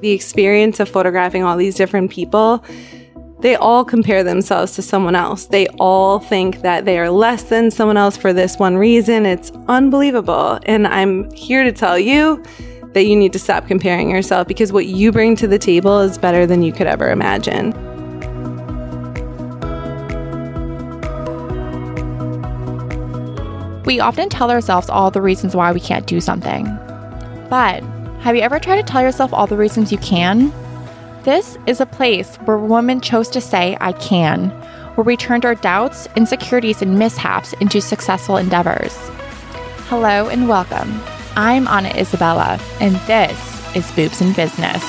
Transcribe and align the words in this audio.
The 0.00 0.10
experience 0.10 0.78
of 0.80 0.88
photographing 0.88 1.42
all 1.42 1.56
these 1.56 1.74
different 1.74 2.10
people, 2.10 2.64
they 3.40 3.56
all 3.56 3.84
compare 3.84 4.22
themselves 4.22 4.72
to 4.76 4.82
someone 4.82 5.16
else. 5.16 5.46
They 5.46 5.66
all 5.78 6.18
think 6.20 6.62
that 6.62 6.84
they 6.84 6.98
are 6.98 7.10
less 7.10 7.44
than 7.44 7.70
someone 7.70 7.96
else 7.96 8.16
for 8.16 8.32
this 8.32 8.56
one 8.58 8.76
reason. 8.76 9.26
It's 9.26 9.50
unbelievable. 9.68 10.58
And 10.66 10.86
I'm 10.86 11.30
here 11.32 11.64
to 11.64 11.72
tell 11.72 11.98
you 11.98 12.42
that 12.92 13.04
you 13.04 13.16
need 13.16 13.32
to 13.32 13.38
stop 13.38 13.66
comparing 13.66 14.10
yourself 14.10 14.48
because 14.48 14.72
what 14.72 14.86
you 14.86 15.12
bring 15.12 15.36
to 15.36 15.46
the 15.46 15.58
table 15.58 16.00
is 16.00 16.16
better 16.16 16.46
than 16.46 16.62
you 16.62 16.72
could 16.72 16.86
ever 16.86 17.10
imagine. 17.10 17.72
We 23.84 24.00
often 24.00 24.28
tell 24.28 24.50
ourselves 24.50 24.90
all 24.90 25.10
the 25.10 25.22
reasons 25.22 25.56
why 25.56 25.72
we 25.72 25.80
can't 25.80 26.06
do 26.06 26.20
something. 26.20 26.64
But 27.48 27.82
have 28.20 28.34
you 28.34 28.42
ever 28.42 28.58
tried 28.58 28.76
to 28.76 28.82
tell 28.82 29.00
yourself 29.00 29.32
all 29.32 29.46
the 29.46 29.56
reasons 29.56 29.92
you 29.92 29.98
can? 29.98 30.52
This 31.22 31.56
is 31.66 31.80
a 31.80 31.86
place 31.86 32.36
where 32.38 32.58
women 32.58 33.00
chose 33.00 33.28
to 33.30 33.40
say, 33.40 33.76
I 33.80 33.92
can, 33.92 34.50
where 34.96 35.04
we 35.04 35.16
turned 35.16 35.44
our 35.44 35.54
doubts, 35.54 36.08
insecurities, 36.16 36.82
and 36.82 36.98
mishaps 36.98 37.52
into 37.54 37.80
successful 37.80 38.36
endeavors. 38.36 38.96
Hello 39.88 40.28
and 40.28 40.48
welcome. 40.48 41.00
I'm 41.36 41.68
Anna 41.68 41.90
Isabella, 41.90 42.58
and 42.80 42.96
this 43.06 43.76
is 43.76 43.90
Boobs 43.92 44.20
in 44.20 44.32
Business. 44.32 44.82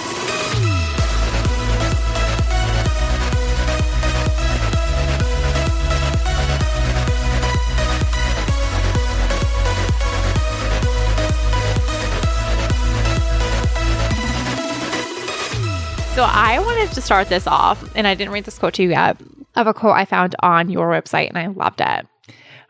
So 16.19 16.25
I 16.25 16.59
wanted 16.59 16.91
to 16.95 17.01
start 17.01 17.29
this 17.29 17.47
off, 17.47 17.95
and 17.95 18.05
I 18.05 18.13
didn't 18.13 18.33
read 18.33 18.43
this 18.43 18.59
quote 18.59 18.73
to 18.73 18.83
you 18.83 18.89
yet, 18.89 19.15
of 19.55 19.67
a 19.67 19.73
quote 19.73 19.95
I 19.95 20.03
found 20.03 20.35
on 20.39 20.69
your 20.69 20.89
website, 20.89 21.29
and 21.29 21.37
I 21.37 21.47
loved 21.47 21.79
it. 21.79 22.05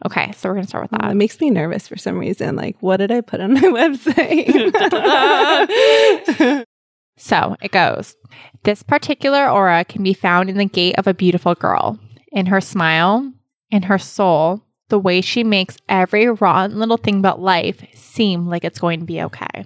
Okay, 0.05 0.31
so 0.33 0.47
we're 0.47 0.53
going 0.53 0.65
to 0.65 0.69
start 0.69 0.83
with 0.83 0.91
that. 0.91 1.09
It 1.09 1.15
makes 1.15 1.41
me 1.41 1.49
nervous 1.49 1.87
for 1.87 1.97
some 1.97 2.19
reason. 2.19 2.55
Like, 2.55 2.77
what 2.79 2.97
did 2.97 3.09
I 3.11 3.21
put 3.21 3.41
on 3.41 3.55
my 3.55 3.61
website? 3.61 4.53
so 7.17 7.55
it 7.59 7.71
goes 7.71 8.15
This 8.65 8.83
particular 8.83 9.49
aura 9.49 9.83
can 9.83 10.03
be 10.03 10.13
found 10.13 10.51
in 10.51 10.57
the 10.57 10.65
gait 10.65 10.99
of 10.99 11.07
a 11.07 11.15
beautiful 11.15 11.55
girl, 11.55 11.97
in 12.31 12.45
her 12.45 12.61
smile, 12.61 13.33
in 13.71 13.81
her 13.81 13.97
soul, 13.97 14.61
the 14.89 14.99
way 14.99 15.21
she 15.21 15.43
makes 15.43 15.75
every 15.89 16.27
rotten 16.27 16.77
little 16.77 16.97
thing 16.97 17.17
about 17.17 17.41
life 17.41 17.83
seem 17.95 18.45
like 18.45 18.63
it's 18.63 18.77
going 18.77 18.99
to 18.99 19.07
be 19.07 19.23
okay. 19.23 19.65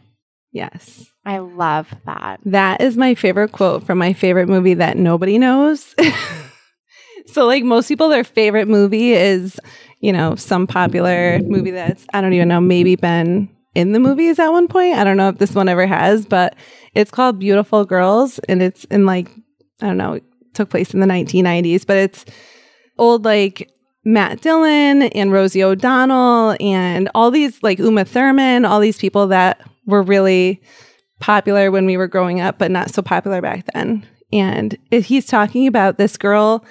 Yes. 0.53 1.11
I 1.25 1.39
love 1.39 1.93
that. 2.05 2.39
That 2.45 2.81
is 2.81 2.95
my 2.95 3.15
favorite 3.15 3.51
quote 3.51 3.83
from 3.83 3.97
my 3.97 4.13
favorite 4.13 4.47
movie 4.47 4.75
that 4.75 4.97
nobody 4.97 5.37
knows. 5.37 5.93
so, 7.27 7.45
like 7.45 7.63
most 7.63 7.87
people, 7.87 8.09
their 8.09 8.23
favorite 8.23 8.67
movie 8.67 9.13
is, 9.13 9.59
you 9.99 10.13
know, 10.13 10.35
some 10.35 10.67
popular 10.67 11.39
movie 11.39 11.71
that's, 11.71 12.05
I 12.13 12.21
don't 12.21 12.33
even 12.33 12.47
know, 12.47 12.61
maybe 12.61 12.95
been 12.95 13.49
in 13.75 13.93
the 13.93 13.99
movies 13.99 14.39
at 14.39 14.49
one 14.49 14.67
point. 14.67 14.97
I 14.97 15.03
don't 15.03 15.17
know 15.17 15.29
if 15.29 15.37
this 15.37 15.55
one 15.55 15.69
ever 15.69 15.87
has, 15.87 16.25
but 16.25 16.55
it's 16.93 17.11
called 17.11 17.39
Beautiful 17.39 17.85
Girls 17.85 18.39
and 18.47 18.61
it's 18.61 18.83
in 18.85 19.05
like, 19.05 19.29
I 19.81 19.87
don't 19.87 19.97
know, 19.97 20.13
it 20.13 20.23
took 20.53 20.69
place 20.69 20.93
in 20.93 20.99
the 20.99 21.07
1990s, 21.07 21.85
but 21.85 21.97
it's 21.97 22.25
old 22.97 23.25
like 23.25 23.71
Matt 24.05 24.41
Dillon 24.41 25.03
and 25.03 25.31
Rosie 25.31 25.63
O'Donnell 25.63 26.55
and 26.59 27.09
all 27.15 27.31
these 27.31 27.63
like 27.63 27.79
Uma 27.79 28.05
Thurman, 28.05 28.65
all 28.65 28.79
these 28.79 28.97
people 28.97 29.27
that 29.27 29.61
were 29.86 30.03
really 30.03 30.62
popular 31.20 31.72
when 31.72 31.86
we 31.86 31.98
were 31.98 32.08
growing 32.08 32.42
up, 32.42 32.58
but 32.58 32.72
not 32.72 32.89
so 32.94 33.02
popular 33.02 33.42
back 33.42 33.66
then. 33.73 34.06
And 34.31 34.78
he's 34.92 35.26
talking 35.26 35.67
about 35.67 35.98
this 35.98 36.17
girl 36.17 36.66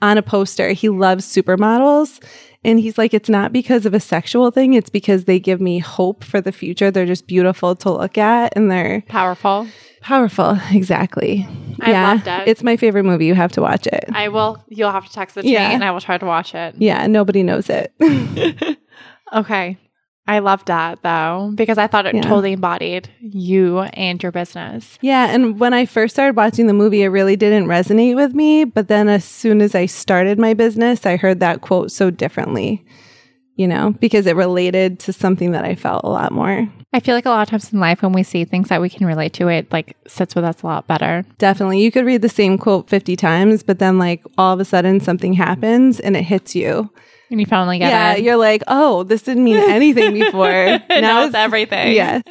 on 0.00 0.18
a 0.18 0.22
poster. 0.22 0.70
He 0.70 0.88
loves 0.88 1.26
supermodels. 1.26 2.22
And 2.64 2.80
he's 2.80 2.98
like, 2.98 3.14
it's 3.14 3.28
not 3.28 3.52
because 3.52 3.86
of 3.86 3.94
a 3.94 4.00
sexual 4.00 4.50
thing, 4.50 4.74
it's 4.74 4.90
because 4.90 5.24
they 5.24 5.38
give 5.38 5.60
me 5.60 5.78
hope 5.78 6.24
for 6.24 6.40
the 6.40 6.50
future. 6.52 6.90
They're 6.90 7.06
just 7.06 7.26
beautiful 7.28 7.76
to 7.76 7.90
look 7.90 8.18
at 8.18 8.52
and 8.56 8.68
they're 8.70 9.02
Powerful. 9.08 9.68
powerful. 10.00 10.58
Exactly. 10.72 11.46
I 11.80 11.92
loved 11.92 12.26
it. 12.26 12.48
It's 12.48 12.64
my 12.64 12.76
favorite 12.76 13.04
movie. 13.04 13.26
You 13.26 13.36
have 13.36 13.52
to 13.52 13.60
watch 13.62 13.86
it. 13.86 14.04
I 14.12 14.28
will, 14.28 14.62
you'll 14.68 14.90
have 14.90 15.06
to 15.06 15.12
text 15.12 15.36
it 15.36 15.42
to 15.42 15.48
Yeah. 15.48 15.68
me 15.68 15.74
and 15.74 15.84
I 15.84 15.92
will 15.92 16.00
try 16.00 16.18
to 16.18 16.26
watch 16.26 16.52
it. 16.54 16.74
yeah, 16.78 17.06
nobody 17.06 17.42
knows 17.42 17.68
it. 17.70 17.92
Okay. 19.34 19.76
I 20.28 20.40
loved 20.40 20.66
that 20.68 21.02
though, 21.02 21.50
because 21.54 21.78
I 21.78 21.86
thought 21.86 22.06
it 22.06 22.14
Yeah. 22.14 22.20
totally 22.22 22.52
embodied 22.52 23.08
you 23.20 23.80
and 23.80 24.22
your 24.22 24.30
business. 24.30 24.98
Yeah, 25.00 25.26
and 25.34 25.58
when 25.58 25.72
I 25.72 25.86
first 25.86 26.14
started 26.14 26.36
watching 26.36 26.66
the 26.66 26.74
movie, 26.74 27.02
it 27.02 27.08
really 27.08 27.34
didn't 27.34 27.66
resonate 27.66 28.14
with 28.14 28.34
me. 28.34 28.64
But 28.64 28.88
then 28.88 29.08
as 29.08 29.24
soon 29.24 29.60
as 29.62 29.74
I 29.74 29.86
started 29.86 30.38
my 30.38 30.52
business, 30.54 31.06
I 31.06 31.16
heard 31.16 31.40
that 31.40 31.62
quote 31.62 31.90
so 31.90 32.10
differently, 32.10 32.84
you 33.56 33.66
know, 33.66 33.94
because 34.00 34.26
it 34.26 34.36
related 34.36 34.98
to 35.00 35.12
something 35.14 35.52
that 35.52 35.64
I 35.64 35.74
felt 35.74 36.04
a 36.04 36.10
lot 36.10 36.30
more. 36.30 36.68
I 36.92 37.00
feel 37.00 37.14
like 37.14 37.26
a 37.26 37.30
lot 37.30 37.42
of 37.42 37.48
times 37.50 37.72
in 37.72 37.80
life 37.80 38.02
when 38.02 38.12
we 38.12 38.22
see 38.22 38.44
things 38.44 38.68
that 38.68 38.80
we 38.80 38.88
can 38.88 39.06
relate 39.06 39.32
to, 39.34 39.48
it 39.48 39.72
like 39.72 39.96
sits 40.06 40.34
with 40.34 40.44
us 40.44 40.62
a 40.62 40.66
lot 40.66 40.86
better. 40.86 41.24
Definitely. 41.38 41.80
You 41.82 41.90
could 41.90 42.06
read 42.06 42.22
the 42.22 42.28
same 42.28 42.56
quote 42.58 42.88
50 42.88 43.16
times, 43.16 43.62
but 43.62 43.78
then 43.78 43.98
like 43.98 44.22
all 44.38 44.52
of 44.54 44.60
a 44.60 44.64
sudden 44.64 45.00
something 45.00 45.32
happens 45.34 46.00
and 46.00 46.16
it 46.16 46.22
hits 46.24 46.54
you. 46.54 46.90
And 47.30 47.40
you 47.40 47.46
finally 47.46 47.78
get 47.78 47.90
yeah, 47.90 48.12
it. 48.12 48.18
Yeah, 48.18 48.24
you're 48.24 48.36
like, 48.36 48.62
oh, 48.68 49.02
this 49.02 49.22
didn't 49.22 49.44
mean 49.44 49.58
anything 49.58 50.14
before. 50.14 50.48
now 50.90 51.24
it's 51.24 51.34
everything. 51.34 51.94
Yeah. 51.94 52.22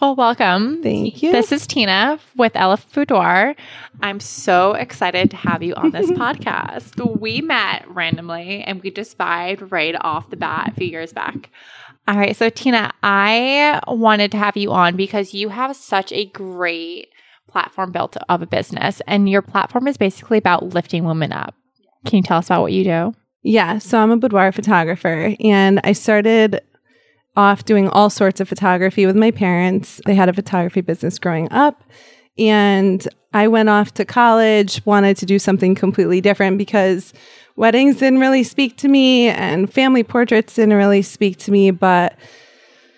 Well, 0.00 0.16
welcome. 0.16 0.82
Thank 0.82 1.22
you. 1.22 1.30
This 1.30 1.52
is 1.52 1.68
Tina 1.68 2.18
with 2.36 2.54
LF 2.54 2.92
Boudoir. 2.92 3.54
I'm 4.02 4.18
so 4.18 4.72
excited 4.72 5.30
to 5.30 5.36
have 5.36 5.62
you 5.62 5.74
on 5.74 5.92
this 5.92 6.10
podcast. 6.10 7.20
We 7.20 7.40
met 7.40 7.88
randomly 7.88 8.62
and 8.62 8.82
we 8.82 8.90
just 8.90 9.16
vibed 9.16 9.70
right 9.70 9.94
off 10.00 10.30
the 10.30 10.36
bat 10.36 10.72
a 10.72 10.74
few 10.74 10.88
years 10.88 11.12
back. 11.12 11.48
All 12.08 12.16
right. 12.16 12.36
So, 12.36 12.50
Tina, 12.50 12.92
I 13.04 13.80
wanted 13.86 14.32
to 14.32 14.36
have 14.36 14.56
you 14.56 14.72
on 14.72 14.96
because 14.96 15.32
you 15.32 15.48
have 15.48 15.76
such 15.76 16.12
a 16.12 16.26
great 16.26 17.08
platform 17.46 17.92
built 17.92 18.16
of 18.28 18.42
a 18.42 18.46
business, 18.46 19.00
and 19.06 19.30
your 19.30 19.40
platform 19.40 19.86
is 19.86 19.96
basically 19.96 20.38
about 20.38 20.74
lifting 20.74 21.04
women 21.04 21.32
up. 21.32 21.54
Can 22.04 22.16
you 22.16 22.22
tell 22.22 22.38
us 22.38 22.46
about 22.46 22.62
what 22.62 22.72
you 22.72 22.82
do? 22.82 23.14
Yeah, 23.44 23.76
so 23.78 23.98
I'm 23.98 24.10
a 24.10 24.16
boudoir 24.16 24.52
photographer 24.52 25.34
and 25.38 25.78
I 25.84 25.92
started 25.92 26.62
off 27.36 27.66
doing 27.66 27.88
all 27.88 28.08
sorts 28.08 28.40
of 28.40 28.48
photography 28.48 29.04
with 29.04 29.16
my 29.16 29.30
parents. 29.30 30.00
They 30.06 30.14
had 30.14 30.30
a 30.30 30.32
photography 30.32 30.80
business 30.80 31.18
growing 31.18 31.52
up 31.52 31.84
and 32.38 33.06
I 33.34 33.48
went 33.48 33.68
off 33.68 33.92
to 33.94 34.06
college, 34.06 34.84
wanted 34.86 35.18
to 35.18 35.26
do 35.26 35.38
something 35.38 35.74
completely 35.74 36.22
different 36.22 36.56
because 36.56 37.12
weddings 37.56 37.98
didn't 37.98 38.20
really 38.20 38.44
speak 38.44 38.78
to 38.78 38.88
me 38.88 39.28
and 39.28 39.70
family 39.70 40.04
portraits 40.04 40.54
didn't 40.54 40.74
really 40.74 41.02
speak 41.02 41.36
to 41.40 41.50
me, 41.50 41.70
but 41.70 42.16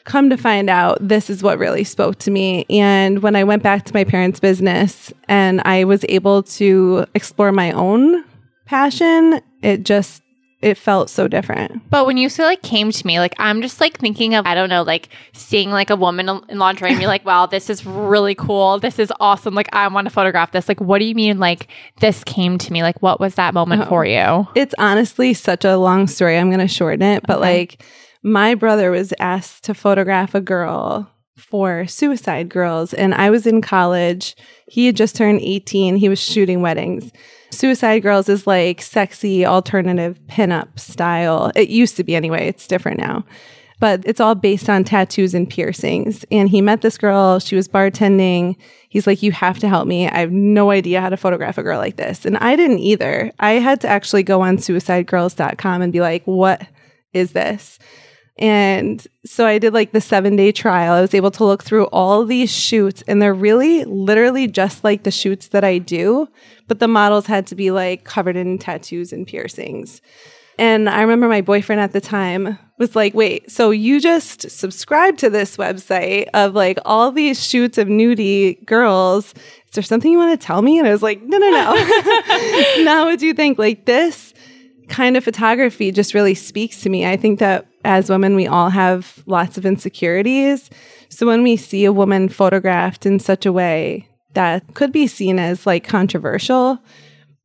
come 0.04 0.30
to 0.30 0.36
find 0.36 0.70
out 0.70 0.96
this 1.00 1.28
is 1.28 1.42
what 1.42 1.58
really 1.58 1.82
spoke 1.82 2.16
to 2.16 2.30
me 2.30 2.64
and 2.70 3.24
when 3.24 3.34
i 3.34 3.42
went 3.42 3.60
back 3.60 3.84
to 3.84 3.92
my 3.92 4.04
parents 4.04 4.38
business 4.38 5.12
and 5.26 5.60
i 5.64 5.82
was 5.82 6.04
able 6.08 6.44
to 6.44 7.04
explore 7.16 7.50
my 7.50 7.72
own 7.72 8.24
passion 8.66 9.40
it 9.62 9.82
just 9.82 10.22
it 10.62 10.76
felt 10.78 11.10
so 11.10 11.28
different 11.28 11.82
But 11.90 12.06
when 12.06 12.16
you 12.16 12.28
say 12.28 12.42
like 12.44 12.62
came 12.62 12.90
to 12.90 13.06
me, 13.06 13.18
like 13.20 13.34
I'm 13.38 13.60
just 13.62 13.80
like 13.80 13.98
thinking 13.98 14.34
of 14.34 14.46
I 14.46 14.54
don't 14.54 14.70
know, 14.70 14.82
like 14.82 15.10
seeing 15.34 15.70
like 15.70 15.90
a 15.90 15.96
woman 15.96 16.28
in 16.48 16.58
lingerie 16.58 16.90
and 16.90 16.98
be 16.98 17.06
like, 17.06 17.24
wow, 17.26 17.44
this 17.46 17.68
is 17.68 17.84
really 17.84 18.34
cool. 18.34 18.78
This 18.80 18.98
is 18.98 19.12
awesome. 19.20 19.54
Like 19.54 19.68
I 19.74 19.86
want 19.88 20.06
to 20.06 20.10
photograph 20.10 20.52
this. 20.52 20.66
Like 20.68 20.80
what 20.80 20.98
do 20.98 21.04
you 21.04 21.14
mean 21.14 21.38
like 21.38 21.68
this 22.00 22.24
came 22.24 22.56
to 22.58 22.72
me? 22.72 22.82
Like 22.82 23.00
what 23.02 23.20
was 23.20 23.34
that 23.34 23.52
moment 23.54 23.82
Oh. 23.82 23.88
for 23.88 24.06
uh-huh. 24.06 24.44
you? 24.46 24.60
it's 24.60 24.74
honestly 24.78 25.34
such 25.34 25.64
a 25.64 25.76
long 25.76 26.06
story 26.06 26.38
i'm 26.38 26.48
going 26.48 26.66
to 26.66 26.68
shorten 26.68 27.02
it 27.02 27.22
but 27.26 27.36
Okay. 27.38 27.58
like 27.58 27.82
my 28.22 28.54
brother 28.54 28.90
was 28.90 29.12
asked 29.20 29.64
to 29.64 29.74
photograph 29.74 30.34
a 30.34 30.40
girl 30.40 31.10
for 31.36 31.86
suicide 31.86 32.48
girls 32.48 32.94
and 32.94 33.14
i 33.14 33.28
was 33.28 33.46
in 33.46 33.60
college 33.60 34.34
he 34.68 34.86
had 34.86 34.96
just 34.96 35.14
turned 35.16 35.40
18 35.40 35.96
he 35.96 36.08
was 36.08 36.18
shooting 36.20 36.62
weddings 36.62 37.12
suicide 37.56 38.02
girls 38.02 38.28
is 38.28 38.46
like 38.46 38.80
sexy 38.82 39.44
alternative 39.44 40.18
pinup 40.26 40.78
style 40.78 41.50
it 41.54 41.68
used 41.68 41.96
to 41.96 42.04
be 42.04 42.14
anyway 42.14 42.46
it's 42.46 42.66
different 42.66 42.98
now 42.98 43.24
but 43.78 44.02
it's 44.06 44.20
all 44.20 44.34
based 44.34 44.70
on 44.70 44.84
tattoos 44.84 45.34
and 45.34 45.48
piercings. 45.48 46.24
And 46.30 46.48
he 46.48 46.60
met 46.62 46.80
this 46.80 46.96
girl, 46.96 47.38
she 47.38 47.56
was 47.56 47.68
bartending. 47.68 48.56
He's 48.88 49.06
like, 49.06 49.22
You 49.22 49.32
have 49.32 49.58
to 49.58 49.68
help 49.68 49.86
me. 49.86 50.08
I 50.08 50.18
have 50.20 50.32
no 50.32 50.70
idea 50.70 51.00
how 51.00 51.10
to 51.10 51.16
photograph 51.16 51.58
a 51.58 51.62
girl 51.62 51.78
like 51.78 51.96
this. 51.96 52.24
And 52.24 52.38
I 52.38 52.56
didn't 52.56 52.78
either. 52.78 53.32
I 53.38 53.52
had 53.52 53.80
to 53.82 53.88
actually 53.88 54.22
go 54.22 54.40
on 54.40 54.56
suicidegirls.com 54.56 55.82
and 55.82 55.92
be 55.92 56.00
like, 56.00 56.24
What 56.24 56.66
is 57.12 57.32
this? 57.32 57.78
And 58.38 59.06
so 59.24 59.46
I 59.46 59.58
did 59.58 59.72
like 59.72 59.92
the 59.92 60.00
seven 60.00 60.36
day 60.36 60.52
trial. 60.52 60.92
I 60.92 61.00
was 61.00 61.14
able 61.14 61.30
to 61.32 61.44
look 61.44 61.62
through 61.64 61.86
all 61.86 62.24
these 62.24 62.52
shoots, 62.52 63.02
and 63.08 63.20
they're 63.20 63.34
really 63.34 63.84
literally 63.84 64.46
just 64.46 64.84
like 64.84 65.04
the 65.04 65.10
shoots 65.10 65.48
that 65.48 65.64
I 65.64 65.78
do, 65.78 66.28
but 66.68 66.78
the 66.78 66.88
models 66.88 67.26
had 67.26 67.46
to 67.48 67.54
be 67.54 67.70
like 67.70 68.04
covered 68.04 68.36
in 68.36 68.58
tattoos 68.58 69.12
and 69.12 69.26
piercings. 69.26 70.02
And 70.58 70.88
I 70.88 71.02
remember 71.02 71.28
my 71.28 71.42
boyfriend 71.42 71.80
at 71.80 71.92
the 71.92 72.00
time 72.00 72.58
was 72.78 72.96
like, 72.96 73.14
wait, 73.14 73.50
so 73.50 73.70
you 73.70 74.00
just 74.00 74.50
subscribed 74.50 75.18
to 75.18 75.30
this 75.30 75.56
website 75.56 76.28
of 76.32 76.54
like 76.54 76.78
all 76.84 77.12
these 77.12 77.44
shoots 77.44 77.78
of 77.78 77.88
nudie 77.88 78.64
girls. 78.64 79.34
Is 79.66 79.72
there 79.74 79.82
something 79.82 80.10
you 80.10 80.18
want 80.18 80.38
to 80.38 80.46
tell 80.46 80.62
me? 80.62 80.78
And 80.78 80.88
I 80.88 80.92
was 80.92 81.02
like, 81.02 81.22
no, 81.22 81.36
no, 81.36 81.50
no. 81.50 81.74
now 82.84 83.04
what 83.04 83.18
do 83.18 83.26
you 83.26 83.34
think? 83.34 83.58
Like 83.58 83.84
this 83.84 84.32
kind 84.88 85.16
of 85.16 85.24
photography 85.24 85.90
just 85.90 86.14
really 86.14 86.34
speaks 86.34 86.80
to 86.82 86.88
me. 86.88 87.06
I 87.06 87.16
think 87.16 87.38
that 87.40 87.66
as 87.86 88.10
women, 88.10 88.34
we 88.34 88.46
all 88.46 88.70
have 88.70 89.22
lots 89.26 89.56
of 89.56 89.64
insecurities. 89.64 90.68
So 91.08 91.26
when 91.26 91.42
we 91.42 91.56
see 91.56 91.84
a 91.84 91.92
woman 91.92 92.28
photographed 92.28 93.06
in 93.06 93.20
such 93.20 93.46
a 93.46 93.52
way 93.52 94.08
that 94.34 94.74
could 94.74 94.92
be 94.92 95.06
seen 95.06 95.38
as 95.38 95.66
like 95.66 95.86
controversial, 95.86 96.78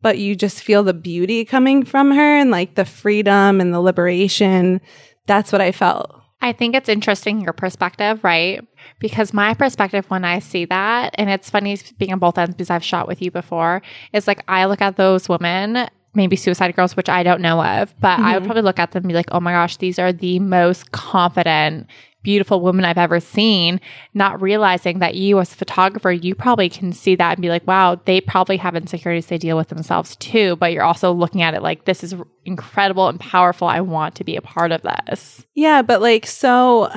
but 0.01 0.17
you 0.17 0.35
just 0.35 0.63
feel 0.63 0.83
the 0.83 0.93
beauty 0.93 1.45
coming 1.45 1.85
from 1.85 2.11
her 2.11 2.37
and 2.37 2.51
like 2.51 2.75
the 2.75 2.85
freedom 2.85 3.61
and 3.61 3.73
the 3.73 3.79
liberation. 3.79 4.81
That's 5.27 5.51
what 5.51 5.61
I 5.61 5.71
felt. 5.71 6.17
I 6.41 6.53
think 6.53 6.73
it's 6.73 6.89
interesting 6.89 7.41
your 7.41 7.53
perspective, 7.53 8.23
right? 8.23 8.67
Because 8.99 9.31
my 9.31 9.53
perspective 9.53 10.09
when 10.09 10.25
I 10.25 10.39
see 10.39 10.65
that, 10.65 11.13
and 11.19 11.29
it's 11.29 11.51
funny 11.51 11.77
being 11.99 12.13
on 12.13 12.19
both 12.19 12.39
ends 12.39 12.55
because 12.55 12.71
I've 12.71 12.83
shot 12.83 13.07
with 13.07 13.21
you 13.21 13.29
before, 13.29 13.83
is 14.11 14.25
like 14.25 14.43
I 14.47 14.65
look 14.65 14.81
at 14.81 14.97
those 14.97 15.29
women, 15.29 15.87
maybe 16.13 16.35
suicide 16.35 16.75
girls, 16.75 16.95
which 16.97 17.09
I 17.09 17.23
don't 17.23 17.41
know 17.41 17.63
of, 17.63 17.93
but 17.99 18.17
mm-hmm. 18.17 18.25
I 18.25 18.33
would 18.33 18.39
mm-hmm. 18.39 18.45
probably 18.47 18.63
look 18.63 18.79
at 18.79 18.91
them 18.91 19.03
and 19.03 19.07
be 19.07 19.13
like, 19.13 19.29
oh 19.31 19.39
my 19.39 19.51
gosh, 19.51 19.77
these 19.77 19.97
are 19.97 20.11
the 20.11 20.39
most 20.39 20.91
confident, 20.91 21.87
beautiful 22.23 22.61
woman 22.61 22.85
I've 22.85 22.97
ever 22.97 23.19
seen, 23.19 23.79
not 24.13 24.41
realizing 24.41 24.99
that 24.99 25.15
you 25.15 25.39
as 25.39 25.53
a 25.53 25.55
photographer, 25.55 26.11
you 26.11 26.35
probably 26.35 26.69
can 26.69 26.93
see 26.93 27.15
that 27.15 27.33
and 27.33 27.41
be 27.41 27.49
like, 27.49 27.65
wow, 27.65 27.99
they 28.05 28.21
probably 28.21 28.57
have 28.57 28.75
insecurities 28.75 29.27
they 29.27 29.37
deal 29.37 29.57
with 29.57 29.69
themselves 29.69 30.15
too. 30.17 30.55
But 30.57 30.73
you're 30.73 30.83
also 30.83 31.11
looking 31.11 31.41
at 31.41 31.53
it 31.53 31.63
like, 31.63 31.85
this 31.85 32.03
is 32.03 32.13
incredible 32.45 33.07
and 33.07 33.19
powerful. 33.19 33.67
I 33.67 33.81
want 33.81 34.15
to 34.15 34.23
be 34.23 34.35
a 34.35 34.41
part 34.41 34.71
of 34.71 34.81
this. 34.81 35.45
Yeah. 35.55 35.81
But 35.81 36.01
like, 36.01 36.27
so 36.27 36.91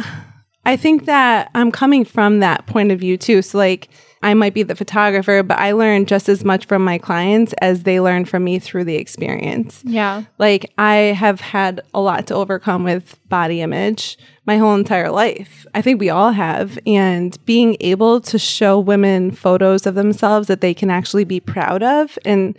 I 0.66 0.76
think 0.76 1.06
that 1.06 1.50
I'm 1.54 1.70
coming 1.70 2.04
from 2.04 2.40
that 2.40 2.66
point 2.66 2.90
of 2.92 3.00
view 3.00 3.16
too. 3.16 3.42
So 3.42 3.58
like, 3.58 3.88
I 4.24 4.32
might 4.32 4.54
be 4.54 4.62
the 4.62 4.74
photographer, 4.74 5.42
but 5.42 5.58
I 5.58 5.72
learn 5.72 6.06
just 6.06 6.30
as 6.30 6.44
much 6.44 6.64
from 6.64 6.82
my 6.82 6.96
clients 6.96 7.52
as 7.60 7.82
they 7.82 8.00
learn 8.00 8.24
from 8.24 8.42
me 8.42 8.58
through 8.58 8.84
the 8.84 8.96
experience. 8.96 9.82
Yeah. 9.84 10.24
Like 10.38 10.72
I 10.78 10.94
have 10.94 11.42
had 11.42 11.82
a 11.92 12.00
lot 12.00 12.26
to 12.28 12.34
overcome 12.34 12.84
with 12.84 13.18
body 13.28 13.60
image 13.60 14.16
my 14.46 14.56
whole 14.56 14.74
entire 14.74 15.10
life. 15.10 15.66
I 15.74 15.82
think 15.82 16.00
we 16.00 16.08
all 16.08 16.32
have. 16.32 16.78
And 16.86 17.38
being 17.44 17.76
able 17.80 18.22
to 18.22 18.38
show 18.38 18.80
women 18.80 19.30
photos 19.30 19.86
of 19.86 19.94
themselves 19.94 20.48
that 20.48 20.62
they 20.62 20.72
can 20.72 20.88
actually 20.88 21.24
be 21.24 21.38
proud 21.38 21.82
of 21.82 22.18
and 22.24 22.58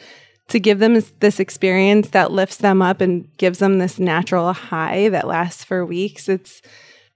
to 0.50 0.60
give 0.60 0.78
them 0.78 1.02
this 1.20 1.40
experience 1.40 2.10
that 2.10 2.32
lifts 2.32 2.58
them 2.58 2.84
up 2.84 3.02
and 3.02 3.28
gives 3.38 3.58
them 3.58 3.80
this 3.80 3.98
natural 3.98 4.54
high 4.54 5.10
that 5.10 5.28
lasts 5.28 5.64
for 5.64 5.84
weeks. 5.84 6.30
It's 6.30 6.62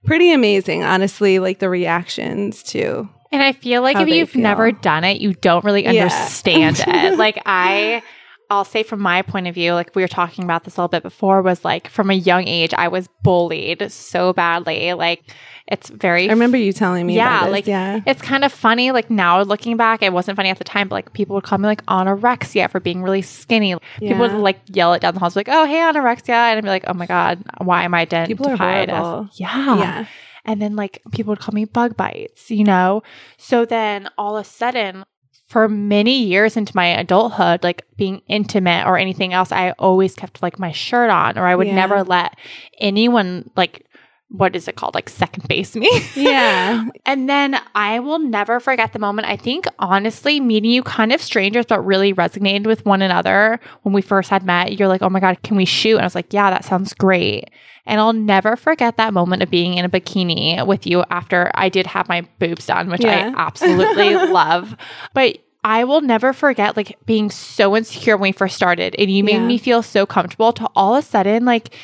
pretty 0.04 0.32
amazing, 0.32 0.82
honestly, 0.82 1.38
like 1.38 1.60
the 1.60 1.68
reactions 1.68 2.64
too. 2.64 3.08
And 3.32 3.42
I 3.42 3.52
feel 3.52 3.82
like 3.82 3.96
if 3.96 4.08
you've 4.08 4.30
feel. 4.30 4.42
never 4.42 4.72
done 4.72 5.04
it, 5.04 5.20
you 5.20 5.34
don't 5.34 5.64
really 5.64 5.86
understand 5.86 6.78
yeah. 6.78 7.06
it. 7.12 7.18
Like 7.18 7.40
I 7.46 8.02
I'll 8.50 8.64
say 8.64 8.82
from 8.82 9.00
my 9.00 9.22
point 9.22 9.46
of 9.46 9.54
view, 9.54 9.74
like 9.74 9.94
we 9.94 10.02
were 10.02 10.08
talking 10.08 10.42
about 10.42 10.64
this 10.64 10.76
a 10.76 10.80
little 10.80 10.88
bit 10.88 11.04
before, 11.04 11.40
was 11.40 11.64
like 11.64 11.88
from 11.88 12.10
a 12.10 12.14
young 12.14 12.48
age, 12.48 12.74
I 12.76 12.88
was 12.88 13.08
bullied 13.22 13.92
so 13.92 14.32
badly. 14.32 14.92
Like 14.92 15.22
it's 15.68 15.88
very. 15.88 16.28
I 16.28 16.32
remember 16.32 16.56
you 16.56 16.72
telling 16.72 17.06
me. 17.06 17.14
Yeah, 17.14 17.46
like 17.46 17.68
yeah, 17.68 18.00
it's 18.06 18.20
kind 18.20 18.44
of 18.44 18.52
funny. 18.52 18.90
Like 18.90 19.08
now 19.08 19.40
looking 19.42 19.76
back, 19.76 20.02
it 20.02 20.12
wasn't 20.12 20.34
funny 20.34 20.48
at 20.48 20.58
the 20.58 20.64
time, 20.64 20.88
but 20.88 20.96
like 20.96 21.12
people 21.12 21.34
would 21.34 21.44
call 21.44 21.58
me 21.58 21.66
like 21.66 21.86
anorexia 21.86 22.68
for 22.68 22.80
being 22.80 23.04
really 23.04 23.22
skinny. 23.22 23.70
Yeah. 23.70 23.78
People 24.00 24.18
would 24.22 24.32
like 24.32 24.60
yell 24.66 24.94
it 24.94 25.02
down 25.02 25.14
the 25.14 25.20
halls, 25.20 25.36
like, 25.36 25.48
"Oh, 25.48 25.64
hey, 25.66 25.76
anorexia," 25.76 26.30
and 26.30 26.58
I'd 26.58 26.64
be 26.64 26.68
like, 26.68 26.84
"Oh 26.88 26.94
my 26.94 27.06
god, 27.06 27.40
why 27.58 27.84
am 27.84 27.94
I 27.94 28.00
identified 28.00 28.90
as?" 28.90 29.28
Yeah, 29.34 29.78
yeah. 29.78 30.06
And 30.44 30.60
then 30.60 30.76
like 30.76 31.02
people 31.12 31.32
would 31.32 31.40
call 31.40 31.54
me 31.54 31.64
bug 31.64 31.96
bites, 31.96 32.50
you 32.50 32.64
know? 32.64 33.02
So 33.36 33.64
then 33.64 34.08
all 34.16 34.36
of 34.36 34.46
a 34.46 34.48
sudden, 34.48 35.04
for 35.50 35.68
many 35.68 36.22
years 36.22 36.56
into 36.56 36.76
my 36.76 36.86
adulthood, 36.86 37.64
like 37.64 37.84
being 37.96 38.22
intimate 38.28 38.86
or 38.86 38.96
anything 38.96 39.32
else, 39.32 39.50
I 39.50 39.72
always 39.72 40.14
kept 40.14 40.42
like 40.42 40.60
my 40.60 40.70
shirt 40.70 41.10
on, 41.10 41.36
or 41.36 41.44
I 41.44 41.56
would 41.56 41.66
yeah. 41.66 41.74
never 41.74 42.04
let 42.04 42.38
anyone 42.78 43.50
like 43.56 43.84
what 44.30 44.54
is 44.54 44.68
it 44.68 44.76
called? 44.76 44.94
Like 44.94 45.08
second 45.08 45.46
base 45.48 45.74
me. 45.74 45.90
Yeah. 46.14 46.88
and 47.06 47.28
then 47.28 47.60
I 47.74 47.98
will 48.00 48.18
never 48.18 48.60
forget 48.60 48.92
the 48.92 48.98
moment. 48.98 49.28
I 49.28 49.36
think 49.36 49.66
honestly, 49.78 50.38
meeting 50.38 50.70
you 50.70 50.82
kind 50.82 51.12
of 51.12 51.20
strangers, 51.20 51.66
but 51.66 51.84
really 51.84 52.14
resonated 52.14 52.66
with 52.66 52.84
one 52.84 53.02
another 53.02 53.58
when 53.82 53.92
we 53.92 54.02
first 54.02 54.30
had 54.30 54.44
met. 54.44 54.78
You're 54.78 54.88
like, 54.88 55.02
oh 55.02 55.08
my 55.08 55.20
God, 55.20 55.42
can 55.42 55.56
we 55.56 55.64
shoot? 55.64 55.94
And 55.94 56.02
I 56.02 56.04
was 56.04 56.14
like, 56.14 56.32
yeah, 56.32 56.50
that 56.50 56.64
sounds 56.64 56.94
great. 56.94 57.50
And 57.86 57.98
I'll 58.00 58.12
never 58.12 58.56
forget 58.56 58.96
that 58.98 59.12
moment 59.12 59.42
of 59.42 59.50
being 59.50 59.74
in 59.74 59.84
a 59.84 59.88
bikini 59.88 60.64
with 60.64 60.86
you 60.86 61.04
after 61.10 61.50
I 61.54 61.68
did 61.68 61.86
have 61.86 62.08
my 62.08 62.22
boobs 62.38 62.66
done, 62.66 62.88
which 62.88 63.02
yeah. 63.02 63.32
I 63.34 63.40
absolutely 63.46 64.14
love. 64.14 64.76
But 65.12 65.38
I 65.64 65.84
will 65.84 66.00
never 66.00 66.32
forget 66.32 66.76
like 66.76 66.98
being 67.04 67.30
so 67.30 67.76
insecure 67.76 68.16
when 68.16 68.28
we 68.28 68.32
first 68.32 68.56
started 68.56 68.94
and 68.98 69.10
you 69.10 69.24
made 69.24 69.32
yeah. 69.34 69.46
me 69.46 69.58
feel 69.58 69.82
so 69.82 70.06
comfortable 70.06 70.52
to 70.54 70.68
all 70.74 70.94
of 70.94 71.04
a 71.04 71.06
sudden 71.06 71.44
like 71.44 71.74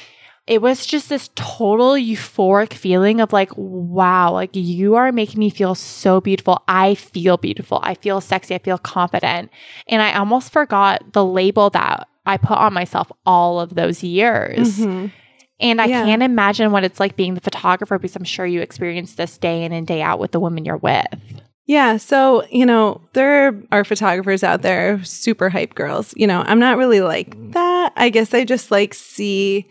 it 0.46 0.62
was 0.62 0.86
just 0.86 1.08
this 1.08 1.28
total 1.34 1.92
euphoric 1.92 2.72
feeling 2.72 3.20
of 3.20 3.32
like, 3.32 3.50
wow, 3.56 4.32
like 4.32 4.50
you 4.54 4.94
are 4.94 5.10
making 5.10 5.40
me 5.40 5.50
feel 5.50 5.74
so 5.74 6.20
beautiful. 6.20 6.62
I 6.68 6.94
feel 6.94 7.36
beautiful. 7.36 7.80
I 7.82 7.94
feel 7.94 8.20
sexy. 8.20 8.54
I 8.54 8.58
feel 8.58 8.78
confident. 8.78 9.50
And 9.88 10.00
I 10.02 10.14
almost 10.14 10.52
forgot 10.52 11.12
the 11.12 11.24
label 11.24 11.70
that 11.70 12.06
I 12.26 12.36
put 12.36 12.58
on 12.58 12.72
myself 12.72 13.10
all 13.24 13.58
of 13.58 13.74
those 13.74 14.04
years. 14.04 14.78
Mm-hmm. 14.78 15.06
And 15.58 15.80
I 15.80 15.86
yeah. 15.86 16.04
can't 16.04 16.22
imagine 16.22 16.70
what 16.70 16.84
it's 16.84 17.00
like 17.00 17.16
being 17.16 17.34
the 17.34 17.40
photographer 17.40 17.98
because 17.98 18.14
I'm 18.14 18.24
sure 18.24 18.46
you 18.46 18.60
experience 18.60 19.14
this 19.14 19.38
day 19.38 19.64
in 19.64 19.72
and 19.72 19.86
day 19.86 20.02
out 20.02 20.20
with 20.20 20.30
the 20.30 20.40
women 20.40 20.64
you're 20.64 20.76
with. 20.76 21.06
Yeah. 21.66 21.96
So, 21.96 22.46
you 22.50 22.66
know, 22.66 23.00
there 23.14 23.60
are 23.72 23.82
photographers 23.82 24.44
out 24.44 24.62
there, 24.62 25.02
super 25.02 25.48
hype 25.48 25.74
girls. 25.74 26.14
You 26.16 26.28
know, 26.28 26.44
I'm 26.46 26.60
not 26.60 26.76
really 26.76 27.00
like 27.00 27.34
that. 27.52 27.92
I 27.96 28.10
guess 28.10 28.32
I 28.32 28.44
just 28.44 28.70
like 28.70 28.94
see 28.94 29.66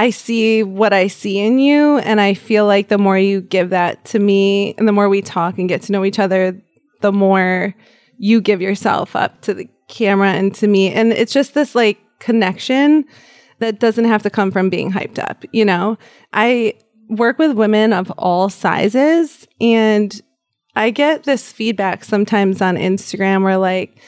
I 0.00 0.08
see 0.08 0.62
what 0.62 0.94
I 0.94 1.08
see 1.08 1.38
in 1.38 1.58
you. 1.58 1.98
And 1.98 2.22
I 2.22 2.32
feel 2.32 2.64
like 2.64 2.88
the 2.88 2.96
more 2.96 3.18
you 3.18 3.42
give 3.42 3.68
that 3.68 4.02
to 4.06 4.18
me 4.18 4.74
and 4.78 4.88
the 4.88 4.92
more 4.92 5.10
we 5.10 5.20
talk 5.20 5.58
and 5.58 5.68
get 5.68 5.82
to 5.82 5.92
know 5.92 6.06
each 6.06 6.18
other, 6.18 6.58
the 7.02 7.12
more 7.12 7.74
you 8.16 8.40
give 8.40 8.62
yourself 8.62 9.14
up 9.14 9.42
to 9.42 9.52
the 9.52 9.68
camera 9.88 10.30
and 10.30 10.54
to 10.54 10.66
me. 10.66 10.90
And 10.90 11.12
it's 11.12 11.34
just 11.34 11.52
this 11.52 11.74
like 11.74 11.98
connection 12.18 13.04
that 13.58 13.78
doesn't 13.78 14.06
have 14.06 14.22
to 14.22 14.30
come 14.30 14.50
from 14.50 14.70
being 14.70 14.90
hyped 14.90 15.18
up. 15.18 15.44
You 15.52 15.66
know, 15.66 15.98
I 16.32 16.78
work 17.10 17.38
with 17.38 17.52
women 17.52 17.92
of 17.92 18.10
all 18.12 18.48
sizes 18.48 19.46
and 19.60 20.18
I 20.76 20.92
get 20.92 21.24
this 21.24 21.52
feedback 21.52 22.04
sometimes 22.04 22.62
on 22.62 22.76
Instagram 22.76 23.42
where 23.42 23.58
like, 23.58 24.00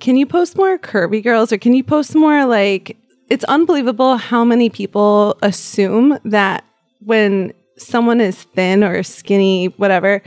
can 0.00 0.16
you 0.16 0.26
post 0.26 0.56
more 0.56 0.76
curvy 0.76 1.22
girls 1.22 1.52
or 1.52 1.58
can 1.58 1.72
you 1.72 1.84
post 1.84 2.16
more 2.16 2.46
like 2.46 2.96
it's 3.28 3.44
unbelievable 3.44 4.16
how 4.16 4.44
many 4.44 4.70
people 4.70 5.36
assume 5.42 6.18
that 6.24 6.64
when 7.00 7.52
someone 7.76 8.20
is 8.20 8.42
thin 8.42 8.82
or 8.82 9.02
skinny, 9.02 9.66
whatever, 9.76 10.22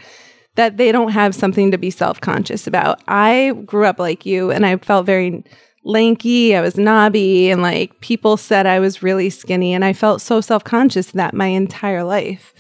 that 0.56 0.78
they 0.78 0.92
don't 0.92 1.12
have 1.12 1.34
something 1.34 1.72
to 1.72 1.78
be 1.78 1.90
self 1.90 2.20
conscious 2.20 2.68
about. 2.68 3.02
I 3.08 3.54
grew 3.66 3.86
up 3.86 4.00
like 4.00 4.26
you 4.26 4.52
and 4.52 4.66
I 4.66 4.78
felt 4.78 5.06
very 5.06 5.44
lanky, 5.86 6.56
I 6.56 6.62
was 6.62 6.78
knobby, 6.78 7.50
and 7.50 7.62
like 7.62 8.00
people 8.02 8.38
said 8.38 8.66
I 8.66 8.80
was 8.80 9.02
really 9.02 9.30
skinny, 9.30 9.74
and 9.74 9.86
I 9.86 9.94
felt 9.94 10.22
so 10.22 10.42
self 10.42 10.64
conscious 10.64 11.12
that 11.12 11.34
my 11.34 11.48
entire 11.48 12.04
life. 12.04 12.54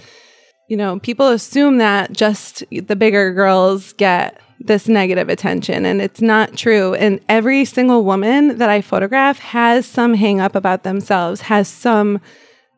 You 0.70 0.78
know, 0.78 1.00
people 1.00 1.28
assume 1.28 1.80
that 1.80 2.14
just 2.14 2.64
the 2.72 2.96
bigger 2.96 3.34
girls 3.34 3.94
get 3.94 4.40
this 4.60 4.88
negative 4.88 5.30
attention 5.30 5.86
and 5.86 6.02
it's 6.02 6.22
not 6.22 6.56
true. 6.56 6.94
And 6.94 7.20
every 7.30 7.66
single 7.66 8.04
woman 8.04 8.58
that 8.58 8.70
i 8.70 8.82
photograph 8.82 9.40
has 9.40 9.86
some 9.86 10.14
hang 10.14 10.40
up 10.40 10.56
about 10.56 10.84
themselves 10.84 11.42
has 11.42 11.68
some 11.68 12.20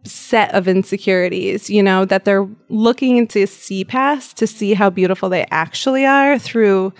set 0.04 0.54
of 0.56 0.68
insecurities 0.68 1.70
you 1.70 1.84
know 1.84 2.06
that 2.06 2.26
they're 2.26 2.48
looking 2.70 3.28
to 3.28 3.46
see 3.46 3.84
past 3.84 4.36
to 4.38 4.48
see 4.48 4.74
how 4.74 4.90
beautiful 4.90 5.30
they 5.30 5.46
actually 5.52 6.06
are 6.06 6.40
through 6.40 6.92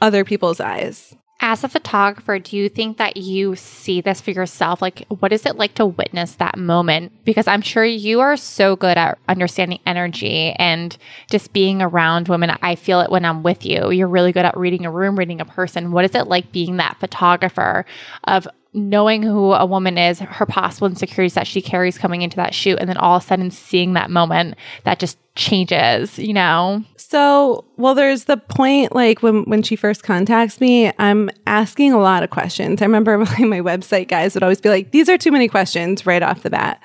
other 0.00 0.24
people's 0.24 0.60
eyes 0.60 1.16
as 1.40 1.64
a 1.64 1.68
photographer, 1.68 2.38
do 2.38 2.56
you 2.56 2.68
think 2.68 2.96
that 2.98 3.16
you 3.16 3.56
see 3.56 4.00
this 4.00 4.20
for 4.20 4.30
yourself? 4.30 4.80
Like, 4.80 5.04
what 5.08 5.32
is 5.32 5.44
it 5.44 5.56
like 5.56 5.74
to 5.74 5.84
witness 5.84 6.36
that 6.36 6.56
moment? 6.56 7.12
Because 7.24 7.46
I'm 7.46 7.60
sure 7.60 7.84
you 7.84 8.20
are 8.20 8.36
so 8.36 8.76
good 8.76 8.96
at 8.96 9.18
understanding 9.28 9.80
energy 9.84 10.52
and 10.52 10.96
just 11.30 11.52
being 11.52 11.82
around 11.82 12.28
women. 12.28 12.56
I 12.62 12.76
feel 12.76 13.00
it 13.00 13.10
when 13.10 13.24
I'm 13.24 13.42
with 13.42 13.66
you. 13.66 13.90
You're 13.90 14.08
really 14.08 14.32
good 14.32 14.44
at 14.44 14.56
reading 14.56 14.86
a 14.86 14.90
room, 14.90 15.18
reading 15.18 15.40
a 15.40 15.44
person. 15.44 15.92
What 15.92 16.04
is 16.04 16.14
it 16.14 16.28
like 16.28 16.52
being 16.52 16.76
that 16.78 16.98
photographer 17.00 17.84
of 18.24 18.48
knowing 18.74 19.22
who 19.22 19.52
a 19.52 19.64
woman 19.64 19.96
is, 19.96 20.18
her 20.18 20.46
possible 20.46 20.88
insecurities 20.88 21.34
that 21.34 21.46
she 21.46 21.62
carries 21.62 21.96
coming 21.96 22.22
into 22.22 22.36
that 22.36 22.52
shoot, 22.52 22.78
and 22.78 22.88
then 22.88 22.96
all 22.96 23.16
of 23.16 23.22
a 23.22 23.26
sudden 23.26 23.50
seeing 23.50 23.92
that 23.94 24.10
moment 24.10 24.56
that 24.82 24.98
just 24.98 25.16
changes, 25.36 26.18
you 26.18 26.34
know? 26.34 26.82
So, 26.96 27.64
well, 27.76 27.94
there's 27.94 28.24
the 28.24 28.36
point 28.36 28.94
like 28.94 29.22
when 29.22 29.44
when 29.44 29.62
she 29.62 29.76
first 29.76 30.02
contacts 30.02 30.60
me, 30.60 30.92
I'm 30.98 31.30
asking 31.46 31.92
a 31.92 32.00
lot 32.00 32.24
of 32.24 32.30
questions. 32.30 32.82
I 32.82 32.86
remember 32.86 33.16
my, 33.38 33.38
my 33.44 33.60
website 33.60 34.08
guys 34.08 34.34
would 34.34 34.42
always 34.42 34.60
be 34.60 34.68
like, 34.68 34.90
"These 34.90 35.08
are 35.08 35.18
too 35.18 35.30
many 35.30 35.48
questions 35.48 36.06
right 36.06 36.22
off 36.22 36.42
the 36.42 36.50
bat," 36.50 36.82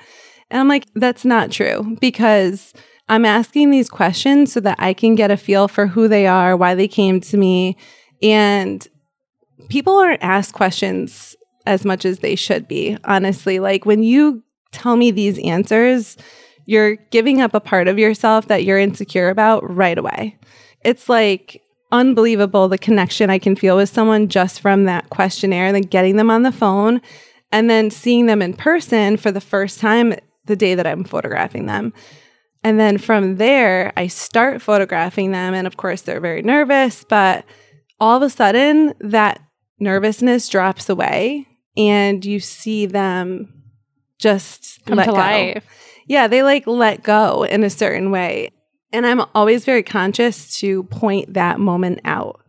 and 0.50 0.60
I'm 0.60 0.68
like, 0.68 0.86
"That's 0.94 1.24
not 1.24 1.50
true," 1.50 1.96
because 2.00 2.72
I'm 3.08 3.24
asking 3.24 3.70
these 3.70 3.90
questions 3.90 4.52
so 4.52 4.60
that 4.60 4.76
I 4.78 4.94
can 4.94 5.16
get 5.16 5.32
a 5.32 5.36
feel 5.36 5.66
for 5.66 5.88
who 5.88 6.06
they 6.06 6.28
are, 6.28 6.56
why 6.56 6.76
they 6.76 6.88
came 6.88 7.20
to 7.22 7.36
me, 7.36 7.76
and 8.22 8.86
people 9.68 9.96
aren't 9.96 10.22
asked 10.22 10.52
questions 10.54 11.34
as 11.66 11.84
much 11.84 12.04
as 12.04 12.20
they 12.20 12.34
should 12.34 12.66
be, 12.66 12.96
honestly. 13.04 13.58
Like 13.58 13.86
when 13.86 14.02
you 14.02 14.42
tell 14.72 14.96
me 14.96 15.10
these 15.10 15.38
answers, 15.40 16.16
you're 16.66 16.96
giving 17.10 17.40
up 17.40 17.54
a 17.54 17.60
part 17.60 17.88
of 17.88 17.98
yourself 17.98 18.46
that 18.48 18.64
you're 18.64 18.78
insecure 18.78 19.28
about 19.28 19.68
right 19.68 19.98
away. 19.98 20.38
It's 20.82 21.08
like 21.08 21.62
unbelievable 21.92 22.68
the 22.68 22.78
connection 22.78 23.30
I 23.30 23.38
can 23.38 23.56
feel 23.56 23.76
with 23.76 23.88
someone 23.88 24.28
just 24.28 24.60
from 24.60 24.84
that 24.84 25.10
questionnaire 25.10 25.66
and 25.66 25.74
then 25.74 25.82
getting 25.82 26.16
them 26.16 26.30
on 26.30 26.42
the 26.42 26.52
phone 26.52 27.00
and 27.50 27.68
then 27.68 27.90
seeing 27.90 28.26
them 28.26 28.42
in 28.42 28.54
person 28.54 29.16
for 29.16 29.32
the 29.32 29.40
first 29.40 29.80
time 29.80 30.14
the 30.44 30.56
day 30.56 30.74
that 30.74 30.86
I'm 30.86 31.04
photographing 31.04 31.66
them. 31.66 31.92
And 32.62 32.78
then 32.78 32.98
from 32.98 33.36
there, 33.36 33.92
I 33.96 34.06
start 34.06 34.62
photographing 34.62 35.32
them. 35.32 35.54
And 35.54 35.66
of 35.66 35.76
course, 35.76 36.02
they're 36.02 36.20
very 36.20 36.42
nervous, 36.42 37.04
but 37.04 37.44
all 37.98 38.16
of 38.16 38.22
a 38.22 38.30
sudden, 38.30 38.94
that 39.00 39.40
nervousness 39.78 40.48
drops 40.48 40.88
away 40.88 41.46
and 41.76 42.24
you 42.24 42.40
see 42.40 42.86
them 42.86 43.62
just 44.18 44.84
Come 44.86 44.96
let 44.98 45.06
to 45.06 45.10
go. 45.12 45.16
life. 45.16 45.64
Yeah, 46.06 46.26
they 46.28 46.42
like 46.42 46.66
let 46.66 47.02
go 47.02 47.44
in 47.44 47.64
a 47.64 47.70
certain 47.70 48.10
way. 48.10 48.50
And 48.92 49.06
I'm 49.06 49.22
always 49.34 49.64
very 49.64 49.82
conscious 49.84 50.58
to 50.58 50.82
point 50.84 51.34
that 51.34 51.60
moment 51.60 52.00
out 52.04 52.40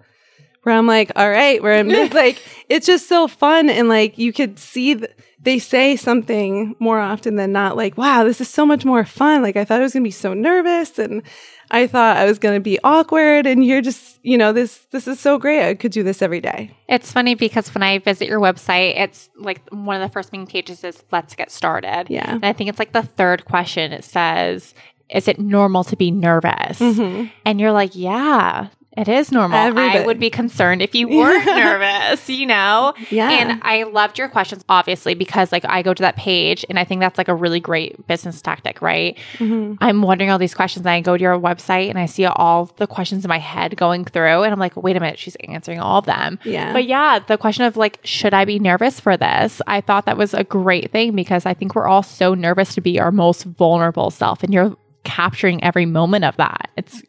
where 0.63 0.75
I'm 0.75 0.87
like, 0.87 1.11
all 1.15 1.29
right, 1.29 1.61
where 1.61 1.79
I'm 1.79 1.87
like, 2.09 2.41
it's 2.69 2.85
just 2.87 3.07
so 3.07 3.27
fun. 3.27 3.69
And 3.69 3.87
like, 3.89 4.17
you 4.17 4.33
could 4.33 4.57
see 4.59 4.95
th- 4.95 5.11
they 5.39 5.59
say 5.59 5.95
something 5.95 6.75
more 6.79 6.99
often 6.99 7.35
than 7.35 7.51
not, 7.51 7.75
like, 7.77 7.97
wow, 7.97 8.23
this 8.23 8.41
is 8.41 8.47
so 8.49 8.63
much 8.65 8.85
more 8.85 9.03
fun. 9.05 9.41
Like, 9.41 9.55
I 9.55 9.65
thought 9.65 9.79
I 9.79 9.83
was 9.83 9.93
going 9.93 10.03
to 10.03 10.07
be 10.07 10.11
so 10.11 10.33
nervous 10.35 10.99
and 10.99 11.23
I 11.71 11.87
thought 11.87 12.17
I 12.17 12.25
was 12.25 12.37
going 12.37 12.55
to 12.55 12.61
be 12.61 12.77
awkward. 12.83 13.47
And 13.47 13.65
you're 13.65 13.81
just, 13.81 14.19
you 14.23 14.37
know, 14.37 14.51
this, 14.53 14.85
this 14.91 15.07
is 15.07 15.19
so 15.19 15.39
great. 15.39 15.67
I 15.67 15.73
could 15.73 15.91
do 15.91 16.03
this 16.03 16.21
every 16.21 16.41
day. 16.41 16.71
It's 16.87 17.11
funny 17.11 17.33
because 17.33 17.73
when 17.73 17.81
I 17.81 17.97
visit 17.99 18.27
your 18.27 18.39
website, 18.39 18.99
it's 18.99 19.29
like 19.37 19.67
one 19.69 19.99
of 19.99 20.07
the 20.07 20.11
first 20.11 20.31
main 20.33 20.45
pages 20.45 20.83
is 20.83 21.01
let's 21.11 21.33
get 21.33 21.49
started. 21.49 22.05
Yeah. 22.09 22.29
And 22.29 22.45
I 22.45 22.53
think 22.53 22.69
it's 22.69 22.77
like 22.79 22.91
the 22.91 23.03
third 23.03 23.45
question. 23.45 23.93
It 23.93 24.03
says, 24.03 24.75
is 25.09 25.27
it 25.27 25.39
normal 25.39 25.83
to 25.85 25.95
be 25.95 26.11
nervous? 26.11 26.79
Mm-hmm. 26.79 27.27
And 27.45 27.59
you're 27.59 27.71
like, 27.71 27.95
yeah, 27.95 28.67
it 28.97 29.07
is 29.07 29.31
normal. 29.31 29.57
Every 29.57 29.81
I 29.81 30.05
would 30.05 30.19
be 30.19 30.29
concerned 30.29 30.81
if 30.81 30.93
you 30.93 31.07
weren't 31.07 31.45
nervous, 31.45 32.27
you 32.29 32.45
know? 32.45 32.93
Yeah. 33.09 33.29
And 33.29 33.61
I 33.63 33.83
loved 33.83 34.17
your 34.17 34.27
questions, 34.27 34.65
obviously, 34.67 35.13
because 35.13 35.53
like 35.53 35.63
I 35.63 35.81
go 35.81 35.93
to 35.93 36.01
that 36.01 36.17
page 36.17 36.65
and 36.67 36.77
I 36.77 36.83
think 36.83 36.99
that's 36.99 37.17
like 37.17 37.29
a 37.29 37.35
really 37.35 37.61
great 37.61 38.05
business 38.07 38.41
tactic, 38.41 38.81
right? 38.81 39.17
Mm-hmm. 39.37 39.75
I'm 39.79 40.01
wondering 40.01 40.29
all 40.29 40.37
these 40.37 40.53
questions. 40.53 40.85
And 40.85 40.91
I 40.91 40.99
go 40.99 41.15
to 41.15 41.21
your 41.21 41.39
website 41.39 41.89
and 41.89 41.97
I 41.97 42.05
see 42.05 42.25
all 42.25 42.65
the 42.77 42.87
questions 42.87 43.23
in 43.23 43.29
my 43.29 43.39
head 43.39 43.77
going 43.77 44.03
through. 44.03 44.43
And 44.43 44.51
I'm 44.51 44.59
like, 44.59 44.75
wait 44.75 44.97
a 44.97 44.99
minute, 44.99 45.19
she's 45.19 45.37
answering 45.47 45.79
all 45.79 45.99
of 45.99 46.05
them. 46.05 46.37
Yeah. 46.43 46.73
But 46.73 46.85
yeah, 46.85 47.19
the 47.19 47.37
question 47.37 47.63
of 47.63 47.77
like, 47.77 47.99
should 48.03 48.33
I 48.33 48.43
be 48.43 48.59
nervous 48.59 48.99
for 48.99 49.15
this? 49.15 49.61
I 49.67 49.79
thought 49.79 50.05
that 50.05 50.17
was 50.17 50.33
a 50.33 50.43
great 50.43 50.91
thing 50.91 51.15
because 51.15 51.45
I 51.45 51.53
think 51.53 51.75
we're 51.75 51.87
all 51.87 52.03
so 52.03 52.33
nervous 52.33 52.75
to 52.75 52.81
be 52.81 52.99
our 52.99 53.11
most 53.11 53.45
vulnerable 53.45 54.11
self. 54.11 54.43
And 54.43 54.53
you're 54.53 54.75
capturing 55.05 55.63
every 55.63 55.85
moment 55.85 56.25
of 56.25 56.35
that. 56.37 56.69
It's 56.75 57.01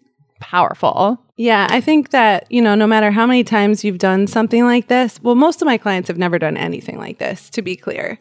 powerful. 0.42 1.25
Yeah, 1.37 1.68
I 1.70 1.80
think 1.80 2.11
that, 2.11 2.50
you 2.50 2.61
know, 2.61 2.75
no 2.75 2.87
matter 2.87 3.12
how 3.12 3.26
many 3.26 3.44
times 3.44 3.84
you've 3.84 3.99
done 3.99 4.26
something 4.26 4.64
like 4.64 4.88
this, 4.88 5.22
well, 5.22 5.37
most 5.37 5.62
of 5.62 5.66
my 5.66 5.78
clients 5.78 6.08
have 6.08 6.18
never 6.18 6.38
done 6.38 6.56
anything 6.56 6.99
like 6.99 7.18
this, 7.18 7.49
to 7.50 7.62
be 7.62 7.76
clear. 7.76 8.18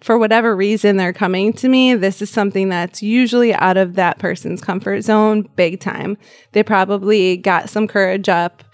For 0.00 0.18
whatever 0.18 0.56
reason 0.56 0.96
they're 0.96 1.12
coming 1.12 1.52
to 1.54 1.68
me, 1.68 1.94
this 1.94 2.20
is 2.20 2.28
something 2.28 2.68
that's 2.68 3.02
usually 3.02 3.54
out 3.54 3.76
of 3.76 3.94
that 3.94 4.18
person's 4.18 4.60
comfort 4.60 5.02
zone 5.02 5.48
big 5.56 5.78
time. 5.78 6.18
They 6.52 6.62
probably 6.62 7.36
got 7.36 7.70
some 7.70 7.86
courage 7.86 8.28
up. 8.28 8.64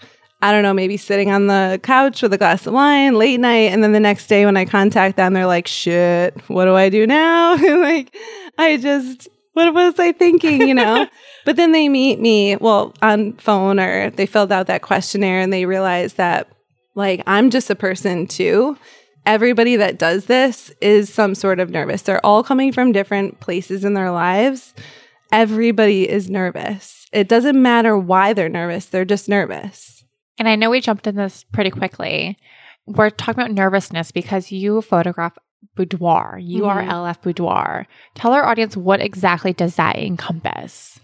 I 0.41 0.51
don't 0.51 0.63
know, 0.63 0.73
maybe 0.73 0.97
sitting 0.97 1.31
on 1.31 1.47
the 1.47 1.79
couch 1.83 2.21
with 2.21 2.33
a 2.33 2.37
glass 2.37 2.65
of 2.65 2.73
wine 2.73 3.15
late 3.15 3.39
night. 3.39 3.71
And 3.71 3.83
then 3.83 3.91
the 3.91 3.99
next 3.99 4.27
day 4.27 4.45
when 4.45 4.57
I 4.57 4.65
contact 4.65 5.17
them, 5.17 5.33
they're 5.33 5.45
like, 5.45 5.67
shit, 5.67 6.39
what 6.49 6.65
do 6.65 6.75
I 6.75 6.89
do 6.89 7.05
now? 7.05 7.55
like, 7.81 8.15
I 8.57 8.77
just, 8.77 9.27
what 9.57 9.73
was 9.73 9.97
I 9.97 10.11
thinking, 10.11 10.67
you 10.67 10.75
know? 10.75 11.07
but 11.45 11.55
then 11.55 11.71
they 11.71 11.89
meet 11.89 12.19
me, 12.19 12.55
well, 12.57 12.93
on 13.01 13.33
phone 13.33 13.79
or 13.79 14.11
they 14.11 14.27
filled 14.27 14.51
out 14.51 14.67
that 14.67 14.83
questionnaire 14.83 15.39
and 15.39 15.51
they 15.51 15.65
realize 15.65 16.13
that, 16.13 16.47
like, 16.93 17.23
I'm 17.25 17.49
just 17.49 17.71
a 17.71 17.75
person 17.75 18.27
too. 18.27 18.77
Everybody 19.25 19.75
that 19.75 19.97
does 19.97 20.25
this 20.25 20.71
is 20.79 21.11
some 21.11 21.33
sort 21.33 21.59
of 21.59 21.71
nervous. 21.71 22.03
They're 22.03 22.23
all 22.23 22.43
coming 22.43 22.71
from 22.71 22.91
different 22.91 23.39
places 23.39 23.83
in 23.83 23.95
their 23.95 24.11
lives. 24.11 24.75
Everybody 25.31 26.07
is 26.07 26.29
nervous. 26.29 27.07
It 27.11 27.27
doesn't 27.27 27.59
matter 27.59 27.97
why 27.97 28.33
they're 28.33 28.49
nervous, 28.49 28.85
they're 28.85 29.05
just 29.05 29.27
nervous. 29.27 30.03
And 30.37 30.47
I 30.47 30.55
know 30.55 30.69
we 30.69 30.81
jumped 30.81 31.07
in 31.07 31.15
this 31.15 31.45
pretty 31.51 31.71
quickly. 31.71 32.37
We're 32.85 33.09
talking 33.09 33.41
about 33.41 33.51
nervousness 33.51 34.11
because 34.11 34.51
you 34.51 34.83
photograph 34.83 35.35
boudoir. 35.75 36.39
You 36.41 36.65
are 36.65 36.81
Mhm. 36.81 36.89
LF 36.89 37.21
Boudoir. 37.21 37.87
Tell 38.15 38.33
our 38.33 38.45
audience 38.45 38.75
what 38.75 39.01
exactly 39.01 39.53
does 39.53 39.75
that 39.75 39.97
encompass? 39.97 40.99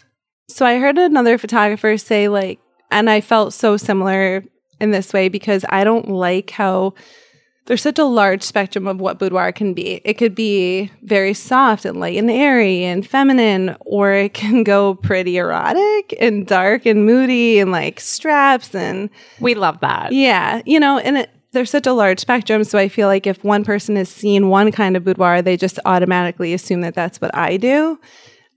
So 0.50 0.66
I 0.66 0.78
heard 0.80 0.98
another 0.98 1.38
photographer 1.38 1.98
say, 1.98 2.28
like, 2.28 2.60
and 2.92 3.10
I 3.10 3.22
felt 3.22 3.54
so 3.54 3.78
similar 3.78 4.44
in 4.80 4.92
this 4.92 5.14
way 5.14 5.30
because 5.30 5.66
I 5.70 5.84
don't 5.84 6.10
like 6.10 6.52
how 6.52 6.94
there's 7.66 7.82
such 7.82 7.98
a 7.98 8.04
large 8.04 8.44
spectrum 8.44 8.88
of 8.88 9.00
what 9.00 9.20
boudoir 9.20 9.54
can 9.54 9.74
be. 9.74 10.02
It 10.04 10.16
could 10.16 10.36
be 10.36 10.92
very 11.02 11.34
soft 11.34 11.86
and 11.86 11.98
light 12.00 12.18
and 12.18 12.30
airy 12.30 12.84
and 12.84 13.08
feminine, 13.08 13.78
or 13.86 14.12
it 14.12 14.34
can 14.34 14.64
go 14.64 14.96
pretty 14.96 15.38
erotic 15.38 16.14
and 16.20 16.46
dark 16.46 16.86
and 16.86 17.06
moody 17.06 17.60
and 17.60 17.72
like 17.72 18.02
straps 18.02 18.76
and 18.76 19.10
We 19.40 19.56
love 19.56 19.80
that. 19.80 20.12
yeah, 20.12 20.62
you 20.66 20.78
know, 20.80 20.98
and 20.98 21.20
it, 21.20 21.30
there's 21.54 21.70
such 21.70 21.88
a 21.88 21.94
large 21.94 22.20
spectrum. 22.20 22.64
So 22.64 22.78
I 22.78 22.90
feel 22.90 23.08
like 23.08 23.26
if 23.26 23.44
one 23.44 23.64
person 23.64 23.96
has 23.96 24.10
seen 24.10 24.50
one 24.50 24.72
kind 24.72 24.98
of 24.98 25.04
boudoir, 25.04 25.42
they 25.42 25.56
just 25.56 25.80
automatically 25.86 26.54
assume 26.54 26.82
that 26.82 26.96
that's 26.96 27.22
what 27.22 27.34
I 27.36 27.58
do. 27.58 28.00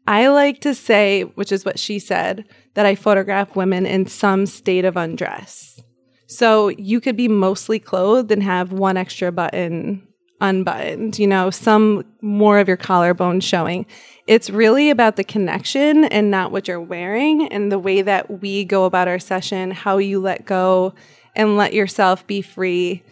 I 0.08 0.28
like 0.28 0.60
to 0.62 0.74
say, 0.74 1.22
which 1.22 1.52
is 1.52 1.64
what 1.64 1.78
she 1.78 1.98
said, 1.98 2.44
that 2.74 2.86
I 2.86 2.94
photograph 2.94 3.56
women 3.56 3.86
in 3.86 4.06
some 4.06 4.46
state 4.46 4.84
of 4.84 4.96
undress. 4.96 5.80
So 6.26 6.68
you 6.68 7.00
could 7.00 7.16
be 7.16 7.28
mostly 7.28 7.78
clothed 7.78 8.30
and 8.32 8.42
have 8.42 8.72
one 8.72 8.96
extra 8.96 9.30
button 9.30 10.06
unbuttoned, 10.40 11.18
you 11.18 11.26
know, 11.26 11.50
some 11.50 12.04
more 12.20 12.58
of 12.58 12.68
your 12.68 12.76
collarbone 12.76 13.40
showing. 13.40 13.86
It's 14.26 14.50
really 14.50 14.90
about 14.90 15.16
the 15.16 15.24
connection 15.24 16.04
and 16.04 16.30
not 16.30 16.52
what 16.52 16.68
you're 16.68 16.80
wearing 16.80 17.48
and 17.48 17.72
the 17.72 17.78
way 17.78 18.02
that 18.02 18.42
we 18.42 18.64
go 18.64 18.84
about 18.84 19.08
our 19.08 19.18
session, 19.18 19.70
how 19.70 19.98
you 19.98 20.20
let 20.20 20.44
go 20.44 20.94
and 21.36 21.56
let 21.56 21.74
yourself 21.74 22.26
be 22.26 22.42
free. 22.42 23.02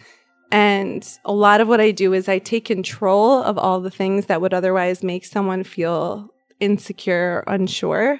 And 0.51 1.07
a 1.23 1.33
lot 1.33 1.61
of 1.61 1.67
what 1.67 1.81
I 1.81 1.91
do 1.91 2.13
is 2.13 2.27
I 2.27 2.39
take 2.39 2.65
control 2.65 3.41
of 3.41 3.57
all 3.57 3.79
the 3.79 3.89
things 3.89 4.25
that 4.25 4.41
would 4.41 4.53
otherwise 4.53 5.03
make 5.03 5.25
someone 5.25 5.63
feel 5.63 6.29
insecure 6.59 7.43
unsure. 7.47 8.19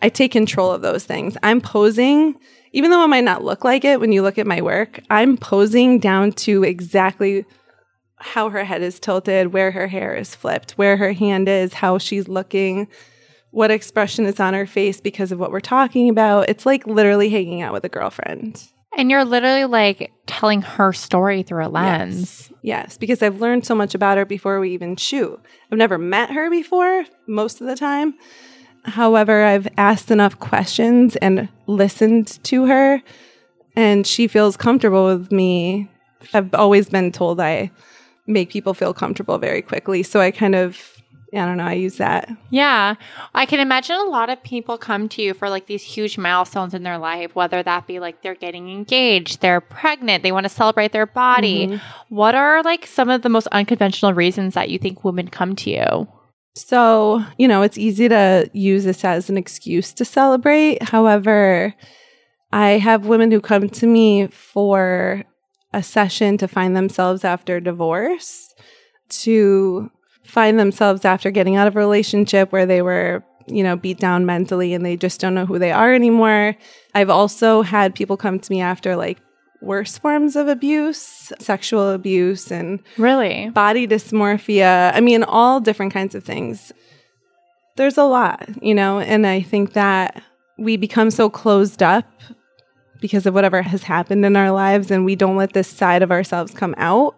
I 0.00 0.08
take 0.08 0.32
control 0.32 0.72
of 0.72 0.82
those 0.82 1.04
things. 1.04 1.36
I'm 1.42 1.60
posing, 1.60 2.34
even 2.72 2.90
though 2.90 3.04
it 3.04 3.08
might 3.08 3.24
not 3.24 3.44
look 3.44 3.64
like 3.64 3.84
it 3.84 4.00
when 4.00 4.12
you 4.12 4.22
look 4.22 4.38
at 4.38 4.46
my 4.46 4.60
work, 4.60 5.00
I'm 5.10 5.36
posing 5.36 5.98
down 5.98 6.32
to 6.32 6.64
exactly 6.64 7.44
how 8.16 8.50
her 8.50 8.64
head 8.64 8.82
is 8.82 9.00
tilted, 9.00 9.52
where 9.52 9.70
her 9.70 9.86
hair 9.86 10.14
is 10.14 10.34
flipped, 10.34 10.72
where 10.72 10.96
her 10.96 11.12
hand 11.12 11.48
is, 11.48 11.74
how 11.74 11.98
she's 11.98 12.28
looking, 12.28 12.88
what 13.50 13.70
expression 13.70 14.24
is 14.24 14.40
on 14.40 14.54
her 14.54 14.66
face 14.66 15.00
because 15.00 15.32
of 15.32 15.38
what 15.38 15.50
we're 15.50 15.60
talking 15.60 16.08
about. 16.08 16.48
It's 16.48 16.64
like 16.64 16.86
literally 16.86 17.28
hanging 17.28 17.62
out 17.62 17.72
with 17.72 17.84
a 17.84 17.88
girlfriend. 17.88 18.62
And 18.96 19.10
you're 19.10 19.24
literally 19.24 19.64
like 19.64 20.12
telling 20.26 20.62
her 20.62 20.92
story 20.92 21.42
through 21.42 21.66
a 21.66 21.68
lens. 21.68 22.50
Yes, 22.62 22.98
because 22.98 23.22
I've 23.22 23.40
learned 23.40 23.66
so 23.66 23.74
much 23.74 23.94
about 23.94 24.18
her 24.18 24.24
before 24.24 24.60
we 24.60 24.70
even 24.70 24.96
shoot. 24.96 25.40
I've 25.70 25.78
never 25.78 25.98
met 25.98 26.30
her 26.30 26.50
before 26.50 27.04
most 27.26 27.60
of 27.60 27.66
the 27.66 27.76
time. 27.76 28.14
However, 28.84 29.44
I've 29.44 29.68
asked 29.78 30.10
enough 30.10 30.38
questions 30.40 31.16
and 31.16 31.48
listened 31.66 32.42
to 32.44 32.66
her, 32.66 33.00
and 33.76 34.06
she 34.06 34.26
feels 34.26 34.56
comfortable 34.56 35.06
with 35.06 35.32
me. 35.32 35.88
I've 36.34 36.54
always 36.54 36.88
been 36.88 37.12
told 37.12 37.40
I 37.40 37.70
make 38.26 38.50
people 38.50 38.74
feel 38.74 38.92
comfortable 38.92 39.38
very 39.38 39.62
quickly. 39.62 40.02
So 40.02 40.20
I 40.20 40.30
kind 40.30 40.54
of, 40.54 41.01
I 41.34 41.46
don't 41.46 41.56
know. 41.56 41.64
I 41.64 41.72
use 41.72 41.96
that. 41.96 42.30
Yeah. 42.50 42.96
I 43.34 43.46
can 43.46 43.58
imagine 43.58 43.96
a 43.96 44.04
lot 44.04 44.28
of 44.28 44.42
people 44.42 44.76
come 44.76 45.08
to 45.10 45.22
you 45.22 45.32
for 45.32 45.48
like 45.48 45.66
these 45.66 45.82
huge 45.82 46.18
milestones 46.18 46.74
in 46.74 46.82
their 46.82 46.98
life, 46.98 47.34
whether 47.34 47.62
that 47.62 47.86
be 47.86 48.00
like 48.00 48.22
they're 48.22 48.34
getting 48.34 48.70
engaged, 48.70 49.40
they're 49.40 49.62
pregnant, 49.62 50.22
they 50.22 50.32
want 50.32 50.44
to 50.44 50.50
celebrate 50.50 50.92
their 50.92 51.06
body. 51.06 51.68
Mm-hmm. 51.68 52.14
What 52.14 52.34
are 52.34 52.62
like 52.62 52.86
some 52.86 53.08
of 53.08 53.22
the 53.22 53.30
most 53.30 53.46
unconventional 53.46 54.12
reasons 54.12 54.52
that 54.54 54.68
you 54.68 54.78
think 54.78 55.04
women 55.04 55.28
come 55.28 55.56
to 55.56 55.70
you? 55.70 56.08
So, 56.54 57.24
you 57.38 57.48
know, 57.48 57.62
it's 57.62 57.78
easy 57.78 58.10
to 58.10 58.50
use 58.52 58.84
this 58.84 59.02
as 59.02 59.30
an 59.30 59.38
excuse 59.38 59.94
to 59.94 60.04
celebrate. 60.04 60.82
However, 60.82 61.74
I 62.52 62.72
have 62.72 63.06
women 63.06 63.30
who 63.30 63.40
come 63.40 63.70
to 63.70 63.86
me 63.86 64.26
for 64.26 65.24
a 65.72 65.82
session 65.82 66.36
to 66.36 66.46
find 66.46 66.76
themselves 66.76 67.24
after 67.24 67.58
divorce, 67.58 68.52
to 69.08 69.90
find 70.32 70.58
themselves 70.58 71.04
after 71.04 71.30
getting 71.30 71.56
out 71.56 71.68
of 71.68 71.76
a 71.76 71.78
relationship 71.78 72.52
where 72.52 72.64
they 72.64 72.80
were, 72.80 73.22
you 73.46 73.62
know, 73.62 73.76
beat 73.76 73.98
down 73.98 74.24
mentally 74.24 74.72
and 74.72 74.82
they 74.82 74.96
just 74.96 75.20
don't 75.20 75.34
know 75.34 75.44
who 75.44 75.58
they 75.58 75.70
are 75.70 75.92
anymore. 75.92 76.56
I've 76.94 77.10
also 77.10 77.60
had 77.60 77.94
people 77.94 78.16
come 78.16 78.38
to 78.40 78.50
me 78.50 78.62
after 78.62 78.96
like 78.96 79.18
worse 79.60 79.98
forms 79.98 80.34
of 80.34 80.48
abuse, 80.48 81.34
sexual 81.38 81.90
abuse, 81.90 82.50
and 82.50 82.80
really 82.96 83.50
body 83.50 83.86
dysmorphia. 83.86 84.94
I 84.94 85.00
mean, 85.00 85.22
all 85.22 85.60
different 85.60 85.92
kinds 85.92 86.14
of 86.14 86.24
things. 86.24 86.72
There's 87.76 87.98
a 87.98 88.04
lot, 88.04 88.48
you 88.62 88.74
know, 88.74 89.00
and 89.00 89.26
I 89.26 89.42
think 89.42 89.74
that 89.74 90.22
we 90.56 90.78
become 90.78 91.10
so 91.10 91.28
closed 91.28 91.82
up 91.82 92.06
because 93.02 93.26
of 93.26 93.34
whatever 93.34 93.60
has 93.60 93.82
happened 93.82 94.24
in 94.24 94.36
our 94.36 94.50
lives 94.50 94.90
and 94.90 95.04
we 95.04 95.14
don't 95.14 95.36
let 95.36 95.52
this 95.52 95.68
side 95.68 96.00
of 96.00 96.10
ourselves 96.10 96.54
come 96.54 96.74
out. 96.78 97.16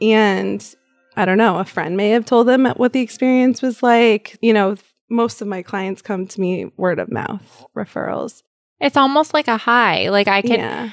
And 0.00 0.64
I 1.16 1.24
don't 1.24 1.38
know, 1.38 1.58
a 1.58 1.64
friend 1.64 1.96
may 1.96 2.10
have 2.10 2.24
told 2.24 2.48
them 2.48 2.66
what 2.76 2.92
the 2.92 3.00
experience 3.00 3.62
was 3.62 3.82
like. 3.82 4.38
You 4.40 4.52
know, 4.52 4.76
most 5.10 5.40
of 5.42 5.48
my 5.48 5.62
clients 5.62 6.02
come 6.02 6.26
to 6.26 6.40
me 6.40 6.72
word 6.76 6.98
of 6.98 7.10
mouth 7.10 7.66
referrals. 7.76 8.42
It's 8.80 8.96
almost 8.96 9.34
like 9.34 9.48
a 9.48 9.56
high. 9.56 10.08
Like 10.08 10.28
I 10.28 10.42
can 10.42 10.58
yeah. 10.58 10.90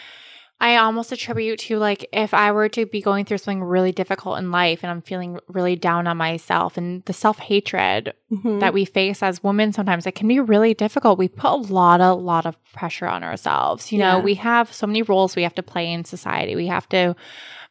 I 0.62 0.76
almost 0.76 1.14
attribute 1.14 1.60
to 1.60 1.78
like 1.78 2.08
if 2.12 2.34
I 2.34 2.52
were 2.52 2.68
to 2.70 2.86
be 2.86 3.02
going 3.02 3.24
through 3.24 3.38
something 3.38 3.64
really 3.64 3.94
difficult 3.94 4.40
in 4.40 4.52
life 4.52 4.84
and 4.84 4.92
I'm 4.92 5.02
feeling 5.02 5.40
really 5.48 5.78
down 5.78 6.06
on 6.06 6.18
myself 6.18 6.76
and 6.78 7.04
the 7.06 7.14
self 7.14 7.40
hatred 7.40 8.14
mm-hmm. 8.32 8.60
that 8.60 8.74
we 8.74 8.84
face 8.84 9.24
as 9.24 9.42
women 9.42 9.72
sometimes 9.72 10.06
it 10.06 10.16
can 10.16 10.28
be 10.28 10.40
really 10.40 10.74
difficult. 10.74 11.18
We 11.18 11.30
put 11.30 11.52
a 11.52 11.56
lot, 11.56 12.02
a 12.02 12.14
lot 12.14 12.46
of 12.46 12.62
pressure 12.74 13.08
on 13.08 13.24
ourselves. 13.24 13.92
You 13.92 14.00
yeah. 14.00 14.14
know, 14.14 14.20
we 14.20 14.36
have 14.36 14.74
so 14.74 14.86
many 14.86 15.02
roles 15.02 15.36
we 15.36 15.44
have 15.44 15.56
to 15.56 15.64
play 15.64 15.92
in 15.92 16.04
society. 16.04 16.58
We 16.58 16.68
have 16.68 16.90
to 16.90 17.16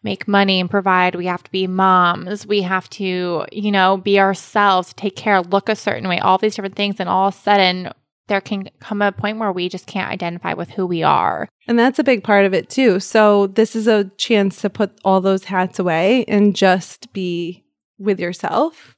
make 0.03 0.29
money 0.29 0.61
and 0.61 0.71
provide. 0.71 1.15
We 1.15 1.27
have 1.27 1.43
to 1.43 1.51
be 1.51 1.67
moms. 1.67 2.47
We 2.47 2.63
have 2.63 2.89
to, 2.91 3.45
you 3.51 3.73
know, 3.73 3.97
be 3.97 4.21
ourselves, 4.21 4.93
take 4.95 5.17
care, 5.17 5.43
look 5.43 5.69
a 5.69 5.77
certain 5.77 6.09
way, 6.09 6.19
all 6.21 6.39
these 6.39 6.55
different 6.55 6.77
things. 6.77 6.97
And 6.99 7.09
all 7.09 7.29
of 7.29 7.35
a 7.35 7.39
sudden 7.39 7.93
there 8.29 8.41
can 8.41 8.69
come 8.81 9.03
a 9.03 9.11
point 9.11 9.39
where 9.39 9.53
we 9.53 9.69
just 9.69 9.87
can't 9.87 10.11
identify 10.11 10.53
with 10.53 10.71
who 10.71 10.87
we 10.87 11.03
are. 11.03 11.49
And 11.67 11.79
that's 11.79 11.99
a 11.99 12.05
big 12.05 12.23
part 12.23 12.45
of 12.45 12.55
it 12.55 12.69
too. 12.71 13.01
So 13.01 13.49
this 13.49 13.75
is 13.75 13.89
a 13.89 14.05
chance 14.17 14.61
to 14.61 14.71
put 14.71 14.93
all 15.05 15.21
those 15.21 15.45
hats 15.45 15.79
away 15.79 16.25
and 16.29 16.55
just 16.55 17.13
be 17.13 17.65
with 17.99 18.21
yourself. 18.21 18.97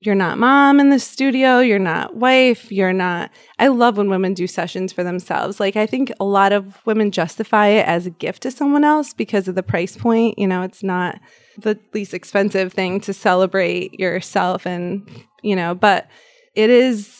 You're 0.00 0.14
not 0.14 0.38
mom 0.38 0.78
in 0.78 0.90
the 0.90 0.98
studio, 0.98 1.60
you're 1.60 1.78
not 1.78 2.16
wife, 2.16 2.70
you're 2.70 2.92
not 2.92 3.30
I 3.58 3.68
love 3.68 3.96
when 3.96 4.10
women 4.10 4.34
do 4.34 4.46
sessions 4.46 4.92
for 4.92 5.02
themselves. 5.02 5.58
Like 5.58 5.76
I 5.76 5.86
think 5.86 6.12
a 6.20 6.24
lot 6.24 6.52
of 6.52 6.84
women 6.86 7.10
justify 7.10 7.68
it 7.68 7.86
as 7.86 8.06
a 8.06 8.10
gift 8.10 8.42
to 8.42 8.50
someone 8.50 8.84
else 8.84 9.14
because 9.14 9.48
of 9.48 9.54
the 9.54 9.62
price 9.62 9.96
point, 9.96 10.38
you 10.38 10.46
know, 10.46 10.62
it's 10.62 10.82
not 10.82 11.18
the 11.58 11.78
least 11.94 12.12
expensive 12.12 12.72
thing 12.72 13.00
to 13.00 13.12
celebrate 13.14 13.98
yourself 13.98 14.66
and, 14.66 15.08
you 15.42 15.56
know, 15.56 15.74
but 15.74 16.08
it 16.54 16.70
is 16.70 17.15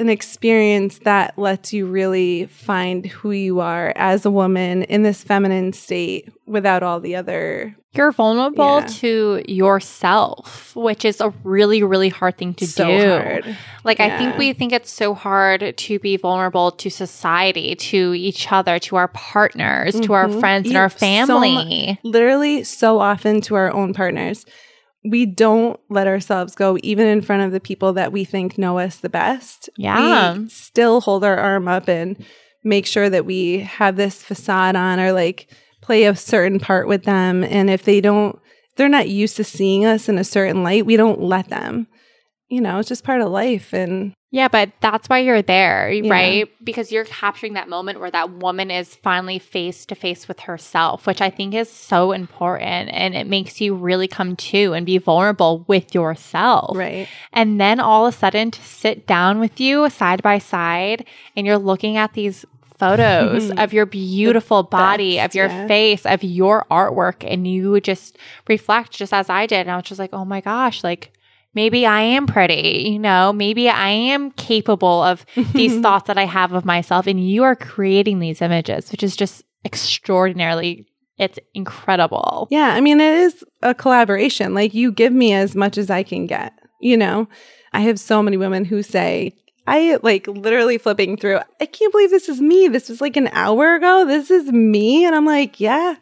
an 0.00 0.08
experience 0.08 1.00
that 1.00 1.36
lets 1.36 1.72
you 1.72 1.86
really 1.86 2.46
find 2.46 3.06
who 3.06 3.30
you 3.30 3.60
are 3.60 3.92
as 3.96 4.24
a 4.24 4.30
woman 4.30 4.84
in 4.84 5.02
this 5.02 5.22
feminine 5.22 5.72
state 5.72 6.30
without 6.46 6.82
all 6.82 7.00
the 7.00 7.16
other 7.16 7.76
you're 7.94 8.12
vulnerable 8.12 8.80
yeah. 8.80 8.86
to 8.86 9.44
yourself 9.48 10.74
which 10.76 11.04
is 11.04 11.20
a 11.20 11.30
really 11.42 11.82
really 11.82 12.08
hard 12.08 12.36
thing 12.36 12.54
to 12.54 12.66
so 12.66 12.86
do 12.86 13.08
hard. 13.08 13.56
like 13.84 13.98
yeah. 13.98 14.06
i 14.06 14.18
think 14.18 14.36
we 14.38 14.52
think 14.52 14.72
it's 14.72 14.90
so 14.90 15.14
hard 15.14 15.76
to 15.76 15.98
be 15.98 16.16
vulnerable 16.16 16.70
to 16.70 16.90
society 16.90 17.74
to 17.74 18.14
each 18.14 18.52
other 18.52 18.78
to 18.78 18.96
our 18.96 19.08
partners 19.08 19.94
mm-hmm. 19.94 20.04
to 20.04 20.12
our 20.12 20.28
mm-hmm. 20.28 20.40
friends 20.40 20.68
and 20.68 20.76
our 20.76 20.88
family 20.88 21.98
so, 22.02 22.08
literally 22.08 22.62
so 22.62 23.00
often 23.00 23.40
to 23.40 23.54
our 23.54 23.72
own 23.72 23.92
partners 23.92 24.46
we 25.10 25.26
don't 25.26 25.78
let 25.88 26.06
ourselves 26.06 26.54
go 26.54 26.78
even 26.82 27.06
in 27.06 27.22
front 27.22 27.42
of 27.42 27.52
the 27.52 27.60
people 27.60 27.92
that 27.94 28.12
we 28.12 28.24
think 28.24 28.58
know 28.58 28.78
us 28.78 28.96
the 28.96 29.08
best. 29.08 29.70
Yeah. 29.76 30.36
We 30.36 30.48
still 30.48 31.00
hold 31.00 31.24
our 31.24 31.36
arm 31.36 31.68
up 31.68 31.88
and 31.88 32.22
make 32.64 32.86
sure 32.86 33.08
that 33.08 33.24
we 33.24 33.60
have 33.60 33.96
this 33.96 34.22
facade 34.22 34.76
on 34.76 35.00
or 35.00 35.12
like 35.12 35.50
play 35.80 36.04
a 36.04 36.14
certain 36.14 36.58
part 36.58 36.88
with 36.88 37.04
them. 37.04 37.44
And 37.44 37.70
if 37.70 37.84
they 37.84 38.00
don't, 38.00 38.38
they're 38.76 38.88
not 38.88 39.08
used 39.08 39.36
to 39.36 39.44
seeing 39.44 39.84
us 39.84 40.08
in 40.08 40.18
a 40.18 40.24
certain 40.24 40.62
light, 40.62 40.86
we 40.86 40.96
don't 40.96 41.20
let 41.20 41.48
them. 41.48 41.86
You 42.48 42.60
know, 42.60 42.78
it's 42.78 42.88
just 42.88 43.04
part 43.04 43.20
of 43.20 43.30
life. 43.30 43.74
And 43.74 44.14
yeah, 44.30 44.48
but 44.48 44.72
that's 44.80 45.08
why 45.08 45.20
you're 45.20 45.42
there, 45.42 45.90
yeah. 45.90 46.10
right? 46.10 46.64
Because 46.64 46.92
you're 46.92 47.04
capturing 47.04 47.54
that 47.54 47.68
moment 47.68 48.00
where 48.00 48.10
that 48.10 48.30
woman 48.30 48.70
is 48.70 48.94
finally 48.94 49.38
face 49.38 49.86
to 49.86 49.94
face 49.94 50.28
with 50.28 50.40
herself, 50.40 51.06
which 51.06 51.20
I 51.20 51.30
think 51.30 51.54
is 51.54 51.70
so 51.70 52.12
important. 52.12 52.90
And 52.92 53.14
it 53.14 53.26
makes 53.26 53.60
you 53.60 53.74
really 53.74 54.08
come 54.08 54.36
to 54.36 54.74
and 54.74 54.84
be 54.84 54.98
vulnerable 54.98 55.64
with 55.66 55.94
yourself. 55.94 56.76
Right. 56.76 57.08
And 57.32 57.60
then 57.60 57.80
all 57.80 58.06
of 58.06 58.14
a 58.14 58.16
sudden 58.16 58.50
to 58.50 58.62
sit 58.62 59.06
down 59.06 59.40
with 59.40 59.60
you 59.60 59.88
side 59.90 60.22
by 60.22 60.38
side 60.38 61.06
and 61.36 61.46
you're 61.46 61.58
looking 61.58 61.96
at 61.96 62.12
these 62.12 62.44
photos 62.78 63.50
of 63.58 63.72
your 63.72 63.86
beautiful 63.86 64.62
body, 64.62 65.16
best, 65.16 65.30
of 65.30 65.34
your 65.34 65.48
yeah. 65.48 65.66
face, 65.66 66.06
of 66.06 66.22
your 66.22 66.66
artwork, 66.70 67.24
and 67.26 67.46
you 67.46 67.80
just 67.80 68.16
reflect 68.46 68.92
just 68.92 69.12
as 69.12 69.28
I 69.28 69.46
did. 69.46 69.60
And 69.60 69.70
I 69.70 69.76
was 69.76 69.86
just 69.86 69.98
like, 69.98 70.10
oh 70.12 70.24
my 70.24 70.40
gosh, 70.40 70.84
like 70.84 71.12
maybe 71.58 71.84
I 71.84 72.02
am 72.02 72.28
pretty, 72.28 72.90
you 72.92 73.00
know, 73.00 73.32
maybe 73.32 73.68
I 73.68 73.88
am 73.88 74.30
capable 74.30 75.02
of 75.02 75.26
these 75.54 75.80
thoughts 75.82 76.06
that 76.06 76.16
I 76.16 76.24
have 76.24 76.52
of 76.52 76.64
myself. 76.64 77.08
And 77.08 77.28
you 77.28 77.42
are 77.42 77.56
creating 77.56 78.20
these 78.20 78.40
images, 78.40 78.92
which 78.92 79.02
is 79.02 79.16
just 79.16 79.42
extraordinarily 79.64 80.86
it's 81.18 81.40
incredible. 81.52 82.46
Yeah, 82.48 82.68
I 82.68 82.80
mean 82.80 83.00
it 83.00 83.12
is 83.12 83.44
a 83.60 83.74
collaboration. 83.74 84.54
Like 84.54 84.72
you 84.72 84.92
give 84.92 85.12
me 85.12 85.32
as 85.32 85.56
much 85.56 85.76
as 85.76 85.90
I 85.90 86.04
can 86.04 86.26
get, 86.26 86.52
you 86.80 86.96
know. 86.96 87.28
I 87.72 87.80
have 87.80 87.98
so 87.98 88.22
many 88.22 88.36
women 88.36 88.64
who 88.64 88.84
say 88.84 89.34
I 89.66 89.98
like 90.04 90.28
literally 90.28 90.78
flipping 90.78 91.16
through. 91.16 91.40
I 91.60 91.66
can't 91.66 91.90
believe 91.90 92.10
this 92.10 92.28
is 92.28 92.40
me. 92.40 92.68
This 92.68 92.88
was 92.88 93.00
like 93.00 93.16
an 93.16 93.30
hour 93.32 93.74
ago. 93.74 94.04
This 94.06 94.30
is 94.30 94.52
me 94.52 95.04
and 95.04 95.16
I'm 95.16 95.26
like, 95.26 95.58
yeah. 95.58 95.96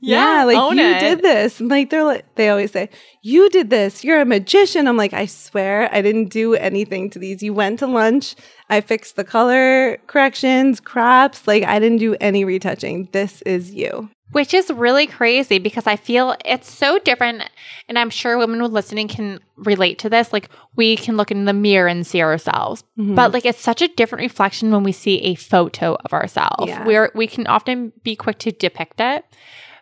Yeah, 0.00 0.44
like 0.44 0.76
you 0.76 0.82
it. 0.82 1.00
did 1.00 1.22
this. 1.22 1.60
And 1.60 1.68
like 1.68 1.90
they're 1.90 2.04
like 2.04 2.34
they 2.34 2.48
always 2.48 2.72
say, 2.72 2.88
You 3.22 3.48
did 3.50 3.70
this. 3.70 4.02
You're 4.02 4.20
a 4.20 4.24
magician. 4.24 4.88
I'm 4.88 4.96
like, 4.96 5.12
I 5.12 5.26
swear 5.26 5.88
I 5.92 6.02
didn't 6.02 6.26
do 6.28 6.54
anything 6.54 7.10
to 7.10 7.18
these. 7.18 7.42
You 7.42 7.54
went 7.54 7.78
to 7.80 7.86
lunch. 7.86 8.34
I 8.68 8.80
fixed 8.80 9.16
the 9.16 9.24
color 9.24 9.98
corrections, 10.06 10.80
crops. 10.80 11.46
Like 11.46 11.64
I 11.64 11.78
didn't 11.78 11.98
do 11.98 12.16
any 12.20 12.44
retouching. 12.44 13.08
This 13.12 13.42
is 13.42 13.72
you. 13.72 14.10
Which 14.32 14.54
is 14.54 14.70
really 14.70 15.08
crazy 15.08 15.58
because 15.58 15.88
I 15.88 15.96
feel 15.96 16.36
it's 16.44 16.70
so 16.70 17.00
different. 17.00 17.50
And 17.88 17.98
I'm 17.98 18.10
sure 18.10 18.38
women 18.38 18.60
listening 18.72 19.08
can 19.08 19.40
relate 19.56 19.98
to 20.00 20.08
this. 20.08 20.32
Like, 20.32 20.48
we 20.76 20.96
can 20.96 21.16
look 21.16 21.32
in 21.32 21.46
the 21.46 21.52
mirror 21.52 21.88
and 21.88 22.06
see 22.06 22.22
ourselves, 22.22 22.84
mm-hmm. 22.96 23.16
but 23.16 23.32
like, 23.32 23.44
it's 23.44 23.60
such 23.60 23.82
a 23.82 23.88
different 23.88 24.22
reflection 24.22 24.70
when 24.70 24.84
we 24.84 24.92
see 24.92 25.20
a 25.22 25.34
photo 25.34 25.96
of 26.04 26.12
ourselves. 26.12 26.68
Yeah. 26.68 26.86
We're, 26.86 27.10
we 27.12 27.26
can 27.26 27.48
often 27.48 27.92
be 28.04 28.14
quick 28.14 28.38
to 28.40 28.52
depict 28.52 29.00
it. 29.00 29.24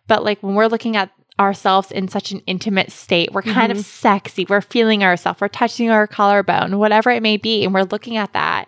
But 0.08 0.24
like 0.24 0.42
when 0.42 0.54
we're 0.54 0.66
looking 0.66 0.96
at 0.96 1.12
ourselves 1.38 1.92
in 1.92 2.08
such 2.08 2.32
an 2.32 2.42
intimate 2.46 2.90
state, 2.90 3.32
we're 3.32 3.42
kind 3.42 3.70
mm-hmm. 3.70 3.78
of 3.78 3.86
sexy, 3.86 4.46
we're 4.48 4.60
feeling 4.60 5.04
ourselves, 5.04 5.40
we're 5.40 5.48
touching 5.48 5.90
our 5.90 6.06
collarbone, 6.06 6.78
whatever 6.78 7.10
it 7.10 7.22
may 7.22 7.36
be, 7.36 7.64
and 7.64 7.72
we're 7.72 7.84
looking 7.84 8.16
at 8.16 8.32
that. 8.32 8.66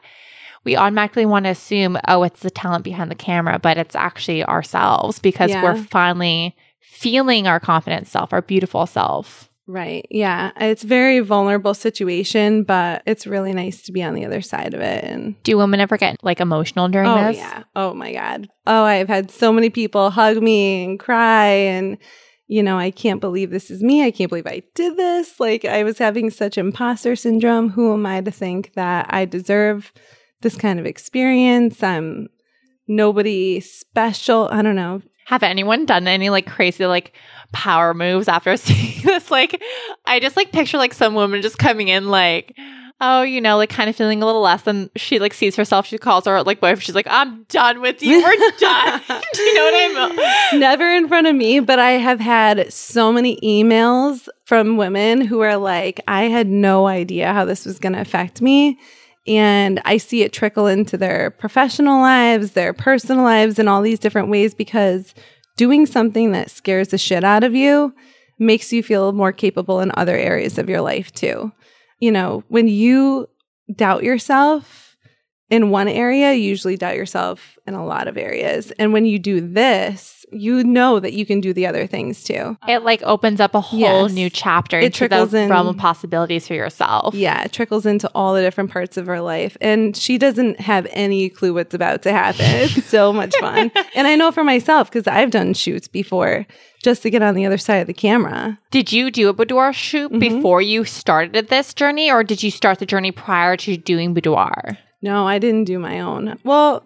We 0.62 0.76
automatically 0.76 1.26
want 1.26 1.46
to 1.46 1.50
assume, 1.50 1.98
oh, 2.07 2.22
it's 2.22 2.40
the 2.40 2.50
talent 2.50 2.85
behind 2.85 3.11
the 3.11 3.16
camera, 3.16 3.59
but 3.59 3.79
it's 3.79 3.96
actually 3.96 4.44
ourselves 4.44 5.18
because 5.18 5.50
yeah. 5.50 5.62
we're 5.62 5.83
finally 5.83 6.55
feeling 6.81 7.46
our 7.46 7.59
confident 7.59 8.07
self, 8.07 8.33
our 8.33 8.42
beautiful 8.42 8.87
self. 8.87 9.49
Right. 9.70 10.04
Yeah. 10.11 10.50
It's 10.56 10.83
very 10.83 11.20
vulnerable 11.20 11.74
situation, 11.74 12.64
but 12.64 13.04
it's 13.06 13.24
really 13.24 13.52
nice 13.52 13.83
to 13.83 13.92
be 13.92 14.02
on 14.02 14.14
the 14.14 14.24
other 14.24 14.40
side 14.40 14.74
of 14.74 14.80
it. 14.80 15.04
And 15.04 15.40
do 15.44 15.56
women 15.56 15.78
ever 15.78 15.96
get 15.96 16.16
like 16.24 16.40
emotional 16.40 16.88
during 16.88 17.09
this? 17.09 17.22
oh, 17.22 17.26
this? 17.28 17.37
Yeah. 17.37 17.62
Oh 17.76 17.94
my 17.94 18.12
God. 18.12 18.48
Oh, 18.66 18.83
I've 18.83 19.06
had 19.06 19.30
so 19.30 19.52
many 19.52 19.70
people 19.70 20.11
hug 20.11 20.42
me 20.42 20.85
and 20.85 20.98
cry 20.98 21.46
and 21.46 21.98
you 22.48 22.64
know, 22.64 22.76
I 22.76 22.90
can't 22.90 23.20
believe 23.20 23.50
this 23.50 23.70
is 23.70 23.80
me. 23.80 24.04
I 24.04 24.11
can't 24.11 24.28
believe 24.28 24.48
I 24.48 24.64
did 24.74 24.96
this. 24.96 25.38
Like 25.38 25.64
I 25.64 25.85
was 25.85 25.98
having 25.98 26.30
such 26.30 26.59
imposter 26.59 27.14
syndrome. 27.14 27.70
Who 27.70 27.92
am 27.92 28.04
I 28.04 28.22
to 28.22 28.33
think 28.33 28.72
that 28.74 29.06
I 29.09 29.24
deserve 29.24 29.92
this 30.40 30.56
kind 30.56 30.80
of 30.80 30.85
experience? 30.87 31.80
I'm 31.80 32.28
nobody 32.88 33.61
special. 33.61 34.48
I 34.50 34.62
don't 34.62 34.74
know 34.74 35.00
Have 35.26 35.44
anyone 35.44 35.87
done 35.87 36.09
any 36.09 36.28
like 36.28 36.48
crazy 36.48 36.87
like 36.87 37.12
power 37.52 37.94
moves 37.94 38.28
after 38.28 38.56
seeing 38.56 39.02
this? 39.04 39.30
Like, 39.30 39.60
I 40.06 40.20
just 40.20 40.36
like 40.36 40.52
picture 40.52 40.78
like 40.78 40.94
some 40.94 41.14
woman 41.14 41.42
just 41.42 41.58
coming 41.58 41.88
in 41.88 42.08
like, 42.08 42.56
oh, 43.00 43.22
you 43.22 43.40
know, 43.40 43.56
like 43.56 43.70
kind 43.70 43.88
of 43.88 43.96
feeling 43.96 44.22
a 44.22 44.26
little 44.26 44.42
less 44.42 44.62
than 44.62 44.90
she 44.94 45.18
like 45.18 45.32
sees 45.32 45.56
herself. 45.56 45.86
She 45.86 45.98
calls 45.98 46.26
her 46.26 46.42
like 46.42 46.60
wife. 46.60 46.82
She's 46.82 46.94
like, 46.94 47.06
I'm 47.08 47.44
done 47.44 47.80
with 47.80 48.02
you. 48.02 48.22
We're 48.22 48.50
done. 48.58 49.00
Do 49.32 49.42
you 49.42 49.54
know 49.54 49.64
what 49.64 49.74
I 49.74 50.50
mean? 50.50 50.60
Never 50.60 50.88
in 50.90 51.08
front 51.08 51.26
of 51.26 51.34
me, 51.34 51.60
but 51.60 51.78
I 51.78 51.92
have 51.92 52.20
had 52.20 52.72
so 52.72 53.12
many 53.12 53.38
emails 53.40 54.28
from 54.44 54.76
women 54.76 55.22
who 55.22 55.40
are 55.40 55.56
like, 55.56 56.00
I 56.06 56.24
had 56.24 56.46
no 56.48 56.86
idea 56.86 57.32
how 57.32 57.44
this 57.44 57.64
was 57.64 57.78
going 57.78 57.94
to 57.94 58.00
affect 58.00 58.42
me. 58.42 58.78
And 59.26 59.80
I 59.84 59.98
see 59.98 60.22
it 60.22 60.32
trickle 60.32 60.66
into 60.66 60.96
their 60.96 61.30
professional 61.30 62.00
lives, 62.00 62.52
their 62.52 62.72
personal 62.72 63.22
lives, 63.22 63.58
in 63.58 63.68
all 63.68 63.82
these 63.82 63.98
different 63.98 64.28
ways 64.28 64.54
because 64.54 65.14
doing 65.56 65.86
something 65.86 66.32
that 66.32 66.50
scares 66.50 66.88
the 66.88 66.98
shit 66.98 67.24
out 67.24 67.44
of 67.44 67.54
you 67.54 67.94
makes 68.38 68.72
you 68.72 68.82
feel 68.82 69.12
more 69.12 69.32
capable 69.32 69.80
in 69.80 69.92
other 69.94 70.16
areas 70.16 70.58
of 70.58 70.68
your 70.68 70.80
life 70.80 71.12
too. 71.12 71.52
You 71.98 72.12
know, 72.12 72.42
when 72.48 72.68
you 72.68 73.28
doubt 73.74 74.02
yourself 74.02 74.89
in 75.50 75.70
one 75.70 75.88
area, 75.88 76.32
you 76.32 76.42
usually 76.48 76.76
doubt 76.76 76.96
yourself 76.96 77.58
in 77.66 77.74
a 77.74 77.84
lot 77.84 78.08
of 78.08 78.16
areas. 78.16 78.70
And 78.78 78.92
when 78.92 79.04
you 79.04 79.18
do 79.18 79.40
this, 79.40 80.24
you 80.32 80.62
know 80.62 81.00
that 81.00 81.12
you 81.12 81.26
can 81.26 81.40
do 81.40 81.52
the 81.52 81.66
other 81.66 81.88
things 81.88 82.22
too. 82.22 82.56
It 82.68 82.84
like 82.84 83.02
opens 83.02 83.40
up 83.40 83.54
a 83.56 83.60
whole 83.60 83.80
Yes. 83.80 84.12
new 84.12 84.30
chapter 84.30 84.78
It 84.78 84.84
into 84.84 85.00
the 85.00 85.08
trickles 85.08 85.34
in- 85.34 85.50
realm 85.50 85.66
of 85.66 85.76
possibilities 85.76 86.46
for 86.46 86.54
yourself. 86.54 87.14
Yeah, 87.16 87.42
it 87.42 87.52
trickles 87.52 87.84
into 87.84 88.08
all 88.14 88.34
the 88.34 88.40
different 88.40 88.70
parts 88.70 88.96
of 88.96 89.06
her 89.06 89.20
life. 89.20 89.56
And 89.60 89.96
she 89.96 90.18
doesn't 90.18 90.60
have 90.60 90.86
any 90.90 91.28
clue 91.30 91.52
what's 91.52 91.74
about 91.74 92.02
to 92.02 92.12
happen. 92.12 92.44
It's 92.46 92.86
so 92.86 93.12
much 93.12 93.34
fun. 93.38 93.72
And 93.96 94.06
I 94.06 94.14
know 94.14 94.30
for 94.30 94.44
myself, 94.44 94.88
because 94.90 95.08
I've 95.08 95.30
done 95.32 95.52
shoots 95.54 95.88
before 95.88 96.46
just 96.82 97.02
to 97.02 97.10
get 97.10 97.22
on 97.22 97.34
the 97.34 97.44
other 97.44 97.58
side 97.58 97.78
of 97.78 97.86
the 97.88 97.92
camera. 97.92 98.58
Did 98.70 98.92
you 98.92 99.10
do 99.10 99.28
a 99.28 99.32
boudoir 99.32 99.72
shoot 99.72 100.12
Mm-hmm. 100.12 100.18
before 100.20 100.62
you 100.62 100.84
started 100.84 101.48
this 101.48 101.74
journey, 101.74 102.08
or 102.10 102.22
did 102.22 102.42
you 102.44 102.50
start 102.52 102.78
the 102.78 102.86
journey 102.86 103.10
prior 103.10 103.56
to 103.58 103.76
doing 103.76 104.14
boudoir? 104.14 104.78
No, 105.02 105.26
I 105.26 105.38
didn't 105.38 105.64
do 105.64 105.78
my 105.78 106.00
own. 106.00 106.38
Well, 106.44 106.84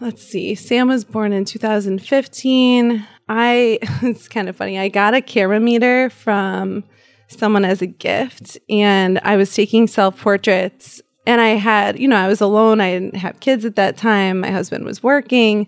let's 0.00 0.22
see. 0.22 0.54
Sam 0.54 0.88
was 0.88 1.04
born 1.04 1.32
in 1.32 1.44
2015. 1.44 3.06
I, 3.28 3.78
it's 4.02 4.28
kind 4.28 4.48
of 4.48 4.56
funny. 4.56 4.78
I 4.78 4.88
got 4.88 5.14
a 5.14 5.20
camera 5.20 5.60
meter 5.60 6.10
from 6.10 6.84
someone 7.28 7.64
as 7.64 7.82
a 7.82 7.86
gift, 7.86 8.58
and 8.68 9.18
I 9.22 9.36
was 9.36 9.54
taking 9.54 9.86
self 9.86 10.20
portraits. 10.20 11.00
And 11.28 11.40
I 11.40 11.50
had, 11.50 11.98
you 11.98 12.06
know, 12.06 12.16
I 12.16 12.28
was 12.28 12.40
alone. 12.40 12.80
I 12.80 12.92
didn't 12.92 13.16
have 13.16 13.40
kids 13.40 13.64
at 13.64 13.74
that 13.74 13.96
time. 13.96 14.40
My 14.40 14.50
husband 14.52 14.84
was 14.84 15.02
working. 15.02 15.66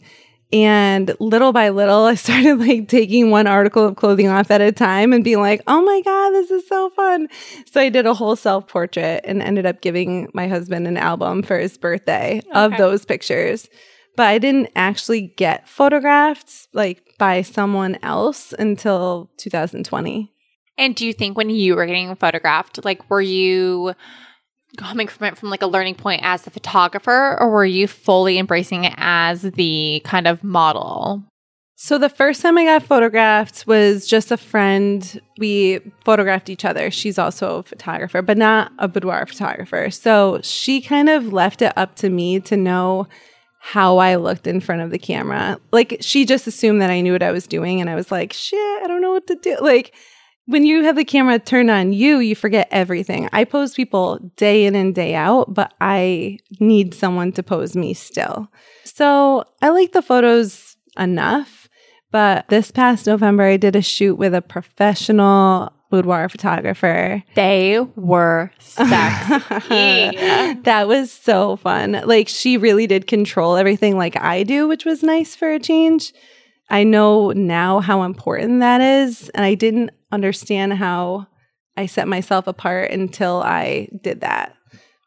And 0.52 1.14
little 1.20 1.52
by 1.52 1.68
little, 1.68 2.04
I 2.04 2.14
started 2.14 2.58
like 2.58 2.88
taking 2.88 3.30
one 3.30 3.46
article 3.46 3.84
of 3.84 3.96
clothing 3.96 4.28
off 4.28 4.50
at 4.50 4.60
a 4.60 4.72
time 4.72 5.12
and 5.12 5.22
being 5.22 5.40
like, 5.40 5.62
oh 5.66 5.82
my 5.82 6.00
God, 6.02 6.30
this 6.30 6.50
is 6.50 6.66
so 6.66 6.90
fun. 6.90 7.28
So 7.70 7.80
I 7.80 7.88
did 7.90 8.06
a 8.06 8.14
whole 8.14 8.36
self 8.36 8.66
portrait 8.66 9.22
and 9.24 9.42
ended 9.42 9.66
up 9.66 9.80
giving 9.80 10.30
my 10.32 10.48
husband 10.48 10.86
an 10.86 10.96
album 10.96 11.42
for 11.42 11.58
his 11.58 11.76
birthday 11.76 12.40
of 12.52 12.76
those 12.78 13.04
pictures. 13.04 13.68
But 14.16 14.26
I 14.26 14.38
didn't 14.38 14.70
actually 14.74 15.32
get 15.36 15.68
photographed 15.68 16.68
like 16.72 17.14
by 17.18 17.42
someone 17.42 17.98
else 18.02 18.52
until 18.58 19.30
2020. 19.36 20.32
And 20.78 20.94
do 20.94 21.06
you 21.06 21.12
think 21.12 21.36
when 21.36 21.50
you 21.50 21.76
were 21.76 21.86
getting 21.86 22.14
photographed, 22.16 22.84
like 22.84 23.08
were 23.10 23.20
you 23.20 23.94
coming 24.78 25.08
from 25.08 25.26
it 25.26 25.36
from 25.36 25.50
like 25.50 25.62
a 25.62 25.66
learning 25.66 25.96
point 25.96 26.22
as 26.24 26.46
a 26.46 26.50
photographer, 26.50 27.36
or 27.38 27.50
were 27.50 27.66
you 27.66 27.86
fully 27.86 28.38
embracing 28.38 28.84
it 28.84 28.94
as 28.96 29.42
the 29.42 30.00
kind 30.04 30.26
of 30.26 30.42
model? 30.42 31.22
So 31.80 31.96
the 31.96 32.08
first 32.08 32.42
time 32.42 32.58
I 32.58 32.64
got 32.64 32.82
photographed 32.82 33.66
was 33.68 34.04
just 34.06 34.32
a 34.32 34.36
friend. 34.36 35.20
We 35.38 35.78
photographed 36.04 36.50
each 36.50 36.64
other. 36.64 36.90
She's 36.90 37.18
also 37.18 37.58
a 37.58 37.62
photographer, 37.62 38.20
but 38.20 38.36
not 38.36 38.72
a 38.78 38.88
boudoir 38.88 39.26
photographer. 39.26 39.88
So 39.90 40.40
she 40.42 40.80
kind 40.80 41.08
of 41.08 41.32
left 41.32 41.62
it 41.62 41.72
up 41.76 41.94
to 41.96 42.10
me 42.10 42.40
to 42.40 42.56
know 42.56 43.06
how 43.60 43.98
I 43.98 44.16
looked 44.16 44.48
in 44.48 44.60
front 44.60 44.82
of 44.82 44.90
the 44.90 44.98
camera. 44.98 45.60
Like 45.70 45.98
she 46.00 46.24
just 46.24 46.48
assumed 46.48 46.82
that 46.82 46.90
I 46.90 47.00
knew 47.00 47.12
what 47.12 47.22
I 47.22 47.30
was 47.30 47.46
doing 47.46 47.80
and 47.80 47.88
I 47.88 47.94
was 47.94 48.10
like, 48.10 48.32
"Shit, 48.32 48.82
I 48.82 48.86
don't 48.88 49.00
know 49.00 49.12
what 49.12 49.26
to 49.28 49.36
do." 49.36 49.56
Like 49.60 49.94
when 50.48 50.64
you 50.64 50.82
have 50.82 50.96
the 50.96 51.04
camera 51.04 51.38
turned 51.38 51.70
on 51.70 51.92
you, 51.92 52.20
you 52.20 52.34
forget 52.34 52.68
everything. 52.70 53.28
I 53.34 53.44
pose 53.44 53.74
people 53.74 54.16
day 54.36 54.64
in 54.64 54.74
and 54.74 54.94
day 54.94 55.14
out, 55.14 55.52
but 55.52 55.74
I 55.78 56.38
need 56.58 56.94
someone 56.94 57.32
to 57.32 57.42
pose 57.42 57.76
me 57.76 57.92
still. 57.92 58.50
So 58.82 59.44
I 59.60 59.68
like 59.68 59.92
the 59.92 60.00
photos 60.00 60.76
enough. 60.98 61.68
But 62.10 62.48
this 62.48 62.70
past 62.70 63.06
November, 63.06 63.44
I 63.44 63.58
did 63.58 63.76
a 63.76 63.82
shoot 63.82 64.14
with 64.14 64.34
a 64.34 64.40
professional 64.40 65.70
boudoir 65.90 66.30
photographer. 66.30 67.22
They 67.34 67.80
were 67.96 68.50
sexy. 68.58 68.88
that 70.62 70.88
was 70.88 71.12
so 71.12 71.56
fun. 71.56 72.00
Like, 72.06 72.26
she 72.26 72.56
really 72.56 72.86
did 72.86 73.06
control 73.06 73.58
everything 73.58 73.98
like 73.98 74.16
I 74.16 74.44
do, 74.44 74.66
which 74.66 74.86
was 74.86 75.02
nice 75.02 75.36
for 75.36 75.52
a 75.52 75.60
change. 75.60 76.14
I 76.70 76.84
know 76.84 77.32
now 77.32 77.80
how 77.80 78.02
important 78.02 78.60
that 78.60 78.80
is. 78.80 79.28
And 79.30 79.44
I 79.44 79.54
didn't 79.54 79.90
understand 80.12 80.74
how 80.74 81.26
I 81.76 81.86
set 81.86 82.08
myself 82.08 82.46
apart 82.46 82.90
until 82.90 83.42
I 83.42 83.88
did 84.02 84.20
that 84.22 84.54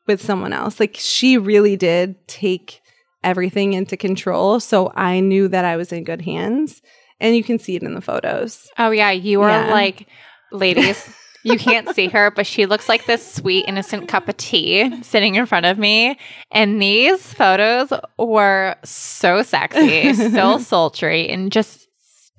with 0.08 0.22
someone 0.22 0.54
else. 0.54 0.80
Like, 0.80 0.96
she 0.98 1.38
really 1.38 1.76
did 1.78 2.16
take 2.28 2.82
everything 3.24 3.74
into 3.74 3.98
control. 3.98 4.60
So 4.60 4.92
I 4.96 5.20
knew 5.20 5.48
that 5.50 5.66
I 5.66 5.76
was 5.78 5.92
in 5.92 6.04
good 6.04 6.22
hands. 6.22 6.82
And 7.20 7.36
you 7.36 7.44
can 7.44 7.60
see 7.60 7.76
it 7.76 7.84
in 7.84 7.94
the 7.94 8.02
photos. 8.02 8.68
Oh 8.80 8.90
yeah, 8.90 9.12
you 9.12 9.42
are 9.44 9.50
Yeah. 9.50 9.72
like, 9.72 10.08
ladies. 10.52 11.08
You 11.44 11.58
can't 11.58 11.90
see 11.96 12.08
her, 12.08 12.30
but 12.30 12.46
she 12.48 12.68
looks 12.68 12.88
like 12.88 13.06
this 13.08 13.34
sweet, 13.36 13.66
innocent 13.68 14.08
cup 14.08 14.28
of 14.30 14.38
tea 14.38 15.02
sitting 15.04 15.34
in 15.36 15.46
front 15.48 15.66
of 15.66 15.78
me. 15.80 16.18
And 16.52 16.80
these 16.82 17.34
photos 17.34 17.92
were 18.20 18.76
so 18.84 19.42
sexy, 19.42 20.14
so 20.14 20.58
sultry, 20.60 21.30
and 21.30 21.52
just 21.52 21.88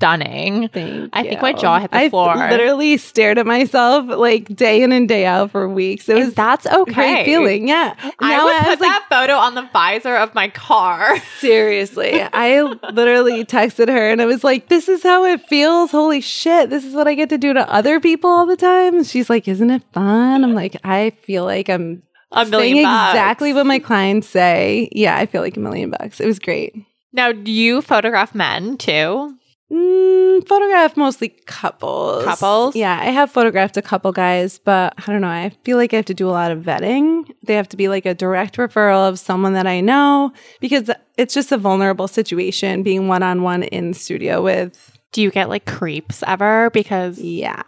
stunning. 0.02 0.68
Thank 0.68 1.10
I 1.12 1.22
think 1.22 1.40
my 1.42 1.52
jaw 1.52 1.78
hit 1.78 1.90
the 1.92 2.10
floor. 2.10 2.30
I 2.30 2.34
floor. 2.34 2.50
literally 2.50 2.96
stared 2.96 3.38
at 3.38 3.46
myself 3.46 4.06
like 4.08 4.48
day 4.54 4.82
in 4.82 4.90
and 4.90 5.08
day 5.08 5.26
out 5.26 5.52
for 5.52 5.68
weeks. 5.68 6.08
It 6.08 6.16
And 6.16 6.24
was 6.26 6.34
that's 6.34 6.66
a 6.66 6.80
okay. 6.80 6.92
great 6.92 7.24
feeling. 7.24 7.68
Yeah. 7.68 7.94
I 8.18 8.44
would 8.44 8.54
I 8.56 8.64
put 8.64 8.80
like, 8.80 8.90
that 8.90 9.06
photo 9.08 9.34
on 9.34 9.54
the 9.54 9.68
visor 9.72 10.16
of 10.16 10.34
my 10.34 10.48
car. 10.48 11.18
seriously, 11.38 12.20
I 12.20 12.62
literally 12.92 13.44
texted 13.44 13.88
her 13.88 14.10
and 14.10 14.20
I 14.20 14.26
was 14.26 14.42
like, 14.42 14.68
this 14.68 14.88
is 14.88 15.02
how 15.02 15.24
it 15.24 15.40
feels. 15.48 15.90
Holy 15.92 16.20
shit. 16.20 16.68
This 16.70 16.84
is 16.84 16.94
what 16.94 17.06
I 17.06 17.14
get 17.14 17.28
to 17.28 17.38
do 17.38 17.52
to 17.52 17.72
other 17.72 18.00
people 18.00 18.30
all 18.30 18.46
the 18.46 18.56
time. 18.56 19.04
She's 19.04 19.30
like, 19.30 19.46
isn't 19.46 19.70
it 19.70 19.82
fun? 19.92 20.42
I'm 20.44 20.54
like, 20.54 20.76
I 20.84 21.10
feel 21.22 21.44
like 21.44 21.68
I'm 21.68 22.02
A 22.32 22.44
million 22.46 22.78
exactly 22.78 23.52
what 23.52 23.66
my 23.66 23.78
clients 23.78 24.28
say. 24.28 24.88
Yeah, 24.92 25.16
I 25.16 25.26
feel 25.26 25.42
like 25.42 25.56
a 25.56 25.60
million 25.60 25.90
bucks. 25.90 26.20
It 26.20 26.26
was 26.26 26.38
great. 26.40 26.74
Now, 27.12 27.30
do 27.30 27.52
you 27.52 27.82
photograph 27.82 28.34
men 28.34 28.78
too? 28.78 29.36
Mm, 29.72 30.46
photograph 30.46 30.96
mostly 30.96 31.28
couples. 31.46 32.24
Couples? 32.24 32.76
Yeah, 32.76 32.98
I 33.00 33.06
have 33.06 33.30
photographed 33.30 33.76
a 33.78 33.82
couple 33.82 34.12
guys, 34.12 34.58
but 34.58 34.92
I 34.98 35.10
don't 35.10 35.22
know. 35.22 35.28
I 35.28 35.50
feel 35.64 35.78
like 35.78 35.94
I 35.94 35.96
have 35.96 36.04
to 36.06 36.14
do 36.14 36.28
a 36.28 36.30
lot 36.30 36.50
of 36.52 36.58
vetting. 36.62 37.24
They 37.44 37.54
have 37.54 37.68
to 37.70 37.76
be 37.76 37.88
like 37.88 38.04
a 38.04 38.12
direct 38.14 38.56
referral 38.56 39.08
of 39.08 39.18
someone 39.18 39.54
that 39.54 39.66
I 39.66 39.80
know 39.80 40.32
because 40.60 40.90
it's 41.16 41.32
just 41.32 41.52
a 41.52 41.58
vulnerable 41.58 42.06
situation 42.08 42.82
being 42.82 43.08
one 43.08 43.22
on 43.22 43.42
one 43.42 43.62
in 43.62 43.92
the 43.92 43.98
studio 43.98 44.42
with. 44.42 44.98
Do 45.12 45.22
you 45.22 45.30
get 45.30 45.48
like 45.48 45.64
creeps 45.66 46.22
ever? 46.26 46.70
Because 46.70 47.18
Yeah. 47.18 47.62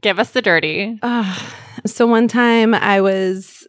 give 0.00 0.18
us 0.18 0.30
the 0.30 0.42
dirty. 0.42 0.98
Ugh. 1.02 1.42
so 1.86 2.06
one 2.06 2.28
time 2.28 2.74
I 2.74 3.00
was. 3.00 3.66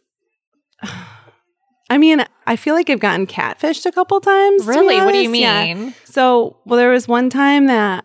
I 1.90 1.98
mean, 1.98 2.24
I 2.46 2.56
feel 2.56 2.74
like 2.74 2.88
I've 2.88 3.00
gotten 3.00 3.26
catfished 3.26 3.84
a 3.84 3.92
couple 3.92 4.20
times. 4.20 4.64
Really? 4.64 4.96
What 5.00 5.12
do 5.12 5.18
you 5.18 5.28
honest. 5.28 5.40
Yeah. 5.40 5.74
mean? 5.74 5.94
So, 6.04 6.56
well, 6.64 6.78
there 6.78 6.90
was 6.90 7.08
one 7.08 7.28
time 7.28 7.66
that 7.66 8.04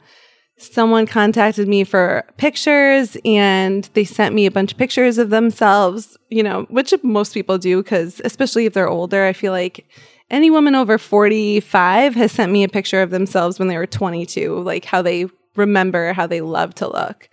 someone 0.58 1.06
contacted 1.06 1.68
me 1.68 1.84
for 1.84 2.26
pictures 2.38 3.16
and 3.24 3.88
they 3.94 4.04
sent 4.04 4.34
me 4.34 4.46
a 4.46 4.52
bunch 4.52 4.72
of 4.72 4.78
pictures 4.78 5.18
of 5.18 5.30
themselves, 5.30 6.18
you 6.30 6.42
know, 6.42 6.66
which 6.70 6.94
most 7.04 7.34
people 7.34 7.58
do 7.58 7.84
because, 7.84 8.22
especially 8.26 8.66
if 8.66 8.74
they're 8.74 8.90
older, 8.90 9.26
I 9.26 9.34
feel 9.34 9.52
like 9.52 9.86
any 10.32 10.50
woman 10.50 10.74
over 10.74 10.98
45 10.98 12.16
has 12.16 12.32
sent 12.32 12.52
me 12.52 12.64
a 12.64 12.70
picture 12.70 13.02
of 13.02 13.12
themselves 13.12 13.60
when 13.60 13.68
they 13.68 13.78
were 13.78 13.86
22, 13.86 14.62
like 14.62 14.86
how 14.86 15.02
they 15.02 15.28
remember 15.56 16.14
how 16.14 16.26
they 16.26 16.42
love 16.42 16.74
to 16.76 16.88
look. 16.88 17.30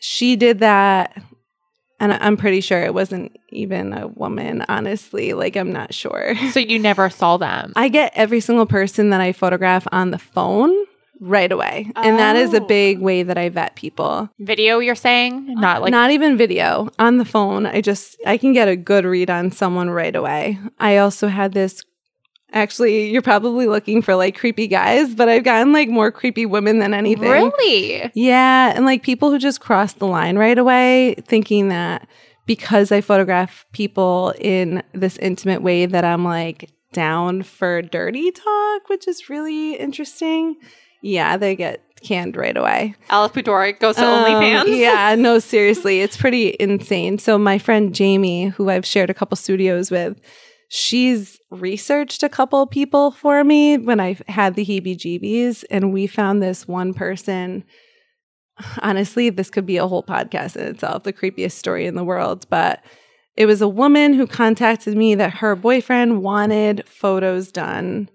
She 0.00 0.34
did 0.34 0.58
that. 0.58 1.22
And 2.04 2.12
I'm 2.22 2.36
pretty 2.36 2.60
sure 2.60 2.80
it 2.82 2.92
wasn't 2.92 3.34
even 3.48 3.94
a 3.94 4.08
woman, 4.08 4.62
honestly. 4.68 5.32
Like, 5.32 5.56
I'm 5.56 5.72
not 5.72 5.94
sure. 5.94 6.34
So 6.52 6.60
you 6.60 6.78
never 6.78 7.08
saw 7.08 7.38
them. 7.38 7.72
I 7.76 7.88
get 7.88 8.12
every 8.14 8.40
single 8.40 8.66
person 8.66 9.08
that 9.10 9.22
I 9.22 9.32
photograph 9.32 9.86
on 9.90 10.10
the 10.10 10.18
phone 10.18 10.70
right 11.20 11.50
away. 11.50 11.90
And 11.96 12.18
that 12.18 12.36
is 12.36 12.52
a 12.52 12.60
Oh. 12.60 12.66
big 12.66 12.98
way 13.00 13.22
that 13.22 13.38
I 13.38 13.48
vet 13.48 13.74
people. 13.76 14.28
Video, 14.38 14.80
you're 14.80 14.94
saying? 14.94 15.46
Not 15.54 15.80
like 15.80 15.92
Not 15.92 16.10
even 16.10 16.36
video, 16.36 16.90
on 16.98 17.16
the 17.16 17.24
phone. 17.24 17.64
I 17.64 17.80
just 17.80 18.16
I 18.26 18.36
can 18.36 18.52
get 18.52 18.68
a 18.68 18.76
good 18.76 19.04
read 19.06 19.30
on 19.30 19.50
someone 19.50 19.88
right 19.88 20.14
away. 20.14 20.58
I 20.78 20.98
also 20.98 21.28
had 21.28 21.52
this 21.52 21.82
Actually, 22.54 23.10
you're 23.10 23.20
probably 23.20 23.66
looking 23.66 24.00
for 24.00 24.14
like 24.14 24.38
creepy 24.38 24.68
guys, 24.68 25.14
but 25.14 25.28
I've 25.28 25.42
gotten 25.44 25.72
like 25.72 25.88
more 25.88 26.10
creepy 26.12 26.46
women 26.46 26.78
than 26.78 26.94
anything. 26.94 27.28
Really? 27.28 28.10
Yeah. 28.14 28.72
And 28.74 28.84
like 28.86 29.02
people 29.02 29.30
who 29.30 29.38
just 29.38 29.60
cross 29.60 29.94
the 29.94 30.06
line 30.06 30.38
right 30.38 30.56
away, 30.56 31.16
thinking 31.26 31.68
that 31.70 32.08
because 32.46 32.92
I 32.92 33.00
photograph 33.00 33.66
people 33.72 34.32
in 34.38 34.82
this 34.92 35.16
intimate 35.18 35.62
way 35.62 35.86
that 35.86 36.04
I'm 36.04 36.24
like 36.24 36.70
down 36.92 37.42
for 37.42 37.82
dirty 37.82 38.30
talk, 38.30 38.88
which 38.88 39.08
is 39.08 39.28
really 39.28 39.74
interesting. 39.74 40.54
Yeah, 41.02 41.36
they 41.36 41.56
get 41.56 41.82
canned 42.02 42.36
right 42.36 42.56
away. 42.56 42.94
LF 43.10 43.32
Boudoir 43.32 43.72
goes 43.72 43.96
to 43.96 44.04
Um, 44.06 44.24
OnlyFans. 44.24 44.76
Yeah, 44.78 45.16
no, 45.16 45.38
seriously, 45.40 46.02
it's 46.02 46.16
pretty 46.16 46.54
insane. 46.60 47.18
So 47.18 47.36
my 47.36 47.58
friend 47.58 47.94
Jamie, 47.94 48.46
who 48.46 48.70
I've 48.70 48.86
shared 48.86 49.10
a 49.10 49.14
couple 49.14 49.36
studios 49.36 49.90
with, 49.90 50.20
she's 50.74 51.38
researched 51.52 52.24
a 52.24 52.28
couple 52.28 52.66
people 52.66 53.12
for 53.12 53.44
me 53.44 53.78
when 53.78 54.00
I 54.00 54.18
had 54.26 54.56
the 54.56 54.64
heebie-jeebies, 54.64 55.64
and 55.70 55.92
we 55.92 56.08
found 56.08 56.42
this 56.42 56.66
one 56.66 56.92
person. 56.92 57.62
Honestly, 58.82 59.30
this 59.30 59.50
could 59.50 59.66
be 59.66 59.76
a 59.76 59.86
whole 59.86 60.02
podcast 60.02 60.56
in 60.56 60.66
itself, 60.66 61.04
the 61.04 61.12
creepiest 61.12 61.52
story 61.52 61.86
in 61.86 61.94
the 61.94 62.02
world, 62.02 62.46
but 62.50 62.82
it 63.36 63.46
was 63.46 63.60
a 63.60 63.68
woman 63.68 64.14
who 64.14 64.26
contacted 64.26 64.96
me 64.96 65.14
that 65.14 65.34
her 65.34 65.54
boyfriend 65.54 66.22
wanted 66.22 66.86
photos 66.88 67.52
done 67.52 68.08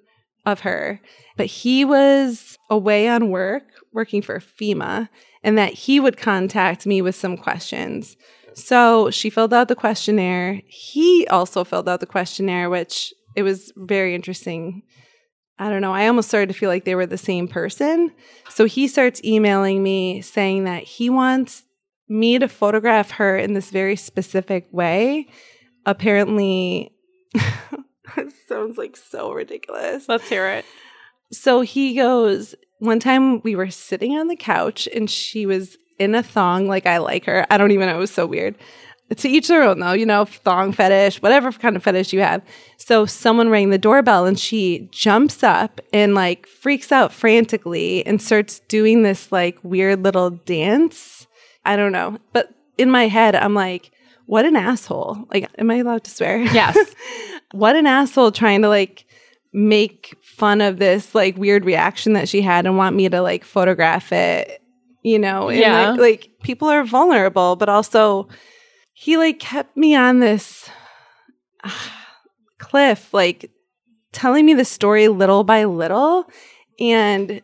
of 0.46 0.62
her, 0.62 1.00
but 1.38 1.46
he 1.46 1.86
was 1.86 2.58
away 2.70 3.08
on 3.08 3.30
work 3.30 3.64
working 3.94 4.22
for 4.22 4.40
FEMA 4.40 5.08
and 5.44 5.58
that 5.58 5.74
he 5.74 6.00
would 6.00 6.18
contact 6.18 6.86
me 6.86 7.02
with 7.02 7.16
some 7.16 7.38
questions. 7.38 8.18
So 8.54 9.10
she 9.12 9.30
filled 9.30 9.54
out 9.54 9.68
the 9.68 9.76
questionnaire. 9.76 10.62
He 10.68 11.28
also 11.28 11.64
filled 11.64 11.90
out 11.90 12.00
the 12.00 12.06
questionnaire, 12.06 12.70
which 12.70 13.14
it 13.36 13.44
was 13.44 13.72
very 13.76 14.16
interesting. 14.16 14.84
I 15.58 15.70
don't 15.70 15.82
know. 15.82 15.94
I 15.94 16.08
almost 16.08 16.30
started 16.30 16.48
to 16.48 16.58
feel 16.58 16.70
like 16.70 16.86
they 16.86 16.96
were 16.96 17.06
the 17.06 17.18
same 17.18 17.48
person. 17.48 18.12
So 18.50 18.66
he 18.66 18.88
starts 18.88 19.24
emailing 19.24 19.84
me 19.84 20.22
saying 20.22 20.64
that 20.64 20.84
he 20.84 21.10
wants 21.10 21.64
me 22.08 22.40
to 22.40 22.48
photograph 22.48 23.12
her 23.12 23.38
in 23.38 23.54
this 23.54 23.70
very 23.70 23.96
specific 23.96 24.68
way. 24.72 25.28
Apparently, 25.86 26.92
it 27.34 28.34
sounds 28.48 28.78
like 28.78 28.98
so 28.98 29.32
ridiculous. 29.32 30.10
Let's 30.10 30.28
hear 30.28 30.48
it. 30.48 30.66
So 31.32 31.62
he 31.62 31.96
goes, 31.96 32.56
one 32.80 33.00
time 33.00 33.42
we 33.42 33.56
were 33.56 33.70
sitting 33.70 34.18
on 34.18 34.28
the 34.28 34.36
couch 34.36 34.88
and 34.94 35.10
she 35.10 35.46
was 35.46 35.78
in 36.00 36.16
a 36.16 36.24
thong, 36.24 36.68
like 36.68 36.86
I 36.86 36.98
like 36.98 37.26
her. 37.26 37.46
I 37.52 37.58
don't 37.58 37.72
even 37.72 37.88
know. 37.88 37.96
It 37.96 38.00
was 38.00 38.12
so 38.12 38.26
weird. 38.26 38.56
To 39.16 39.28
each 39.28 39.48
their 39.48 39.64
own, 39.64 39.80
though, 39.80 39.94
you 39.94 40.06
know, 40.06 40.26
thong 40.26 40.72
fetish, 40.72 41.22
whatever 41.22 41.52
kind 41.52 41.76
of 41.76 41.84
fetish 41.84 42.14
you 42.14 42.20
have. 42.20 42.44
So 42.78 43.08
someone 43.08 43.50
rang 43.50 43.72
the 43.72 43.80
doorbell 43.80 44.26
and 44.26 44.40
she 44.40 44.88
jumps 44.92 45.42
up 45.42 45.82
and 45.92 46.14
like 46.14 46.46
freaks 46.46 46.92
out 46.92 47.12
frantically 47.12 48.06
and 48.06 48.22
starts 48.22 48.60
doing 48.68 49.02
this 49.02 49.32
like 49.32 49.58
weird 49.64 50.04
little 50.04 50.30
dance. 50.30 51.26
I 51.66 51.76
don't 51.76 51.92
know. 51.92 52.20
But 52.34 52.54
in 52.78 52.92
my 52.92 53.08
head, 53.08 53.36
I'm 53.36 53.56
like, 53.56 53.92
what 54.28 54.46
an 54.46 54.56
asshole. 54.56 55.26
Like, 55.34 55.50
am 55.58 55.72
I 55.72 55.78
allowed 55.78 56.04
to 56.04 56.12
swear? 56.12 56.40
Yes. 56.54 56.78
what 57.52 57.76
an 57.76 57.88
asshole 57.88 58.32
trying 58.32 58.62
to 58.62 58.70
like 58.70 59.06
make 59.52 60.16
fun 60.22 60.62
of 60.62 60.78
this 60.78 61.16
like 61.16 61.36
weird 61.36 61.66
reaction 61.66 62.14
that 62.14 62.30
she 62.30 62.42
had 62.42 62.68
and 62.68 62.78
want 62.78 62.96
me 62.96 63.10
to 63.10 63.22
like 63.22 63.44
photograph 63.44 64.12
it 64.12 64.62
you 65.04 65.20
know 65.20 65.50
and, 65.50 65.60
Yeah. 65.60 65.92
like, 65.92 66.00
like 66.00 66.30
people 66.44 66.68
are 66.68 66.84
vulnerable 66.84 67.56
but 67.56 67.70
also 67.70 68.28
he 68.94 69.18
like 69.18 69.40
kept 69.40 69.76
me 69.78 69.96
on 69.96 70.20
this 70.20 70.70
ah, 71.64 72.08
cliff 72.58 73.14
like 73.14 73.52
telling 74.12 74.46
me 74.46 74.54
the 74.54 74.66
story 74.66 75.08
little 75.08 75.44
by 75.44 75.66
little 75.66 76.30
and 76.80 77.42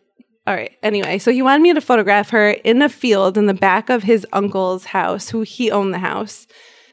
all 0.47 0.53
right 0.53 0.73
anyway 0.83 1.17
so 1.17 1.31
he 1.31 1.41
wanted 1.41 1.61
me 1.61 1.73
to 1.73 1.81
photograph 1.81 2.29
her 2.29 2.49
in 2.51 2.81
a 2.81 2.89
field 2.89 3.37
in 3.37 3.45
the 3.45 3.53
back 3.53 3.89
of 3.89 4.03
his 4.03 4.25
uncle's 4.33 4.85
house 4.85 5.29
who 5.29 5.41
he 5.41 5.71
owned 5.71 5.93
the 5.93 5.99
house 5.99 6.47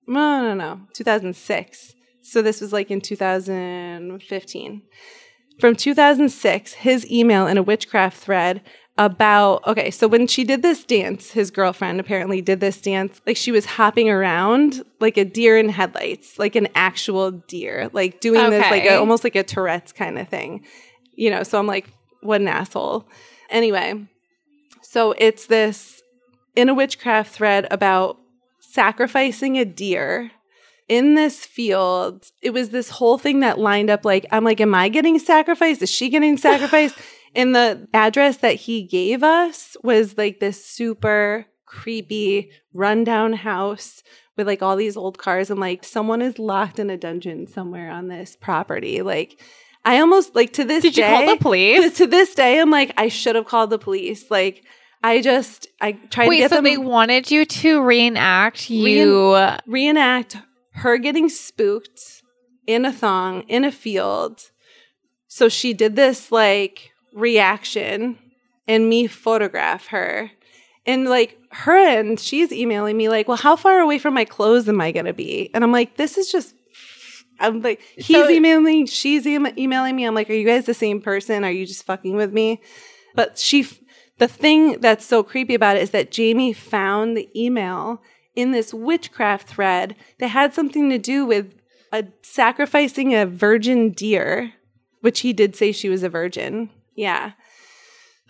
No, 0.08 0.42
no, 0.42 0.54
no, 0.54 0.80
2006. 0.94 1.96
So 2.22 2.42
this 2.42 2.62
was 2.62 2.72
like 2.74 2.92
in 2.92 3.00
2015. 3.02 4.82
From 5.60 5.76
2006, 5.76 6.74
his 6.74 7.10
email 7.10 7.48
in 7.48 7.58
a 7.58 7.64
witchcraft 7.64 8.18
thread 8.18 8.62
about 8.98 9.66
okay 9.68 9.92
so 9.92 10.08
when 10.08 10.26
she 10.26 10.44
did 10.44 10.64
this 10.64 10.84
dance 10.84 11.32
his 11.32 11.52
girlfriend 11.52 12.00
apparently 12.00 12.42
did 12.42 12.60
this 12.60 12.82
dance 12.82 13.22
like 13.28 13.38
she 13.38 13.52
was 13.52 13.66
hopping 13.66 14.10
around 14.10 14.82
like 15.00 15.18
a 15.18 15.26
deer 15.26 15.56
in 15.56 15.70
headlights 15.70 16.40
like 16.40 16.56
an 16.56 16.68
actual 16.74 17.32
deer 17.32 17.92
like 17.94 18.20
doing 18.20 18.50
this 18.50 18.64
like 18.72 18.86
a, 18.86 18.98
almost 18.98 19.24
like 19.24 19.36
a 19.36 19.44
tourette's 19.44 19.92
kind 19.92 20.18
of 20.18 20.28
thing 20.28 20.66
you 21.14 21.30
know 21.30 21.44
so 21.44 21.60
i'm 21.60 21.68
like 21.68 21.92
what 22.28 22.42
an 22.42 22.48
asshole. 22.48 23.08
Anyway 23.50 24.08
so 24.88 25.14
it's 25.18 25.48
this 25.48 26.02
in 26.56 26.70
a 26.70 26.74
witchcraft 26.74 27.30
thread 27.30 27.68
about 27.70 28.18
sacrificing 28.62 29.58
a 29.58 29.66
deer 29.66 30.32
in 30.88 31.16
this 31.16 31.46
field. 31.46 32.32
It 32.42 32.52
was 32.52 32.70
this 32.70 32.92
whole 32.92 33.18
thing 33.18 33.42
that 33.42 33.60
lined 33.60 33.90
up 33.90 34.06
like 34.06 34.26
i'm 34.32 34.46
like 34.46 34.62
am 34.62 34.74
i 34.74 34.88
getting 34.88 35.20
sacrificed? 35.20 35.82
Is 35.82 35.92
she 35.92 36.08
getting 36.08 36.38
sacrificed? 36.50 36.96
And 37.36 37.54
the 37.54 37.88
address 37.94 38.38
that 38.38 38.56
he 38.56 38.84
gave 38.84 39.24
us 39.24 39.76
was 39.84 40.18
like 40.18 40.40
this 40.40 40.66
super 40.66 41.48
creepy 41.66 42.50
rundown 42.74 43.34
house 43.34 44.02
with 44.38 44.48
like 44.48 44.64
all 44.64 44.78
these 44.78 44.96
old 44.96 45.18
cars 45.18 45.50
and 45.52 45.60
like 45.60 45.84
someone 45.84 46.22
is 46.22 46.40
locked 46.40 46.80
in 46.80 46.90
a 46.90 46.98
dungeon 46.98 47.46
somewhere 47.46 47.92
on 47.92 48.08
this 48.08 48.38
property. 48.40 49.02
Like 49.02 49.42
i 49.88 50.00
almost 50.00 50.36
like 50.36 50.54
to 50.54 50.64
this 50.64 50.82
Did 50.84 50.98
you 50.98 51.04
day 51.04 51.10
call 51.10 51.36
the 51.36 51.42
police? 51.42 51.84
to, 51.84 51.90
to 52.04 52.08
this 52.08 52.36
day 52.36 52.60
i'm 52.60 52.70
like 52.70 52.92
i 52.98 53.08
should 53.08 53.36
have 53.36 53.46
called 53.46 53.70
the 53.70 53.80
police 53.80 54.30
like 54.30 54.64
i 55.04 55.22
just 55.22 55.68
i 55.82 55.94
tried 56.12 56.26
to 56.26 56.30
Wait, 56.30 56.38
get 56.40 56.50
so 56.50 56.56
them 56.58 56.64
they 56.66 56.78
wanted 56.78 57.30
you 57.32 57.46
to 57.46 57.82
reenact 57.82 58.70
you. 58.70 59.36
reenact 59.66 60.38
her 60.74 60.98
getting 60.98 61.30
spooked 61.30 62.22
in 62.68 62.86
a 62.86 62.92
thong 62.94 63.42
in 63.48 63.64
a 63.64 63.72
field. 63.72 64.42
So 65.28 65.50
she 65.50 65.74
did 65.74 65.96
this 65.96 66.32
like 66.32 66.92
reaction 67.14 68.18
and 68.68 68.90
me 68.90 69.08
photograph 69.08 69.88
her. 69.88 70.30
And 70.86 71.10
like 71.10 71.38
her 71.52 71.76
end, 71.78 72.20
she's 72.20 72.52
emailing 72.52 72.96
me 72.98 73.10
like, 73.10 73.28
"Well, 73.28 73.38
how 73.38 73.56
far 73.56 73.80
away 73.80 74.00
from 74.00 74.14
my 74.14 74.26
clothes 74.26 74.70
am 74.70 74.80
I 74.80 74.92
going 74.92 75.06
to 75.06 75.14
be?" 75.14 75.50
And 75.54 75.64
I'm 75.64 75.72
like, 75.72 75.98
"This 75.98 76.18
is 76.18 76.32
just 76.32 76.54
I'm 77.40 77.62
like 77.62 77.82
he's 77.96 78.08
So- 78.08 78.30
emailing, 78.30 78.86
she's 78.86 79.26
em- 79.28 79.58
emailing 79.58 79.96
me. 79.96 80.06
I'm 80.06 80.16
like, 80.16 80.30
"Are 80.30 80.34
you 80.34 80.46
guys 80.46 80.66
the 80.66 80.74
same 80.74 81.02
person? 81.02 81.44
Are 81.44 81.52
you 81.52 81.66
just 81.66 81.86
fucking 81.86 82.16
with 82.16 82.34
me?" 82.34 82.62
But 83.16 83.38
she 83.38 83.62
f- 83.62 83.80
the 84.18 84.28
thing 84.28 84.80
that's 84.80 85.06
so 85.06 85.24
creepy 85.24 85.54
about 85.56 85.76
it 85.78 85.84
is 85.84 85.92
that 85.92 86.12
Jamie 86.12 86.54
found 86.54 87.16
the 87.18 87.30
email 87.40 88.02
in 88.36 88.52
this 88.52 88.74
witchcraft 88.74 89.48
thread 89.48 89.96
that 90.20 90.28
had 90.30 90.54
something 90.54 90.90
to 90.90 90.98
do 90.98 91.26
with 91.26 91.54
a 91.92 92.06
sacrificing 92.22 93.14
a 93.16 93.26
virgin 93.26 93.92
deer, 93.92 94.54
which 95.02 95.22
he 95.22 95.34
did 95.34 95.56
say 95.56 95.72
she 95.72 95.90
was 95.90 96.04
a 96.04 96.10
virgin. 96.10 96.70
Yeah. 96.96 97.32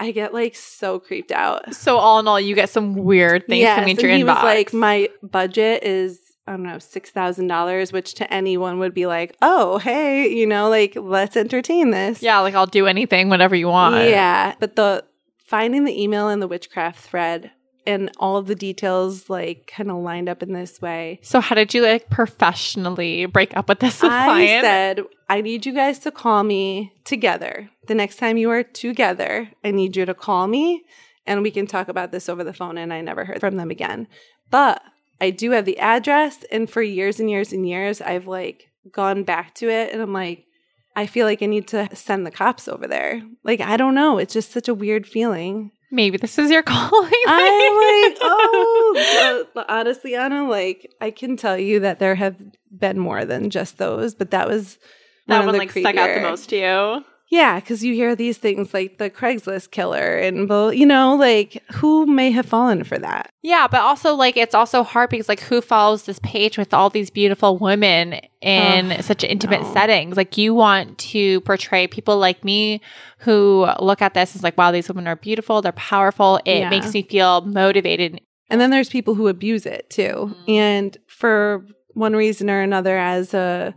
I 0.00 0.10
get 0.12 0.32
like 0.32 0.56
so 0.56 0.98
creeped 0.98 1.30
out. 1.32 1.74
So 1.74 1.98
all 1.98 2.18
in 2.18 2.26
all, 2.28 2.40
you 2.40 2.54
get 2.54 2.70
some 2.70 2.94
weird 2.94 3.46
things 3.46 3.60
Yes, 3.60 3.76
coming 3.78 3.90
into 3.90 4.06
your 4.06 4.16
he 4.16 4.22
inbox. 4.22 4.34
was 4.36 4.42
like, 4.44 4.72
my 4.72 5.08
budget 5.22 5.82
is 5.84 6.18
I 6.46 6.52
don't 6.52 6.62
know 6.62 6.78
six 6.78 7.10
thousand 7.10 7.46
dollars, 7.46 7.92
which 7.92 8.14
to 8.14 8.32
anyone 8.32 8.78
would 8.78 8.92
be 8.94 9.06
like, 9.06 9.36
oh 9.40 9.78
hey, 9.78 10.28
you 10.28 10.46
know, 10.46 10.68
like 10.68 10.94
let's 10.96 11.36
entertain 11.36 11.90
this. 11.90 12.22
yeah, 12.22 12.40
like 12.40 12.54
I'll 12.54 12.66
do 12.66 12.86
anything, 12.86 13.28
whatever 13.30 13.54
you 13.54 13.68
want. 13.68 13.96
Yeah, 14.08 14.54
but 14.60 14.76
the 14.76 15.04
finding 15.46 15.84
the 15.84 16.02
email 16.02 16.28
and 16.28 16.42
the 16.42 16.48
witchcraft 16.48 17.00
thread 17.00 17.50
and 17.86 18.10
all 18.18 18.38
of 18.38 18.46
the 18.46 18.54
details 18.54 19.28
like 19.28 19.70
kind 19.74 19.90
of 19.90 19.96
lined 19.98 20.28
up 20.28 20.42
in 20.42 20.52
this 20.52 20.80
way. 20.80 21.20
So 21.22 21.40
how 21.40 21.54
did 21.54 21.74
you 21.74 21.82
like 21.82 22.08
professionally 22.10 23.26
break 23.26 23.56
up 23.56 23.68
with 23.68 23.80
this 23.80 24.00
I 24.02 24.08
client? 24.24 24.64
said, 24.64 25.00
I 25.28 25.40
need 25.40 25.66
you 25.66 25.72
guys 25.72 25.98
to 26.00 26.10
call 26.10 26.44
me 26.44 26.92
together. 27.04 27.70
The 27.86 27.94
next 27.94 28.16
time 28.16 28.36
you 28.36 28.50
are 28.50 28.62
together, 28.62 29.50
I 29.62 29.70
need 29.70 29.96
you 29.96 30.04
to 30.06 30.14
call 30.14 30.46
me 30.46 30.84
and 31.26 31.42
we 31.42 31.50
can 31.50 31.66
talk 31.66 31.88
about 31.88 32.10
this 32.12 32.28
over 32.28 32.44
the 32.44 32.52
phone. 32.52 32.78
And 32.78 32.92
I 32.92 33.00
never 33.00 33.24
heard 33.24 33.40
from 33.40 33.56
them 33.56 33.70
again. 33.70 34.08
But 34.50 34.82
I 35.20 35.30
do 35.30 35.52
have 35.52 35.64
the 35.64 35.78
address. 35.78 36.44
And 36.50 36.68
for 36.68 36.82
years 36.82 37.20
and 37.20 37.30
years 37.30 37.52
and 37.52 37.66
years, 37.68 38.00
I've 38.00 38.26
like 38.26 38.70
gone 38.92 39.24
back 39.24 39.54
to 39.56 39.68
it 39.68 39.92
and 39.92 40.02
I'm 40.02 40.12
like, 40.12 40.46
I 40.96 41.06
feel 41.06 41.26
like 41.26 41.42
I 41.42 41.46
need 41.46 41.66
to 41.68 41.88
send 41.94 42.26
the 42.26 42.30
cops 42.30 42.68
over 42.68 42.86
there. 42.86 43.22
Like, 43.42 43.60
I 43.60 43.76
don't 43.76 43.94
know. 43.94 44.18
It's 44.18 44.32
just 44.32 44.52
such 44.52 44.68
a 44.68 44.74
weird 44.74 45.06
feeling. 45.06 45.72
Maybe 45.90 46.18
this 46.18 46.38
is 46.38 46.50
your 46.50 46.62
calling. 46.64 47.12
I'm 47.26 48.10
like, 48.10 48.18
oh, 48.20 49.46
honestly, 49.68 50.14
Anna, 50.14 50.48
like, 50.48 50.92
I 51.00 51.10
can 51.10 51.36
tell 51.36 51.58
you 51.58 51.80
that 51.80 51.98
there 51.98 52.14
have 52.14 52.36
been 52.76 52.98
more 52.98 53.24
than 53.24 53.50
just 53.50 53.78
those, 53.78 54.14
but 54.14 54.30
that 54.30 54.48
was 54.48 54.78
That 55.26 55.44
one 55.44 55.52
the 55.54 55.58
like 55.58 55.70
stuck 55.70 55.96
out 55.96 56.14
the 56.14 56.20
most 56.20 56.50
to 56.50 56.56
you. 56.56 57.04
Yeah, 57.30 57.58
because 57.58 57.82
you 57.82 57.94
hear 57.94 58.14
these 58.14 58.36
things 58.38 58.74
like 58.74 58.98
the 58.98 59.08
Craigslist 59.10 59.70
killer, 59.70 60.18
and 60.18 60.48
you 60.78 60.84
know, 60.86 61.16
like 61.16 61.62
who 61.72 62.06
may 62.06 62.30
have 62.30 62.46
fallen 62.46 62.84
for 62.84 62.98
that? 62.98 63.30
Yeah, 63.42 63.66
but 63.68 63.80
also 63.80 64.14
like 64.14 64.36
it's 64.36 64.54
also 64.54 64.82
hard 64.82 65.10
because 65.10 65.28
like 65.28 65.40
who 65.40 65.60
follows 65.60 66.04
this 66.04 66.18
page 66.22 66.58
with 66.58 66.74
all 66.74 66.90
these 66.90 67.10
beautiful 67.10 67.56
women 67.58 68.20
in 68.42 68.92
Ugh, 68.92 69.02
such 69.02 69.24
intimate 69.24 69.62
no. 69.62 69.72
settings? 69.72 70.16
Like 70.16 70.36
you 70.36 70.54
want 70.54 70.98
to 70.98 71.40
portray 71.40 71.86
people 71.86 72.18
like 72.18 72.44
me 72.44 72.80
who 73.18 73.66
look 73.80 74.02
at 74.02 74.12
this 74.14 74.36
as 74.36 74.42
like, 74.42 74.56
wow, 74.58 74.70
these 74.70 74.88
women 74.88 75.08
are 75.08 75.16
beautiful, 75.16 75.62
they're 75.62 75.72
powerful. 75.72 76.40
It 76.44 76.58
Yeah. 76.60 76.70
makes 76.70 76.92
me 76.92 77.02
feel 77.02 77.40
motivated. 77.40 78.20
And 78.50 78.60
then 78.60 78.70
there's 78.70 78.90
people 78.90 79.14
who 79.14 79.28
abuse 79.28 79.64
it 79.64 79.88
too. 79.88 80.34
Mhm. 80.46 80.48
And 80.54 80.96
for 81.08 81.66
one 81.94 82.14
reason 82.14 82.50
or 82.50 82.60
another, 82.60 82.98
as 82.98 83.32
a, 83.32 83.74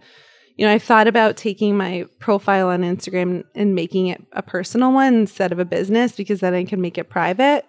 you 0.57 0.65
know, 0.65 0.73
I 0.73 0.79
thought 0.79 1.07
about 1.07 1.37
taking 1.37 1.77
my 1.77 2.05
profile 2.19 2.69
on 2.69 2.81
Instagram 2.81 3.43
and 3.53 3.75
making 3.75 4.07
it 4.07 4.23
a 4.33 4.41
personal 4.41 4.91
one 4.91 5.13
instead 5.13 5.51
of 5.51 5.59
a 5.59 5.65
business 5.65 6.13
because 6.13 6.39
then 6.39 6.55
I 6.55 6.65
can 6.65 6.81
make 6.81 6.97
it 6.97 7.09
private. 7.09 7.65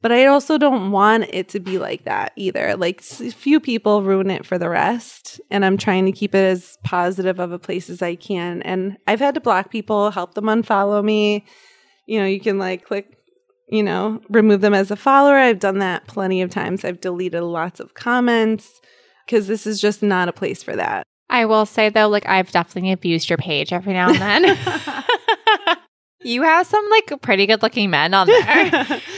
But 0.00 0.12
I 0.12 0.26
also 0.26 0.58
don't 0.58 0.90
want 0.90 1.24
it 1.32 1.50
to 1.50 1.60
be 1.60 1.78
like 1.78 2.04
that 2.06 2.32
either. 2.34 2.74
Like 2.74 3.02
few 3.02 3.60
people 3.60 4.02
ruin 4.02 4.30
it 4.30 4.44
for 4.44 4.58
the 4.58 4.68
rest. 4.68 5.40
And 5.50 5.64
I'm 5.64 5.76
trying 5.76 6.06
to 6.06 6.12
keep 6.12 6.34
it 6.34 6.44
as 6.44 6.76
positive 6.82 7.38
of 7.38 7.52
a 7.52 7.58
place 7.58 7.88
as 7.88 8.02
I 8.02 8.16
can. 8.16 8.62
And 8.62 8.96
I've 9.06 9.20
had 9.20 9.34
to 9.34 9.40
block 9.40 9.70
people, 9.70 10.10
help 10.10 10.34
them 10.34 10.46
unfollow 10.46 11.04
me. 11.04 11.44
You 12.06 12.18
know, 12.18 12.26
you 12.26 12.40
can 12.40 12.58
like 12.58 12.84
click 12.84 13.18
you 13.68 13.82
know, 13.82 14.20
remove 14.28 14.60
them 14.60 14.74
as 14.74 14.90
a 14.90 14.96
follower. 14.96 15.36
I've 15.36 15.58
done 15.58 15.78
that 15.78 16.06
plenty 16.06 16.42
of 16.42 16.50
times. 16.50 16.84
I've 16.84 17.00
deleted 17.00 17.42
lots 17.42 17.80
of 17.80 17.94
comments 17.94 18.82
because 19.24 19.46
this 19.46 19.66
is 19.66 19.80
just 19.80 20.02
not 20.02 20.28
a 20.28 20.32
place 20.32 20.62
for 20.62 20.76
that. 20.76 21.06
I 21.32 21.46
will 21.46 21.64
say 21.64 21.88
though, 21.88 22.08
like 22.08 22.28
I've 22.28 22.52
definitely 22.52 22.92
abused 22.92 23.30
your 23.30 23.38
page 23.38 23.72
every 23.72 23.94
now 23.94 24.10
and 24.10 24.20
then. 24.20 24.44
you 26.20 26.42
have 26.42 26.66
some 26.66 26.86
like 26.90 27.22
pretty 27.22 27.46
good 27.46 27.62
looking 27.62 27.90
men 27.90 28.14
on 28.14 28.26
there. 28.26 29.00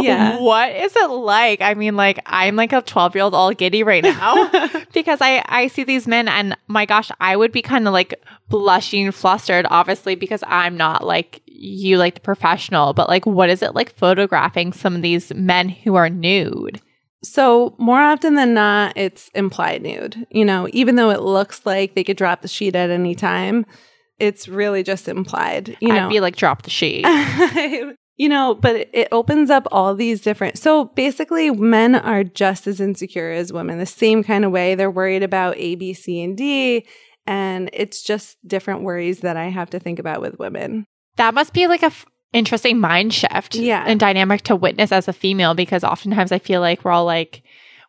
Yeah. 0.00 0.40
What 0.40 0.72
is 0.72 0.94
it 0.94 1.10
like? 1.10 1.62
I 1.62 1.74
mean, 1.74 1.96
like 1.96 2.18
I'm 2.26 2.56
like 2.56 2.72
a 2.72 2.82
12 2.82 3.14
year 3.14 3.24
old 3.24 3.34
all 3.34 3.52
giddy 3.54 3.82
right 3.82 4.02
now 4.02 4.50
because 4.92 5.20
I 5.22 5.42
I 5.46 5.68
see 5.68 5.84
these 5.84 6.06
men 6.06 6.28
and 6.28 6.56
my 6.66 6.84
gosh, 6.84 7.10
I 7.20 7.36
would 7.36 7.52
be 7.52 7.62
kind 7.62 7.86
of 7.86 7.94
like 7.94 8.14
blushing, 8.48 9.10
flustered, 9.12 9.66
obviously 9.70 10.16
because 10.16 10.42
I'm 10.46 10.76
not 10.76 11.06
like 11.06 11.40
you, 11.46 11.96
like 11.96 12.16
the 12.16 12.20
professional. 12.20 12.92
But 12.92 13.08
like, 13.08 13.24
what 13.24 13.48
is 13.48 13.62
it 13.62 13.74
like 13.74 13.94
photographing 13.94 14.72
some 14.72 14.96
of 14.96 15.02
these 15.02 15.32
men 15.32 15.68
who 15.68 15.94
are 15.94 16.10
nude? 16.10 16.80
So, 17.24 17.74
more 17.78 18.00
often 18.00 18.34
than 18.34 18.54
not, 18.54 18.92
it's 18.96 19.28
implied 19.34 19.82
nude. 19.82 20.26
You 20.30 20.44
know, 20.44 20.68
even 20.72 20.96
though 20.96 21.10
it 21.10 21.22
looks 21.22 21.64
like 21.64 21.94
they 21.94 22.04
could 22.04 22.16
drop 22.16 22.42
the 22.42 22.48
sheet 22.48 22.76
at 22.76 22.90
any 22.90 23.14
time, 23.14 23.66
it's 24.18 24.46
really 24.46 24.82
just 24.82 25.08
implied. 25.08 25.76
You 25.80 25.88
know, 25.88 26.06
I'd 26.06 26.08
be 26.10 26.20
like, 26.20 26.36
drop 26.36 26.62
the 26.62 26.70
sheet. 26.70 27.04
you 28.16 28.28
know, 28.28 28.54
but 28.54 28.88
it- 28.92 29.08
opens 29.10 29.50
up 29.50 29.66
all 29.72 29.94
these 29.94 30.20
different. 30.20 30.58
So 30.58 30.84
basically, 30.86 31.50
men 31.50 31.94
are 31.96 32.22
just 32.24 32.66
as 32.66 32.80
insecure 32.80 33.30
as 33.32 33.52
women, 33.52 33.78
the 33.78 33.86
same 33.86 34.22
kind 34.22 34.44
of 34.44 34.52
way. 34.52 34.74
They're 34.74 34.90
worried 34.90 35.22
about 35.22 35.56
A, 35.56 35.74
B, 35.74 35.94
C, 35.94 36.22
and 36.22 36.36
D. 36.36 36.86
And 37.26 37.70
it's 37.72 38.02
just 38.02 38.36
different 38.46 38.82
worries 38.82 39.20
that 39.20 39.36
I 39.36 39.46
have 39.46 39.70
to 39.70 39.78
think 39.80 39.98
about 39.98 40.20
with 40.20 40.38
women. 40.38 40.86
That 41.16 41.32
must 41.34 41.52
be 41.52 41.66
like 41.66 41.82
a 41.82 41.86
f- 41.86 42.06
interesting 42.34 42.78
mind 42.80 43.14
shift 43.14 43.54
Yeah. 43.54 43.84
and 43.86 43.98
dynamic 43.98 44.42
to 44.42 44.56
witness 44.56 44.92
as 44.92 45.08
a 45.08 45.12
female 45.12 45.54
because 45.54 45.82
oftentimes 45.84 46.32
I 46.32 46.38
feel 46.38 46.60
like 46.60 46.84
we're 46.84 46.90
all 46.92 47.04
like 47.06 47.42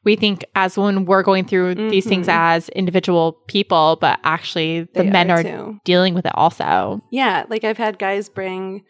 we 0.06 0.16
think 0.16 0.46
as 0.56 0.78
when 0.78 1.06
we're 1.06 1.24
going 1.24 1.46
through 1.46 1.74
these 1.74 2.06
things 2.06 2.28
Mhm. 2.28 2.34
as 2.34 2.70
individual 2.70 3.34
people, 3.48 3.98
but 4.00 4.20
actually 4.24 4.82
the 4.94 5.02
They 5.02 5.10
men 5.10 5.32
are 5.32 5.42
too. 5.42 5.80
dealing 5.84 6.14
with 6.14 6.28
it 6.28 6.32
also. 6.36 7.02
Yeah. 7.12 7.46
Like 7.50 7.64
I've 7.64 7.80
had 7.80 7.98
guys 7.98 8.30
bring 8.30 8.84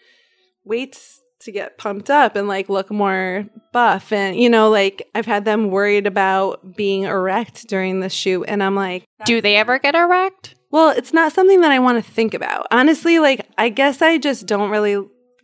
weights 0.66 1.22
to 1.42 1.52
get 1.52 1.78
pumped 1.78 2.10
up 2.10 2.36
and 2.36 2.48
like 2.48 2.70
look 2.70 2.92
more 2.92 3.46
buff. 3.72 4.12
And, 4.12 4.36
you 4.36 4.50
know, 4.50 4.70
like 4.70 5.08
I've 5.16 5.26
had 5.26 5.46
them 5.46 5.70
worried 5.70 6.08
about 6.08 6.76
being 6.76 7.04
erect 7.04 7.68
during 7.68 8.00
the 8.00 8.10
shoot. 8.10 8.44
And 8.48 8.64
I'm 8.64 8.76
like, 8.76 9.06
Do 9.26 9.42
they 9.42 9.56
ever 9.56 9.78
get 9.80 9.96
erect? 9.96 10.56
Well, 10.72 10.90
it's 10.90 11.14
not 11.14 11.32
something 11.32 11.62
that 11.62 11.72
I 11.72 11.80
want 11.80 12.04
to 12.04 12.12
think 12.12 12.34
about. 12.34 12.68
Honestly, 12.72 13.20
like 13.20 13.48
I 13.58 13.70
guess 13.70 14.02
I 14.02 14.18
just 14.18 14.48
don't 14.48 14.70
really 14.70 14.98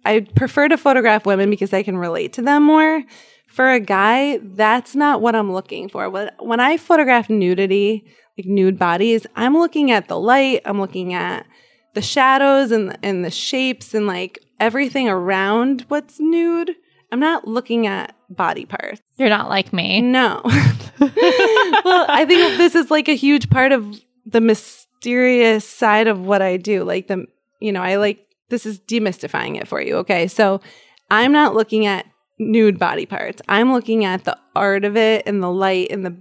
I 0.06 0.22
prefer 0.22 0.68
to 0.68 0.78
photograph 0.78 1.26
women 1.26 1.50
because 1.50 1.74
I 1.74 1.84
can 1.84 1.98
relate 1.98 2.34
to 2.34 2.42
them 2.42 2.64
more. 2.64 3.04
For 3.48 3.70
a 3.70 3.80
guy, 3.80 4.40
that's 4.42 4.96
not 4.96 5.22
what 5.22 5.36
I'm 5.36 5.52
looking 5.52 5.90
for. 5.90 6.10
When 6.10 6.32
when 6.40 6.60
I 6.60 6.78
photograph 6.78 7.30
nudity, 7.30 8.06
like 8.38 8.48
nude 8.48 8.80
bodies, 8.80 9.28
I'm 9.36 9.58
looking 9.58 9.92
at 9.92 10.08
the 10.08 10.20
light, 10.20 10.62
I'm 10.66 10.80
looking 10.80 11.14
at 11.14 11.46
the 11.94 12.02
shadows 12.02 12.72
and 12.72 12.98
and 13.04 13.26
the 13.26 13.32
shapes 13.32 13.94
and 13.94 14.08
like 14.08 14.40
everything 14.60 15.10
around 15.10 15.86
what's 15.90 16.20
nude. 16.20 16.76
I'm 17.12 17.20
not 17.20 17.46
looking 17.46 17.88
at 17.88 18.16
body 18.30 18.66
parts. 18.66 19.02
You're 19.18 19.30
not 19.30 19.50
like 19.50 19.74
me. 19.74 20.02
No. 20.02 20.42
well, 20.46 22.06
I 22.08 22.26
think 22.26 22.58
this 22.58 22.74
is 22.74 22.90
like 22.90 23.10
a 23.10 23.16
huge 23.16 23.50
part 23.50 23.74
of 23.74 24.00
the 24.26 24.40
mysterious 24.40 25.68
side 25.68 26.08
of 26.08 26.22
what 26.22 26.42
I 26.42 26.56
do. 26.58 26.84
Like 26.84 27.08
the, 27.08 27.26
you 27.60 27.74
know, 27.74 27.82
I 27.82 27.98
like 27.98 28.26
this 28.52 28.68
is 28.68 28.80
demystifying 28.82 29.60
it 29.60 29.68
for 29.68 29.82
you. 29.82 29.96
Okay. 29.98 30.28
So 30.28 30.62
I'm 31.10 31.32
not 31.32 31.56
looking 31.56 31.88
at 31.88 32.06
nude 32.38 32.78
body 32.78 33.08
parts. 33.08 33.42
I'm 33.50 33.74
looking 33.74 34.06
at 34.06 34.24
the 34.24 34.38
art 34.56 34.86
of 34.86 34.96
it 34.96 35.24
and 35.26 35.42
the 35.42 35.50
light 35.52 35.88
and 35.90 36.06
the 36.06 36.16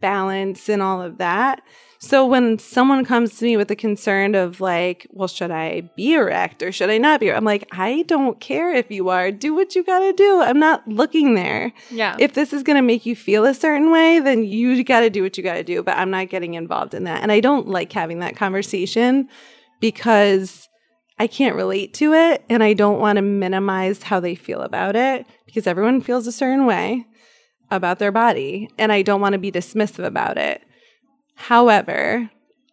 balance 0.00 0.68
and 0.68 0.80
all 0.82 1.02
of 1.02 1.18
that. 1.18 1.62
So 2.00 2.24
when 2.24 2.60
someone 2.60 3.04
comes 3.04 3.36
to 3.38 3.44
me 3.44 3.56
with 3.56 3.68
a 3.72 3.74
concern 3.76 4.36
of 4.36 4.60
like, 4.60 5.08
well, 5.10 5.26
should 5.26 5.50
I 5.50 5.90
be 5.96 6.14
erect 6.14 6.62
or 6.62 6.70
should 6.70 6.90
I 6.90 6.98
not 6.98 7.18
be? 7.18 7.32
I'm 7.32 7.44
like, 7.44 7.66
I 7.72 8.02
don't 8.06 8.38
care 8.38 8.72
if 8.72 8.88
you 8.92 9.08
are. 9.08 9.32
Do 9.32 9.52
what 9.52 9.74
you 9.74 9.82
got 9.82 9.98
to 9.98 10.12
do. 10.12 10.40
I'm 10.40 10.60
not 10.60 10.86
looking 10.86 11.34
there 11.34 11.72
Yeah. 11.90 12.14
if 12.20 12.34
this 12.34 12.52
is 12.52 12.62
going 12.62 12.76
to 12.76 12.82
make 12.82 13.04
you 13.04 13.16
feel 13.16 13.44
a 13.44 13.52
certain 13.52 13.90
way, 13.90 14.20
then 14.20 14.44
you 14.44 14.84
got 14.84 15.00
to 15.00 15.10
do 15.10 15.24
what 15.24 15.36
you 15.36 15.42
got 15.42 15.54
to 15.54 15.64
do. 15.64 15.82
But 15.82 15.96
I'm 15.96 16.10
not 16.10 16.28
getting 16.28 16.54
involved 16.54 16.94
in 16.94 17.02
that. 17.04 17.20
And 17.22 17.32
I 17.32 17.40
don't 17.40 17.66
like 17.66 17.92
having 17.92 18.20
that 18.20 18.36
conversation 18.36 19.28
because 19.80 20.68
I 21.18 21.26
can't 21.26 21.56
relate 21.56 21.94
to 21.94 22.12
it. 22.12 22.44
And 22.48 22.62
I 22.62 22.74
don't 22.74 23.00
want 23.00 23.16
to 23.16 23.22
minimize 23.22 24.04
how 24.04 24.20
they 24.20 24.34
feel 24.34 24.60
about 24.60 24.96
it 24.96 25.26
because 25.46 25.66
everyone 25.66 26.00
feels 26.00 26.26
a 26.26 26.32
certain 26.32 26.66
way 26.66 27.06
about 27.70 27.98
their 27.98 28.12
body. 28.12 28.70
And 28.78 28.92
I 28.92 29.02
don't 29.02 29.20
want 29.20 29.32
to 29.32 29.38
be 29.38 29.52
dismissive 29.52 30.04
about 30.04 30.38
it. 30.38 30.62
However, 31.34 32.30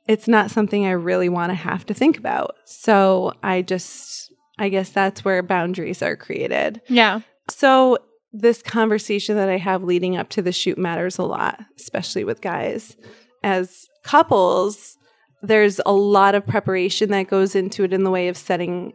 it's 0.07 0.27
not 0.27 0.51
something 0.51 0.85
I 0.85 0.91
really 0.91 1.29
want 1.29 1.49
to 1.51 1.55
have 1.55 1.85
to 1.87 1.93
think 1.93 2.17
about. 2.17 2.55
So 2.65 3.33
I 3.41 3.61
just, 3.61 4.31
I 4.57 4.69
guess 4.69 4.89
that's 4.89 5.25
where 5.25 5.41
boundaries 5.43 6.01
are 6.01 6.15
created. 6.15 6.81
yeah. 6.87 7.21
So, 7.47 7.99
this 8.37 8.61
conversation 8.61 9.37
that 9.37 9.47
I 9.47 9.57
have 9.57 9.83
leading 9.83 10.17
up 10.17 10.27
to 10.29 10.41
the 10.41 10.51
shoot 10.51 10.77
matters 10.77 11.17
a 11.17 11.23
lot, 11.23 11.61
especially 11.77 12.25
with 12.25 12.41
guys. 12.41 12.97
As 13.43 13.87
couples, 14.03 14.97
there's 15.41 15.79
a 15.85 15.93
lot 15.93 16.35
of 16.35 16.45
preparation 16.45 17.09
that 17.11 17.27
goes 17.27 17.55
into 17.55 17.83
it 17.83 17.93
in 17.93 18.03
the 18.03 18.11
way 18.11 18.27
of 18.27 18.37
setting 18.37 18.93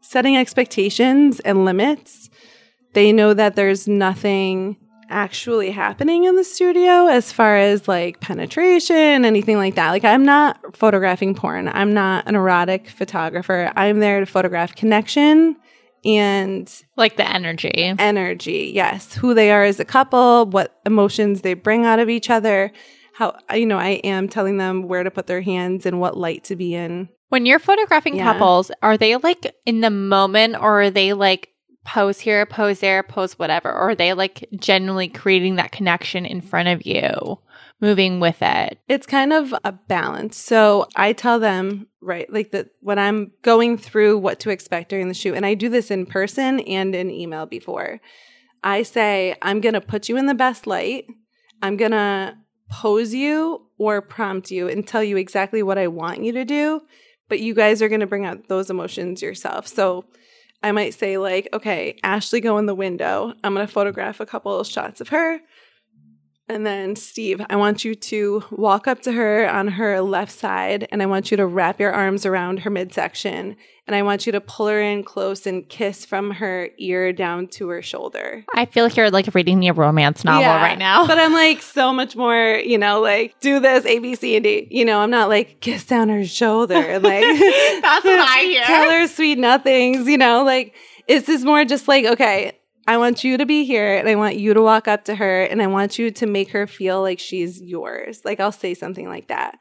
setting 0.00 0.36
expectations 0.36 1.40
and 1.40 1.64
limits. 1.64 2.28
They 2.92 3.10
know 3.12 3.32
that 3.34 3.56
there's 3.56 3.88
nothing 3.88 4.76
actually 5.10 5.70
happening 5.70 6.24
in 6.24 6.36
the 6.36 6.44
studio 6.44 7.06
as 7.06 7.32
far 7.32 7.56
as 7.56 7.88
like 7.88 8.20
penetration, 8.20 9.24
anything 9.24 9.56
like 9.56 9.74
that. 9.76 9.90
Like 9.90 10.04
I'm 10.04 10.24
not 10.24 10.76
photographing 10.76 11.34
porn. 11.34 11.68
I'm 11.68 11.92
not 11.94 12.26
an 12.26 12.34
erotic 12.34 12.88
photographer. 12.88 13.72
I'm 13.76 14.00
there 14.00 14.20
to 14.20 14.26
photograph 14.26 14.74
connection 14.74 15.56
and 16.04 16.70
Like 16.96 17.16
the 17.16 17.28
energy. 17.28 17.94
energy. 17.98 18.72
Yes, 18.74 19.14
who 19.14 19.32
they 19.34 19.50
are 19.50 19.64
as 19.64 19.80
a 19.80 19.84
couple, 19.84 20.46
what 20.46 20.78
emotions 20.84 21.40
they 21.40 21.54
bring 21.54 21.86
out 21.86 21.98
of 21.98 22.10
each 22.10 22.28
other. 22.30 22.72
How 23.14 23.36
uh, 23.50 23.54
you 23.54 23.66
know, 23.66 23.78
I 23.78 24.00
am 24.04 24.28
telling 24.28 24.58
them 24.58 24.88
where 24.88 25.02
to 25.02 25.10
put 25.10 25.26
their 25.26 25.40
hands 25.40 25.86
and 25.86 26.00
what 26.00 26.16
light 26.16 26.44
to 26.44 26.56
be 26.56 26.74
in. 26.74 27.08
When 27.28 27.46
you're 27.46 27.58
photographing 27.58 28.16
Yeah. 28.16 28.32
couples, 28.32 28.70
are 28.82 28.96
they 28.96 29.16
like 29.16 29.54
in 29.64 29.80
the 29.80 29.90
moment 29.90 30.56
or 30.56 30.82
are 30.82 30.90
they 30.90 31.12
like 31.12 31.50
pose 31.84 32.18
here, 32.20 32.44
pose 32.46 32.80
there, 32.80 33.02
pose 33.02 33.38
whatever? 33.38 33.70
Or 33.70 33.90
are 33.90 33.94
they 33.94 34.14
like 34.14 34.48
genuinely 34.56 35.08
creating 35.08 35.56
that 35.56 35.72
connection 35.72 36.26
in 36.26 36.40
front 36.40 36.68
of 36.68 36.86
you, 36.86 37.38
moving 37.80 38.20
with 38.20 38.38
it? 38.40 38.78
It's 38.88 39.06
kind 39.06 39.32
of 39.32 39.54
a 39.64 39.72
balance. 39.72 40.36
So 40.36 40.88
I 40.96 41.12
tell 41.12 41.38
them, 41.38 41.86
right, 42.00 42.32
like 42.32 42.50
that 42.52 42.68
when 42.80 42.98
I'm 42.98 43.32
going 43.42 43.78
through 43.78 44.18
what 44.18 44.40
to 44.40 44.50
expect 44.50 44.88
during 44.90 45.08
the 45.08 45.14
shoot, 45.14 45.34
and 45.34 45.46
I 45.46 45.54
do 45.54 45.68
this 45.68 45.90
in 45.90 46.06
person 46.06 46.60
and 46.60 46.94
in 46.94 47.10
email 47.10 47.46
before, 47.46 48.00
I 48.62 48.82
say, 48.82 49.36
I'm 49.42 49.60
going 49.60 49.74
to 49.74 49.80
put 49.80 50.08
you 50.08 50.16
in 50.16 50.26
the 50.26 50.34
best 50.34 50.66
light. 50.66 51.06
I'm 51.62 51.76
going 51.76 51.92
to 51.92 52.34
pose 52.70 53.14
you 53.14 53.66
or 53.78 54.00
prompt 54.02 54.50
you 54.50 54.68
and 54.68 54.86
tell 54.86 55.02
you 55.02 55.16
exactly 55.16 55.62
what 55.62 55.78
I 55.78 55.88
want 55.88 56.22
you 56.22 56.32
to 56.32 56.44
do. 56.44 56.82
But 57.28 57.40
you 57.40 57.54
guys 57.54 57.80
are 57.82 57.88
going 57.88 58.00
to 58.00 58.06
bring 58.06 58.26
out 58.26 58.48
those 58.48 58.70
emotions 58.70 59.22
yourself. 59.22 59.66
So 59.66 60.04
I 60.62 60.72
might 60.72 60.94
say, 60.94 61.18
like, 61.18 61.48
okay, 61.52 61.98
Ashley, 62.02 62.40
go 62.40 62.58
in 62.58 62.66
the 62.66 62.74
window. 62.74 63.34
I'm 63.42 63.54
going 63.54 63.66
to 63.66 63.72
photograph 63.72 64.20
a 64.20 64.26
couple 64.26 64.58
of 64.58 64.66
shots 64.66 65.00
of 65.00 65.08
her. 65.08 65.40
And 66.46 66.66
then, 66.66 66.94
Steve, 66.94 67.40
I 67.48 67.56
want 67.56 67.86
you 67.86 67.94
to 67.94 68.44
walk 68.50 68.86
up 68.86 69.00
to 69.02 69.12
her 69.12 69.48
on 69.48 69.66
her 69.68 70.02
left 70.02 70.30
side 70.30 70.86
and 70.92 71.02
I 71.02 71.06
want 71.06 71.30
you 71.30 71.38
to 71.38 71.46
wrap 71.46 71.80
your 71.80 71.90
arms 71.90 72.26
around 72.26 72.60
her 72.60 72.70
midsection. 72.70 73.56
And 73.86 73.96
I 73.96 74.02
want 74.02 74.26
you 74.26 74.32
to 74.32 74.40
pull 74.42 74.66
her 74.68 74.80
in 74.80 75.04
close 75.04 75.46
and 75.46 75.66
kiss 75.68 76.04
from 76.04 76.32
her 76.32 76.68
ear 76.78 77.12
down 77.14 77.48
to 77.48 77.68
her 77.68 77.80
shoulder. 77.80 78.44
I 78.54 78.66
feel 78.66 78.84
like 78.84 78.96
you're 78.96 79.10
like 79.10 79.34
reading 79.34 79.58
me 79.58 79.68
a 79.68 79.72
romance 79.72 80.22
novel 80.22 80.42
Yeah, 80.42 80.62
right 80.62 80.78
now. 80.78 81.06
But 81.06 81.18
I'm 81.18 81.32
like 81.32 81.62
so 81.62 81.92
much 81.94 82.14
more, 82.14 82.60
you 82.64 82.76
know, 82.78 83.00
like 83.00 83.40
do 83.40 83.58
this 83.60 83.86
A, 83.86 83.98
B, 83.98 84.14
C, 84.14 84.36
and 84.36 84.44
D. 84.44 84.68
You 84.70 84.84
know, 84.84 85.00
I'm 85.00 85.10
not 85.10 85.30
like 85.30 85.60
kiss 85.60 85.84
down 85.86 86.10
her 86.10 86.24
shoulder 86.26 86.74
like 86.98 87.22
That's 87.22 88.04
what 88.04 88.18
I 88.18 88.40
hear. 88.44 88.62
tell 88.64 88.90
her 88.90 89.06
sweet 89.06 89.38
nothings, 89.38 90.06
you 90.06 90.18
know, 90.18 90.44
like 90.44 90.74
it's 91.08 91.26
just 91.26 91.44
more 91.44 91.64
just 91.64 91.88
like, 91.88 92.04
okay, 92.06 92.52
I 92.86 92.98
want 92.98 93.24
you 93.24 93.38
to 93.38 93.46
be 93.46 93.64
here 93.64 93.96
and 93.96 94.08
I 94.08 94.14
want 94.14 94.36
you 94.36 94.54
to 94.54 94.62
walk 94.62 94.88
up 94.88 95.04
to 95.06 95.14
her 95.14 95.42
and 95.44 95.62
I 95.62 95.66
want 95.66 95.98
you 95.98 96.10
to 96.10 96.26
make 96.26 96.50
her 96.50 96.66
feel 96.66 97.00
like 97.00 97.18
she's 97.18 97.60
yours. 97.60 98.20
Like 98.24 98.40
I'll 98.40 98.52
say 98.52 98.74
something 98.74 99.08
like 99.08 99.28
that. 99.28 99.58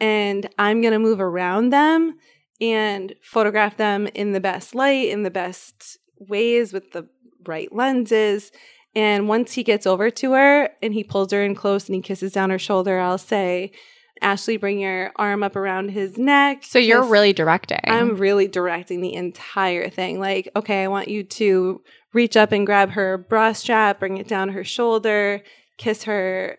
And 0.00 0.48
I'm 0.58 0.80
going 0.80 0.92
to 0.92 0.98
move 0.98 1.20
around 1.20 1.70
them 1.70 2.18
and 2.60 3.14
photograph 3.22 3.76
them 3.76 4.06
in 4.08 4.32
the 4.32 4.40
best 4.40 4.74
light, 4.74 5.08
in 5.08 5.22
the 5.22 5.30
best 5.30 5.98
ways 6.18 6.72
with 6.72 6.92
the 6.92 7.08
right 7.46 7.72
lenses. 7.72 8.52
And 8.94 9.28
once 9.28 9.52
he 9.52 9.62
gets 9.62 9.86
over 9.86 10.10
to 10.10 10.32
her 10.32 10.70
and 10.82 10.92
he 10.92 11.04
pulls 11.04 11.32
her 11.32 11.42
in 11.42 11.54
close 11.54 11.86
and 11.86 11.94
he 11.96 12.02
kisses 12.02 12.32
down 12.32 12.50
her 12.50 12.58
shoulder, 12.58 12.98
I'll 12.98 13.18
say, 13.18 13.72
Ashley, 14.20 14.56
bring 14.56 14.80
your 14.80 15.12
arm 15.16 15.42
up 15.42 15.56
around 15.56 15.90
his 15.90 16.18
neck. 16.18 16.64
so 16.64 16.78
you're 16.78 17.04
really 17.04 17.32
directing. 17.32 17.78
I'm 17.84 18.16
really 18.16 18.48
directing 18.48 19.00
the 19.00 19.14
entire 19.14 19.88
thing. 19.88 20.18
Like, 20.18 20.48
okay, 20.56 20.82
I 20.82 20.88
want 20.88 21.08
you 21.08 21.22
to 21.22 21.80
reach 22.12 22.36
up 22.36 22.52
and 22.52 22.66
grab 22.66 22.90
her 22.90 23.18
bra 23.18 23.52
strap, 23.52 24.00
bring 24.00 24.16
it 24.18 24.28
down 24.28 24.50
her 24.50 24.64
shoulder, 24.64 25.42
kiss 25.76 26.04
her. 26.04 26.58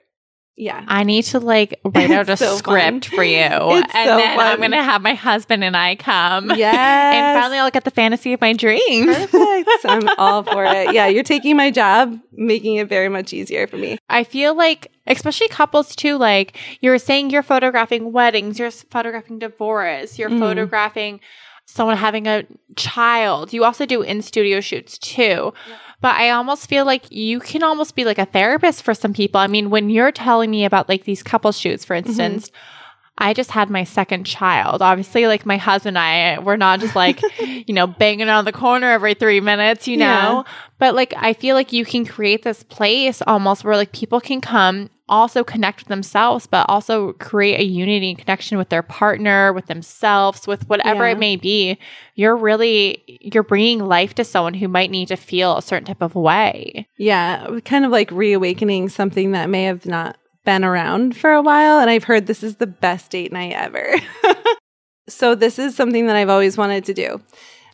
Yeah. 0.56 0.84
I 0.90 1.04
need 1.06 1.22
to 1.26 1.40
like 1.40 1.80
write 1.86 2.12
out 2.12 2.28
a 2.28 2.36
so 2.38 2.58
script 2.58 3.06
fun. 3.06 3.16
for 3.16 3.24
you. 3.24 3.38
It's 3.50 3.96
and 3.96 4.10
so 4.10 4.18
then 4.18 4.38
I'm 4.38 4.58
going 4.58 4.72
to 4.72 4.84
have 4.84 5.02
my 5.02 5.14
husband 5.14 5.64
and 5.64 5.76
I 5.78 5.96
come. 5.96 6.52
Yes. 6.58 6.76
And 7.16 7.40
finally 7.42 7.60
I'll 7.60 7.72
get 7.72 7.86
the 7.86 7.92
fantasy 7.92 8.34
of 8.34 8.42
my 8.42 8.52
dreams. 8.52 9.16
Perfect. 9.28 9.70
I'm 9.86 10.10
all 10.18 10.44
for 10.44 10.66
it. 10.66 10.94
Yeah, 10.94 11.08
you're 11.08 11.24
taking 11.24 11.56
my 11.56 11.72
job, 11.72 12.20
making 12.34 12.76
it 12.76 12.90
very 12.90 13.08
much 13.08 13.32
easier 13.32 13.68
for 13.68 13.78
me. 13.78 13.98
I 14.10 14.26
feel 14.26 14.54
like, 14.54 14.92
especially 15.08 15.48
couples 15.48 15.96
too, 15.96 16.18
like 16.18 16.58
you 16.82 16.90
were 16.92 17.00
saying 17.00 17.30
you're 17.30 17.42
photographing 17.42 18.12
weddings, 18.12 18.60
you're 18.60 18.70
photographing 18.72 19.40
divorce, 19.40 20.20
you're 20.20 20.30
Mhm. 20.30 20.40
photographing 20.40 21.22
someone 21.70 21.98
having 21.98 22.28
a 22.28 22.46
child. 22.76 23.54
You 23.54 23.64
also 23.64 23.86
do 23.86 24.02
in 24.02 24.22
studio 24.22 24.60
shoots 24.60 24.98
too. 24.98 25.54
But 26.02 26.16
I 26.16 26.30
almost 26.32 26.68
feel 26.68 26.86
like 26.86 27.12
you 27.12 27.40
can 27.40 27.62
almost 27.62 27.96
be 27.96 28.06
like 28.06 28.18
a 28.18 28.26
therapist 28.26 28.84
for 28.84 28.94
some 28.94 29.14
people. 29.14 29.40
I 29.40 29.48
mean, 29.48 29.70
when 29.70 29.90
you're 29.90 30.12
telling 30.12 30.50
me 30.50 30.66
about 30.66 30.90
like 30.90 31.04
these 31.04 31.22
couple 31.22 31.52
shoots, 31.52 31.86
for 31.86 31.96
mm-hmm. 31.96 32.08
instance, 32.08 32.52
I 33.18 33.34
just 33.34 33.52
had 33.52 33.70
my 33.70 33.84
second 33.84 34.24
child. 34.24 34.82
Obviously, 34.82 35.28
like 35.28 35.46
my 35.46 35.58
husband 35.58 35.98
and 35.98 36.40
I, 36.40 36.42
we're 36.42 36.56
not 36.56 36.80
just 36.80 36.96
like, 36.96 37.22
you 37.40 37.74
know, 37.74 37.86
banging 37.86 38.30
on 38.30 38.46
the 38.46 38.54
corner 38.54 38.90
every 38.90 39.14
three 39.14 39.42
minutes, 39.42 39.88
you 39.88 39.98
know? 39.98 40.46
But 40.80 40.96
like, 40.96 41.14
I 41.18 41.34
feel 41.34 41.56
like 41.56 41.74
you 41.74 41.84
can 41.84 42.06
create 42.06 42.44
this 42.44 42.64
place 42.64 43.22
almost 43.28 43.64
where 43.64 43.76
like 43.76 43.92
people 43.92 44.22
can 44.22 44.40
come, 44.40 44.90
also 45.10 45.44
connect 45.44 45.80
with 45.80 45.88
themselves, 45.90 46.48
but 46.48 46.66
also 46.70 47.14
create 47.14 47.60
a 47.60 47.64
unity 47.64 48.10
and 48.12 48.18
connection 48.18 48.58
with 48.58 48.70
their 48.70 48.82
partner, 48.84 49.52
with 49.52 49.66
themselves, 49.66 50.48
with 50.48 50.70
whatever 50.70 51.06
Yeah. 51.06 51.12
it 51.14 51.20
may 51.20 51.36
be. 51.36 51.78
You're 52.16 52.38
really, 52.38 53.04
you're 53.22 53.44
bringing 53.44 53.80
life 53.80 54.16
to 54.16 54.24
someone 54.24 54.54
who 54.54 54.68
might 54.68 54.92
need 54.92 55.10
to 55.10 55.18
feel 55.18 55.58
a 55.58 55.62
certain 55.62 55.86
type 55.88 56.02
of 56.02 56.16
way. 56.16 56.88
Yeah, 56.98 57.60
kind 57.66 57.84
of 57.86 57.92
like 57.92 58.10
reawakening 58.12 58.90
something 58.90 59.32
that 59.34 59.50
may 59.50 59.64
have 59.64 59.86
not 59.86 60.18
been 60.46 60.64
around 60.64 61.18
for 61.18 61.34
a 61.34 61.42
while. 61.42 61.80
And 61.80 61.90
I've 61.90 62.06
heard 62.06 62.28
this 62.28 62.44
is 62.44 62.56
the 62.56 62.68
best 62.68 63.12
date 63.12 63.32
night 63.34 63.54
ever. 63.54 63.96
so, 65.10 65.36
this 65.36 65.60
is 65.60 65.76
something 65.76 66.08
that 66.08 66.16
I've 66.16 66.30
always 66.30 66.58
wanted 66.58 66.86
to 66.86 66.94
do. 66.94 67.22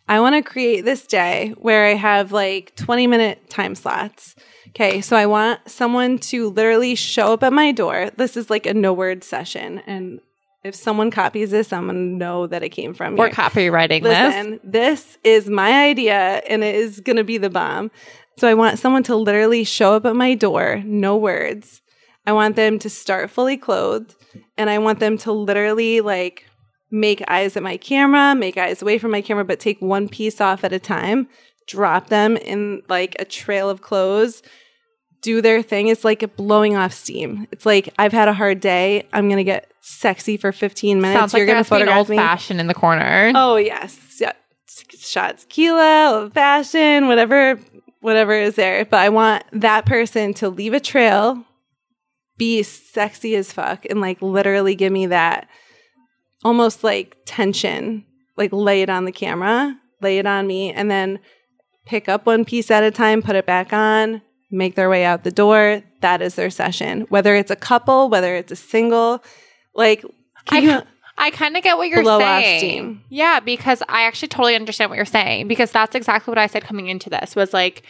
I 0.07 0.19
want 0.19 0.35
to 0.35 0.41
create 0.47 0.85
this 0.85 1.05
day 1.07 1.53
where 1.57 1.85
I 1.87 1.95
have 1.95 2.31
like 2.31 2.75
20 2.75 3.07
minute 3.07 3.49
time 3.49 3.75
slots. 3.75 4.35
Okay, 4.75 4.99
so 4.99 5.15
I 5.15 5.25
want 5.25 5.61
someone 5.69 6.17
to 6.19 6.49
literally 6.49 6.95
show 6.95 7.31
up 7.31 7.43
at 7.43 7.53
my 7.53 7.71
door. 7.71 8.11
This 8.17 8.35
is 8.35 8.49
like 8.49 8.65
a 8.65 8.73
no 8.73 8.91
word 8.91 9.23
session. 9.23 9.81
And 9.87 10.19
if 10.65 10.75
someone 10.75 11.11
copies 11.11 11.51
this, 11.51 11.71
I'm 11.71 11.85
going 11.85 11.95
to 11.95 12.17
know 12.17 12.45
that 12.47 12.61
it 12.61 12.69
came 12.69 12.93
from 12.93 13.15
We're 13.15 13.27
here. 13.27 13.35
copywriting 13.35 14.03
this. 14.03 14.35
Listen, 14.35 14.59
this 14.65 15.17
is 15.23 15.49
my 15.49 15.85
idea 15.85 16.41
and 16.49 16.61
it 16.61 16.75
is 16.75 16.99
going 16.99 17.15
to 17.15 17.23
be 17.23 17.37
the 17.37 17.49
bomb. 17.49 17.89
So 18.37 18.49
I 18.49 18.53
want 18.53 18.77
someone 18.77 19.03
to 19.03 19.15
literally 19.15 19.63
show 19.63 19.93
up 19.93 20.05
at 20.05 20.13
my 20.13 20.35
door, 20.35 20.81
no 20.83 21.15
words. 21.15 21.81
I 22.27 22.33
want 22.33 22.57
them 22.57 22.77
to 22.79 22.89
start 22.89 23.31
fully 23.31 23.55
clothed 23.55 24.13
and 24.57 24.69
I 24.69 24.79
want 24.79 24.99
them 24.99 25.17
to 25.19 25.31
literally 25.31 26.01
like 26.01 26.47
make 26.91 27.23
eyes 27.29 27.55
at 27.55 27.63
my 27.63 27.77
camera, 27.77 28.35
make 28.35 28.57
eyes 28.57 28.81
away 28.81 28.97
from 28.97 29.11
my 29.11 29.21
camera, 29.21 29.45
but 29.45 29.61
take 29.61 29.81
one 29.81 30.09
piece 30.09 30.41
off 30.41 30.65
at 30.65 30.73
a 30.73 30.79
time, 30.79 31.29
drop 31.65 32.09
them 32.09 32.35
in 32.35 32.81
like 32.89 33.15
a 33.19 33.25
trail 33.25 33.69
of 33.69 33.81
clothes, 33.81 34.43
do 35.25 35.41
their 35.41 35.63
thing. 35.63 35.87
It's 35.87 36.05
like 36.05 36.35
blowing 36.35 36.77
off 36.77 36.93
steam. 36.93 37.47
It's 37.51 37.65
like 37.65 37.91
I've 37.97 38.13
had 38.13 38.27
a 38.27 38.33
hard 38.33 38.59
day. 38.59 39.07
I'm 39.11 39.27
to 39.29 39.43
get 39.43 39.71
sexy 39.81 40.37
for 40.37 40.51
15 40.51 41.01
minutes. 41.01 41.19
Sounds 41.19 41.33
You're 41.33 41.47
there 41.47 41.55
gonna 41.55 41.63
to 41.63 41.67
photograph 41.69 41.97
old 41.97 42.09
me. 42.09 42.17
fashioned 42.17 42.59
in 42.59 42.67
the 42.67 42.75
corner. 42.75 43.31
Oh 43.35 43.55
yes, 43.55 43.97
yeah. 44.21 44.33
Shot 44.99 45.39
tequila, 45.39 46.21
old 46.21 46.33
fashioned, 46.33 47.07
whatever, 47.07 47.59
whatever 48.01 48.33
is 48.33 48.55
there. 48.55 48.85
But 48.85 48.99
I 48.99 49.09
want 49.09 49.43
that 49.51 49.87
person 49.87 50.35
to 50.35 50.49
leave 50.49 50.73
a 50.73 50.79
trail, 50.79 51.43
be 52.37 52.61
sexy 52.61 53.35
as 53.35 53.51
fuck, 53.51 53.85
and 53.89 54.01
like 54.01 54.21
literally 54.21 54.75
give 54.75 54.93
me 54.93 55.07
that 55.07 55.47
almost 56.43 56.83
like 56.83 57.17
tension, 57.25 58.05
like 58.37 58.53
lay 58.53 58.83
it 58.83 58.89
on 58.91 59.05
the 59.05 59.11
camera, 59.11 59.75
lay 60.01 60.19
it 60.19 60.27
on 60.27 60.45
me, 60.45 60.71
and 60.71 60.91
then 60.91 61.17
pick 61.87 62.07
up 62.07 62.27
one 62.27 62.45
piece 62.45 62.69
at 62.69 62.83
a 62.83 62.91
time, 62.91 63.23
put 63.23 63.35
it 63.35 63.47
back 63.47 63.73
on, 63.73 64.21
make 64.55 64.75
their 64.75 64.89
way 64.89 65.05
out 65.05 65.23
the 65.23 65.31
door. 65.31 65.81
That 66.01 66.21
is 66.21 66.35
their 66.35 66.49
session. 66.49 67.01
Whether 67.09 67.35
it's 67.35 67.51
a 67.51 67.55
couple, 67.55 68.09
whether 68.09 68.35
it's 68.35 68.51
a 68.51 68.55
single, 68.55 69.23
like 69.73 70.01
can 70.45 70.69
I, 70.69 70.75
you- 70.77 70.81
I 71.17 71.31
kind 71.31 71.55
of 71.55 71.63
get 71.63 71.77
what 71.77 71.87
you're 71.89 72.03
saying. 72.03 73.01
Yeah, 73.09 73.39
because 73.39 73.81
I 73.87 74.03
actually 74.03 74.27
totally 74.27 74.55
understand 74.55 74.89
what 74.89 74.97
you're 74.97 75.05
saying 75.05 75.47
because 75.47 75.71
that's 75.71 75.95
exactly 75.95 76.29
what 76.31 76.37
I 76.37 76.47
said 76.47 76.63
coming 76.63 76.87
into 76.87 77.09
this 77.09 77.35
was 77.35 77.53
like 77.53 77.83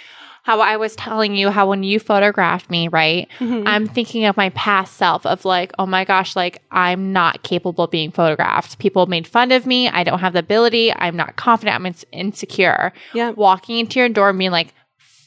how 0.44 0.62
I 0.62 0.78
was 0.78 0.96
telling 0.96 1.36
you 1.36 1.50
how 1.50 1.68
when 1.68 1.82
you 1.82 2.00
photographed 2.00 2.70
me, 2.70 2.88
right? 2.88 3.28
Mhm. 3.40 3.64
I'm 3.66 3.88
thinking 3.88 4.26
of 4.26 4.38
my 4.38 4.50
past 4.52 4.96
self 4.96 5.26
of 5.26 5.44
like, 5.44 5.72
oh 5.80 5.88
my 5.88 6.06
gosh, 6.06 6.36
like 6.36 6.62
I'm 6.70 7.12
not 7.12 7.42
capable 7.42 7.86
of 7.86 7.90
being 7.90 8.12
photographed. 8.12 8.78
People 8.78 9.08
made 9.08 9.26
fun 9.28 9.52
of 9.52 9.66
me. 9.66 9.90
I 9.90 10.04
don't 10.04 10.20
have 10.20 10.34
the 10.34 10.40
ability. 10.40 10.94
I'm 10.96 11.16
not 11.18 11.36
confident. 11.36 11.74
I'm 11.76 11.88
ins- 11.88 12.06
insecure. 12.12 12.94
yeah. 13.16 13.32
Walking 13.32 13.80
into 13.80 13.98
your 14.00 14.08
door 14.10 14.30
and 14.30 14.38
being 14.38 14.52
like, 14.52 14.72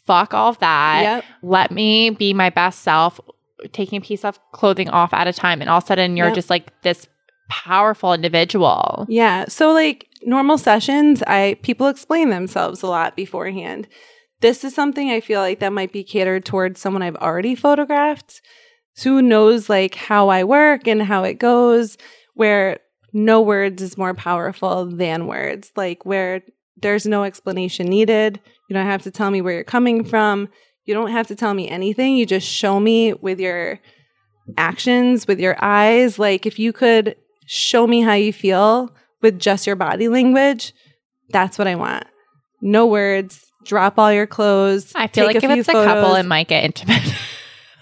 fuck 0.08 0.34
all 0.34 0.48
of 0.50 0.58
that. 0.58 1.02
Yep. 1.02 1.24
Let 1.42 1.70
me 1.70 2.10
be 2.10 2.32
my 2.34 2.50
best 2.50 2.80
self, 2.82 3.20
taking 3.72 3.98
a 3.98 4.00
piece 4.00 4.24
of 4.24 4.38
clothing 4.52 4.88
off 4.88 5.12
at 5.14 5.28
a 5.28 5.32
time. 5.32 5.60
And 5.60 5.68
all 5.70 5.78
of 5.78 5.84
a 5.84 5.86
sudden 5.86 6.16
you're 6.16 6.26
Yep. 6.28 6.34
just 6.34 6.50
like 6.50 6.72
this 6.82 7.06
powerful 7.50 8.12
individual. 8.14 9.06
Yeah. 9.08 9.44
So 9.48 9.72
like 9.72 10.06
normal 10.22 10.58
sessions, 10.58 11.22
I 11.26 11.56
people 11.62 11.86
explain 11.88 12.30
themselves 12.30 12.82
a 12.82 12.86
lot 12.86 13.14
beforehand. 13.16 13.86
This 14.40 14.64
is 14.64 14.74
something 14.74 15.10
I 15.10 15.20
feel 15.20 15.40
like 15.40 15.58
that 15.60 15.72
might 15.72 15.92
be 15.92 16.04
catered 16.04 16.44
towards 16.44 16.80
someone 16.80 17.02
I've 17.02 17.16
already 17.16 17.54
photographed. 17.54 18.40
So 18.94 19.10
who 19.10 19.22
knows 19.22 19.68
like 19.68 19.94
how 19.94 20.28
I 20.28 20.44
work 20.44 20.86
and 20.88 21.02
how 21.02 21.24
it 21.24 21.34
goes, 21.38 21.96
where 22.34 22.78
no 23.12 23.40
words 23.40 23.80
is 23.82 23.96
more 23.98 24.14
powerful 24.14 24.86
than 24.86 25.26
words. 25.26 25.72
Like 25.76 26.04
where 26.04 26.42
there's 26.80 27.06
no 27.06 27.24
explanation 27.24 27.86
needed. 27.86 28.40
You 28.68 28.74
don't 28.74 28.86
have 28.86 29.02
to 29.02 29.10
tell 29.10 29.30
me 29.30 29.40
where 29.40 29.54
you're 29.54 29.64
coming 29.64 30.04
from. 30.04 30.48
You 30.84 30.94
don't 30.94 31.10
have 31.10 31.26
to 31.28 31.36
tell 31.36 31.54
me 31.54 31.68
anything. 31.68 32.16
You 32.16 32.26
just 32.26 32.46
show 32.46 32.80
me 32.80 33.12
with 33.14 33.40
your 33.40 33.78
actions, 34.56 35.26
with 35.26 35.40
your 35.40 35.56
eyes. 35.62 36.18
Like 36.18 36.46
if 36.46 36.58
you 36.58 36.72
could 36.72 37.16
show 37.46 37.86
me 37.86 38.00
how 38.00 38.14
you 38.14 38.32
feel 38.32 38.94
with 39.22 39.38
just 39.38 39.66
your 39.66 39.76
body 39.76 40.08
language, 40.08 40.72
that's 41.30 41.58
what 41.58 41.66
I 41.66 41.74
want. 41.74 42.04
No 42.60 42.86
words. 42.86 43.44
Drop 43.64 43.98
all 43.98 44.12
your 44.12 44.26
clothes. 44.26 44.92
I 44.94 45.08
feel 45.08 45.26
like 45.26 45.36
if 45.36 45.44
it's 45.44 45.68
a 45.68 45.72
couple, 45.72 46.14
it 46.14 46.24
might 46.24 46.48
get 46.48 46.64
intimate. 46.64 47.02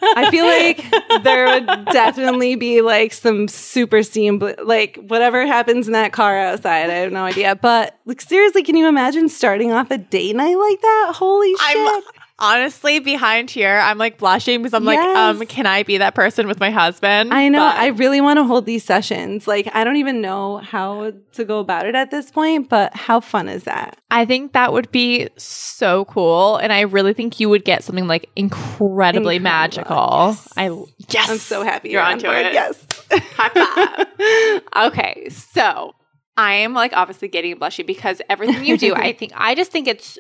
I 0.03 0.31
feel 0.31 0.45
like 1.15 1.23
there 1.25 1.47
would 1.47 1.67
definitely 1.87 2.57
be 2.57 2.81
like 2.83 3.13
some 3.13 3.49
super 3.49 4.03
steam, 4.03 4.39
bl- 4.39 4.51
like 4.65 4.97
whatever 5.09 5.47
happens 5.47 5.87
in 5.87 5.93
that 5.93 6.13
car 6.13 6.39
outside. 6.39 6.91
I 6.91 6.95
have 6.95 7.13
no 7.13 7.25
idea. 7.25 7.55
But 7.57 7.99
like 8.05 8.21
seriously, 8.21 8.63
can 8.63 8.77
you 8.77 8.89
imagine 8.89 9.29
starting 9.29 9.73
off 9.73 9.91
a 9.91 9.99
date 9.99 10.37
night 10.37 10.57
like 10.57 10.81
that? 10.81 11.13
Holy 11.17 11.55
shit! 11.57 11.77
I'm- 11.77 12.03
honestly, 12.39 12.99
behind 13.01 13.51
here, 13.51 13.77
I'm 13.83 13.99
like 13.99 14.19
blushing 14.19 14.61
because 14.63 14.75
I'm 14.75 14.85
like, 14.85 14.99
um, 14.99 15.45
can 15.47 15.67
I 15.67 15.83
be 15.83 15.99
that 15.99 16.15
person 16.15 16.47
with 16.47 16.61
my 16.61 16.71
husband? 16.71 17.33
I 17.33 17.49
know. 17.49 17.61
But- 17.61 17.77
I 17.77 17.87
really 17.89 18.21
want 18.21 18.39
to 18.39 18.45
hold 18.45 18.67
these 18.67 18.85
sessions. 18.85 19.47
Like, 19.47 19.69
I 19.75 19.85
don't 19.85 19.97
even 19.97 20.21
know 20.21 20.59
how 20.59 21.13
to 21.33 21.45
go 21.45 21.61
about 21.61 21.87
it 21.87 21.95
at 21.95 22.11
this 22.11 22.31
point, 22.31 22.69
but 22.69 22.95
how 22.95 23.21
fun 23.21 23.49
is 23.49 23.65
that? 23.65 23.99
I 24.11 24.25
think 24.25 24.53
that 24.53 24.73
would 24.73 24.91
be 24.93 25.29
so 25.37 26.05
cool, 26.07 26.57
and 26.57 26.73
I 26.73 26.83
really 26.83 27.13
think 27.13 27.41
you 27.41 27.49
would 27.49 27.65
get 27.65 27.83
something 27.85 28.07
like 28.07 28.29
incredibly 28.37 29.37
Incredible. 29.37 29.43
magical. 29.43 30.27
Yes. 30.29 30.53
I 30.57 30.85
yes, 31.09 31.31
I'm 31.31 31.39
so 31.39 31.63
happy 31.65 31.91
you're 31.91 32.01
you're, 32.01 32.07
on 32.07 32.13
onto 32.13 32.27
board. 32.27 32.47
it. 32.47 32.53
Yes. 32.53 32.87
High 33.37 34.63
five. 34.75 34.93
okay, 34.93 35.29
so 35.31 35.95
I 36.37 36.55
am 36.55 36.75
like 36.75 36.93
obviously 36.95 37.29
getting 37.29 37.57
blushy 37.59 37.87
because 37.87 38.21
everything 38.29 38.65
you 38.65 38.77
do, 38.77 38.95
I 38.95 39.13
think 39.19 39.33
I 39.35 39.55
just 39.55 39.71
think 39.73 39.89
it's 39.89 40.19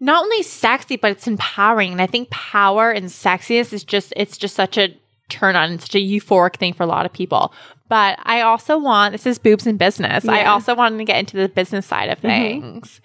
not 0.00 0.22
only 0.24 0.42
sexy, 0.42 0.96
but 0.96 1.10
it's 1.10 1.26
empowering. 1.26 1.92
And 1.92 2.02
I 2.02 2.06
think 2.06 2.30
power 2.30 2.90
and 2.90 3.06
sexiness 3.06 3.72
is 3.72 3.84
just 3.84 4.12
it's 4.16 4.36
just 4.38 4.54
such 4.54 4.78
a 4.78 4.94
turn 5.28 5.56
on, 5.56 5.72
it's 5.72 5.84
such 5.84 5.94
a 5.96 5.98
euphoric 5.98 6.56
thing 6.56 6.72
for 6.72 6.82
a 6.84 6.86
lot 6.86 7.04
of 7.06 7.12
people. 7.12 7.52
But 7.88 8.18
I 8.22 8.42
also 8.42 8.78
want 8.78 9.12
this 9.12 9.26
is 9.26 9.38
boobs 9.38 9.66
in 9.66 9.76
business. 9.76 10.26
I 10.28 10.44
also 10.44 10.74
wanted 10.74 10.98
to 10.98 11.04
get 11.04 11.18
into 11.18 11.36
the 11.36 11.48
business 11.48 11.86
side 11.86 12.10
of 12.10 12.18
things. 12.18 13.00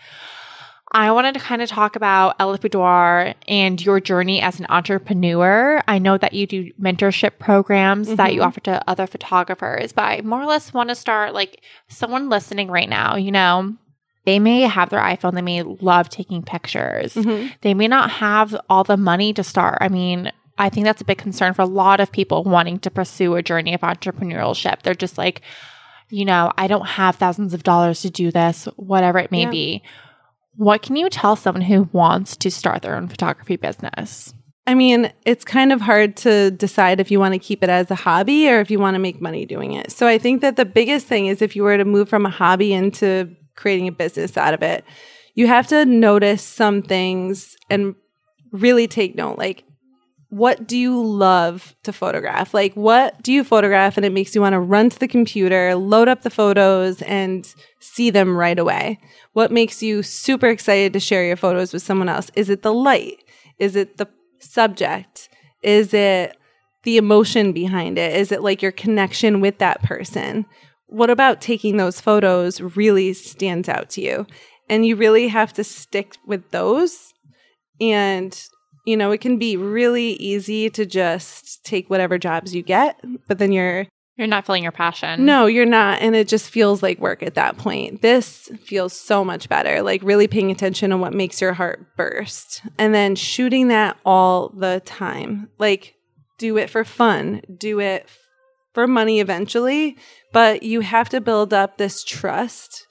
I 0.95 1.11
wanted 1.11 1.33
to 1.33 1.39
kind 1.39 1.63
of 1.63 1.69
talk 1.69 1.95
about 1.95 2.37
LF 2.37 2.61
Boudoir 2.61 3.33
and 3.47 3.83
your 3.83 3.99
journey 3.99 4.41
as 4.41 4.59
an 4.59 4.67
entrepreneur. 4.69 5.81
I 5.87 5.97
know 5.97 6.19
that 6.19 6.33
you 6.33 6.45
do 6.45 6.71
mentorship 6.79 7.39
programs 7.39 8.15
that 8.15 8.33
you 8.35 8.41
Mhm. 8.41 8.45
offer 8.45 8.59
to 8.61 8.83
other 8.87 9.07
photographers, 9.07 9.91
but 9.91 10.03
I 10.03 10.21
more 10.21 10.39
or 10.41 10.45
less 10.45 10.71
want 10.71 10.89
to 10.89 10.95
start 10.95 11.33
like 11.33 11.61
someone 11.87 12.29
listening 12.29 12.69
right 12.69 12.87
now, 12.89 13.15
you 13.15 13.31
know, 13.31 13.73
they 14.25 14.39
may 14.39 14.61
have 14.61 14.89
their 14.89 15.01
iPhone, 15.01 15.33
they 15.33 15.41
may 15.41 15.63
love 15.63 16.09
taking 16.09 16.41
pictures. 16.43 17.13
Mhm. 17.15 17.51
They 17.61 17.73
may 17.73 17.87
not 17.87 18.09
have 18.11 18.55
all 18.69 18.83
the 18.83 18.97
money 18.97 19.33
to 19.33 19.43
start. 19.43 19.77
I 19.81 19.89
mean, 19.89 20.31
I 20.57 20.69
think 20.69 20.85
that's 20.85 21.01
a 21.01 21.05
big 21.05 21.17
concern 21.17 21.53
for 21.53 21.63
a 21.63 21.65
lot 21.67 21.99
of 21.99 22.11
people 22.11 22.43
wanting 22.43 22.79
to 22.79 22.91
pursue 22.91 23.35
a 23.35 23.43
journey 23.43 23.73
of 23.73 23.81
entrepreneurship. 23.81 24.81
They're 24.83 24.93
just 24.93 25.17
like, 25.17 25.41
you 26.09 26.25
know, 26.25 26.51
I 26.57 26.67
don't 26.67 26.85
have 26.87 27.15
thousands 27.15 27.53
of 27.53 27.63
dollars 27.63 28.01
to 28.01 28.09
do 28.09 28.31
this, 28.31 28.67
whatever 28.75 29.17
it 29.19 29.31
may 29.31 29.41
Yeah. 29.43 29.49
be. 29.49 29.83
What 30.55 30.83
can 30.83 30.95
you 30.95 31.09
tell 31.09 31.35
someone 31.35 31.63
who 31.63 31.89
wants 31.91 32.37
to 32.37 32.51
start 32.51 32.83
their 32.83 32.95
own 32.95 33.07
photography 33.07 33.55
business? 33.55 34.33
I 34.67 34.75
mean, 34.75 35.11
it's 35.25 35.43
kind 35.43 35.73
of 35.73 35.81
hard 35.81 36.15
to 36.17 36.51
decide 36.51 36.99
if 36.99 37.09
you 37.11 37.19
want 37.19 37.33
to 37.33 37.39
keep 37.39 37.63
it 37.63 37.69
as 37.69 37.89
a 37.91 37.95
hobby 37.95 38.47
or 38.47 38.59
if 38.59 38.69
you 38.71 38.79
want 38.79 38.95
to 38.95 38.99
make 38.99 39.19
money 39.19 39.45
doing 39.45 39.73
it. 39.73 39.91
So 39.91 40.07
I 40.07 40.17
think 40.17 40.41
that 40.41 40.55
the 40.55 40.63
biggest 40.65 41.07
thing 41.07 41.25
is 41.25 41.41
if 41.41 41.55
you 41.55 41.63
were 41.63 41.77
to 41.77 41.83
move 41.83 42.07
from 42.07 42.25
a 42.25 42.29
hobby 42.29 42.71
into 42.73 43.29
creating 43.55 43.87
a 43.87 43.91
business 43.91 44.37
out 44.37 44.53
of 44.53 44.61
it, 44.61 44.83
you 45.35 45.47
have 45.47 45.67
to 45.67 45.85
notice 45.85 46.43
some 46.43 46.81
things 46.81 47.55
and 47.69 47.95
really 48.51 48.87
take 48.87 49.15
note. 49.15 49.37
Like, 49.37 49.63
what 50.29 50.65
do 50.67 50.75
you 50.75 50.99
love 51.03 51.75
to 51.83 51.93
photograph? 51.93 52.55
Like, 52.55 52.73
what 52.73 53.21
do 53.21 53.31
you 53.31 53.43
photograph 53.43 53.97
and 53.97 54.05
it 54.05 54.11
makes 54.11 54.33
you 54.33 54.41
want 54.41 54.53
to 54.53 54.59
run 54.59 54.89
to 54.89 54.97
the 54.97 55.07
computer, 55.07 55.75
load 55.75 56.07
up 56.07 56.23
the 56.23 56.31
photos, 56.31 57.03
and 57.03 57.53
see 57.79 58.09
them 58.09 58.35
right 58.35 58.57
away? 58.57 58.99
What 59.33 59.51
makes 59.51 59.83
you 59.83 60.01
super 60.01 60.47
excited 60.47 60.91
to 60.93 60.99
share 60.99 61.23
your 61.23 61.35
photos 61.35 61.71
with 61.71 61.83
someone 61.83 62.09
else? 62.09 62.31
Is 62.35 62.49
it 62.49 62.63
the 62.63 62.73
light? 62.73 63.23
Is 63.59 63.75
it 63.75 63.97
the 63.97 64.07
subject? 64.39 65.29
Is 65.61 65.93
it 65.93 66.35
the 66.81 66.97
emotion 66.97 67.53
behind 67.53 67.99
it? 67.99 68.15
Is 68.15 68.31
it 68.31 68.41
like 68.41 68.63
your 68.63 68.71
connection 68.71 69.39
with 69.39 69.59
that 69.59 69.83
person? 69.83 70.47
What 70.93 71.09
about 71.09 71.41
taking 71.41 71.77
those 71.77 71.99
photos 71.99 72.61
really 72.61 73.13
stands 73.13 73.67
out 73.67 73.89
to 73.91 74.01
you? 74.01 74.27
And 74.69 74.85
you 74.85 74.95
really 74.95 75.27
have 75.27 75.51
to 75.53 75.63
stick 75.63 76.15
with 76.27 76.51
those. 76.51 77.13
And, 77.81 78.39
you 78.85 78.95
know, 78.95 79.11
it 79.11 79.19
can 79.19 79.37
be 79.39 79.57
really 79.57 80.11
easy 80.13 80.69
to 80.69 80.85
just 80.85 81.65
take 81.65 81.89
whatever 81.89 82.17
jobs 82.19 82.53
you 82.53 82.61
get, 82.61 82.99
but 83.27 83.39
then 83.39 83.51
you're 83.51 83.87
You're 84.17 84.27
not 84.27 84.45
feeling 84.45 84.61
your 84.61 84.71
passion. 84.71 85.25
no, 85.25 85.47
you're 85.47 85.65
not. 85.65 85.99
And 86.01 86.15
it 86.15 86.27
just 86.27 86.51
feels 86.51 86.83
like 86.83 86.99
work 86.99 87.23
at 87.23 87.33
that 87.33 87.57
point. 87.57 88.03
This 88.03 88.49
feels 88.63 88.93
so 88.93 89.25
much 89.25 89.49
better. 89.49 89.81
Like 89.81 90.03
really 90.03 90.27
paying 90.27 90.51
attention 90.51 90.91
to 90.91 90.97
what 90.97 91.13
makes 91.13 91.41
your 91.41 91.53
heart 91.53 91.97
burst 91.97 92.61
and 92.77 92.93
then 92.93 93.15
shooting 93.15 93.69
that 93.69 93.97
all 94.05 94.49
the 94.49 94.81
time. 94.85 95.49
Like 95.57 95.95
do 96.37 96.57
it 96.57 96.69
for 96.69 96.85
fun, 96.85 97.41
do 97.57 97.79
it 97.79 98.07
for 98.73 98.87
money 98.87 99.19
eventually, 99.19 99.97
but 100.31 100.63
you 100.63 100.81
have 100.81 101.09
to 101.09 101.21
build 101.21 101.53
up 101.53 101.77
this 101.77 102.03
trust 102.03 102.87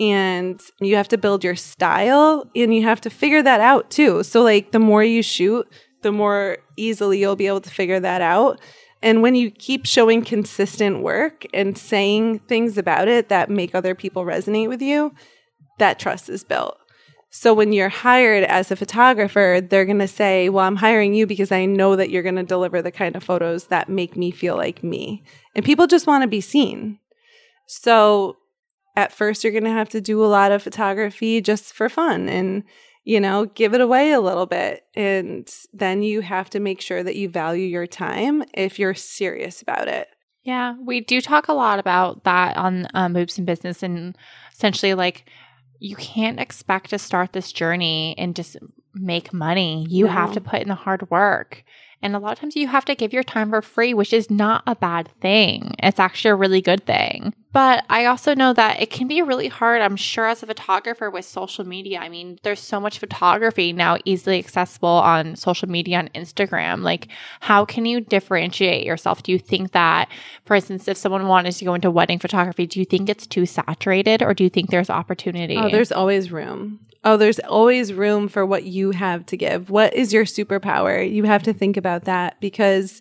and 0.00 0.60
you 0.80 0.96
have 0.96 1.08
to 1.08 1.18
build 1.18 1.44
your 1.44 1.56
style 1.56 2.48
and 2.54 2.74
you 2.74 2.82
have 2.82 3.00
to 3.02 3.10
figure 3.10 3.42
that 3.42 3.60
out 3.60 3.90
too. 3.90 4.22
So 4.22 4.42
like 4.42 4.72
the 4.72 4.78
more 4.78 5.04
you 5.04 5.22
shoot, 5.22 5.68
the 6.02 6.12
more 6.12 6.58
easily 6.76 7.20
you'll 7.20 7.36
be 7.36 7.46
able 7.46 7.60
to 7.60 7.70
figure 7.70 8.00
that 8.00 8.20
out. 8.20 8.60
And 9.02 9.22
when 9.22 9.34
you 9.34 9.50
keep 9.50 9.86
showing 9.86 10.24
consistent 10.24 11.02
work 11.02 11.44
and 11.52 11.76
saying 11.76 12.40
things 12.40 12.78
about 12.78 13.06
it 13.06 13.28
that 13.28 13.50
make 13.50 13.74
other 13.74 13.94
people 13.94 14.24
resonate 14.24 14.68
with 14.68 14.80
you, 14.80 15.14
that 15.78 15.98
trust 15.98 16.28
is 16.28 16.42
built. 16.42 16.78
So 17.36 17.52
when 17.52 17.72
you're 17.72 17.88
hired 17.88 18.44
as 18.44 18.70
a 18.70 18.76
photographer, 18.76 19.58
they're 19.60 19.84
going 19.84 19.98
to 19.98 20.06
say, 20.06 20.48
Well, 20.48 20.64
I'm 20.64 20.76
hiring 20.76 21.14
you 21.14 21.26
because 21.26 21.50
I 21.50 21.64
know 21.64 21.96
that 21.96 22.08
you're 22.08 22.22
going 22.22 22.36
to 22.36 22.44
deliver 22.44 22.80
the 22.80 22.92
kind 22.92 23.16
of 23.16 23.24
photos 23.24 23.66
that 23.66 23.88
make 23.88 24.16
me 24.16 24.30
feel 24.30 24.56
like 24.56 24.84
me. 24.84 25.24
And 25.56 25.64
people 25.64 25.88
just 25.88 26.06
want 26.06 26.22
to 26.22 26.28
be 26.28 26.40
seen. 26.40 27.00
So 27.66 28.36
at 28.94 29.12
first, 29.12 29.42
you're 29.42 29.52
going 29.52 29.64
to 29.64 29.70
have 29.70 29.88
to 29.90 30.00
do 30.00 30.24
a 30.24 30.26
lot 30.26 30.52
of 30.52 30.62
photography 30.62 31.40
just 31.40 31.74
for 31.74 31.88
fun 31.88 32.28
and, 32.28 32.62
you 33.02 33.18
know, 33.18 33.46
give 33.46 33.74
it 33.74 33.80
away 33.80 34.12
a 34.12 34.20
little 34.20 34.46
bit. 34.46 34.84
And 34.94 35.52
then 35.72 36.04
you 36.04 36.20
have 36.20 36.48
to 36.50 36.60
make 36.60 36.80
sure 36.80 37.02
that 37.02 37.16
you 37.16 37.28
value 37.28 37.66
your 37.66 37.88
time 37.88 38.44
if 38.54 38.78
you're 38.78 38.94
serious 38.94 39.60
about 39.60 39.88
it. 39.88 40.06
Yeah, 40.44 40.76
we 40.78 41.00
do 41.00 41.20
talk 41.20 41.48
a 41.48 41.54
lot 41.54 41.80
about 41.80 42.22
that 42.24 42.56
on 42.56 42.86
um, 42.94 43.16
in 43.16 43.44
Business, 43.44 43.82
and 43.82 44.16
essentially, 44.52 44.92
like, 44.92 45.24
you 45.78 45.96
can't 45.96 46.40
expect 46.40 46.90
to 46.90 46.98
start 46.98 47.32
this 47.32 47.52
journey 47.52 48.14
and 48.18 48.34
just 48.34 48.56
make 48.94 49.32
money. 49.32 49.86
You 49.88 50.06
have 50.06 50.32
to 50.32 50.40
put 50.40 50.62
in 50.62 50.68
the 50.68 50.74
hard 50.74 51.10
work. 51.10 51.64
And 52.00 52.14
a 52.14 52.18
lot 52.18 52.32
of 52.32 52.38
times 52.38 52.56
you 52.56 52.68
have 52.68 52.84
to 52.86 52.94
give 52.94 53.12
your 53.12 53.22
time 53.22 53.50
for 53.50 53.62
free, 53.62 53.94
which 53.94 54.12
is 54.12 54.30
not 54.30 54.62
a 54.66 54.76
bad 54.76 55.08
thing. 55.20 55.74
It's 55.78 55.98
actually 55.98 56.32
a 56.32 56.36
really 56.36 56.60
good 56.60 56.86
thing. 56.86 57.34
But 57.54 57.84
I 57.88 58.06
also 58.06 58.34
know 58.34 58.52
that 58.52 58.82
it 58.82 58.90
can 58.90 59.06
be 59.06 59.22
really 59.22 59.46
hard, 59.46 59.80
I'm 59.80 59.94
sure, 59.94 60.26
as 60.26 60.42
a 60.42 60.46
photographer 60.46 61.08
with 61.08 61.24
social 61.24 61.64
media. 61.64 62.00
I 62.00 62.08
mean, 62.08 62.36
there's 62.42 62.58
so 62.58 62.80
much 62.80 62.98
photography 62.98 63.72
now 63.72 63.96
easily 64.04 64.40
accessible 64.40 64.88
on 64.88 65.36
social 65.36 65.68
media 65.68 65.98
on 65.98 66.08
Instagram. 66.16 66.82
Like, 66.82 67.06
how 67.38 67.64
can 67.64 67.86
you 67.86 68.00
differentiate 68.00 68.84
yourself? 68.84 69.22
Do 69.22 69.30
you 69.30 69.38
think 69.38 69.70
that, 69.70 70.08
for 70.44 70.56
instance, 70.56 70.88
if 70.88 70.96
someone 70.96 71.28
wanted 71.28 71.52
to 71.52 71.64
go 71.64 71.74
into 71.74 71.92
wedding 71.92 72.18
photography, 72.18 72.66
do 72.66 72.80
you 72.80 72.84
think 72.84 73.08
it's 73.08 73.24
too 73.24 73.46
saturated 73.46 74.20
or 74.20 74.34
do 74.34 74.42
you 74.42 74.50
think 74.50 74.70
there's 74.70 74.90
opportunity? 74.90 75.56
Oh, 75.56 75.70
there's 75.70 75.92
always 75.92 76.32
room. 76.32 76.80
Oh, 77.04 77.16
there's 77.16 77.38
always 77.38 77.92
room 77.92 78.26
for 78.26 78.44
what 78.44 78.64
you 78.64 78.90
have 78.90 79.26
to 79.26 79.36
give. 79.36 79.70
What 79.70 79.94
is 79.94 80.12
your 80.12 80.24
superpower? 80.24 81.08
You 81.08 81.22
have 81.22 81.44
to 81.44 81.52
think 81.52 81.76
about 81.76 82.06
that 82.06 82.40
because, 82.40 83.00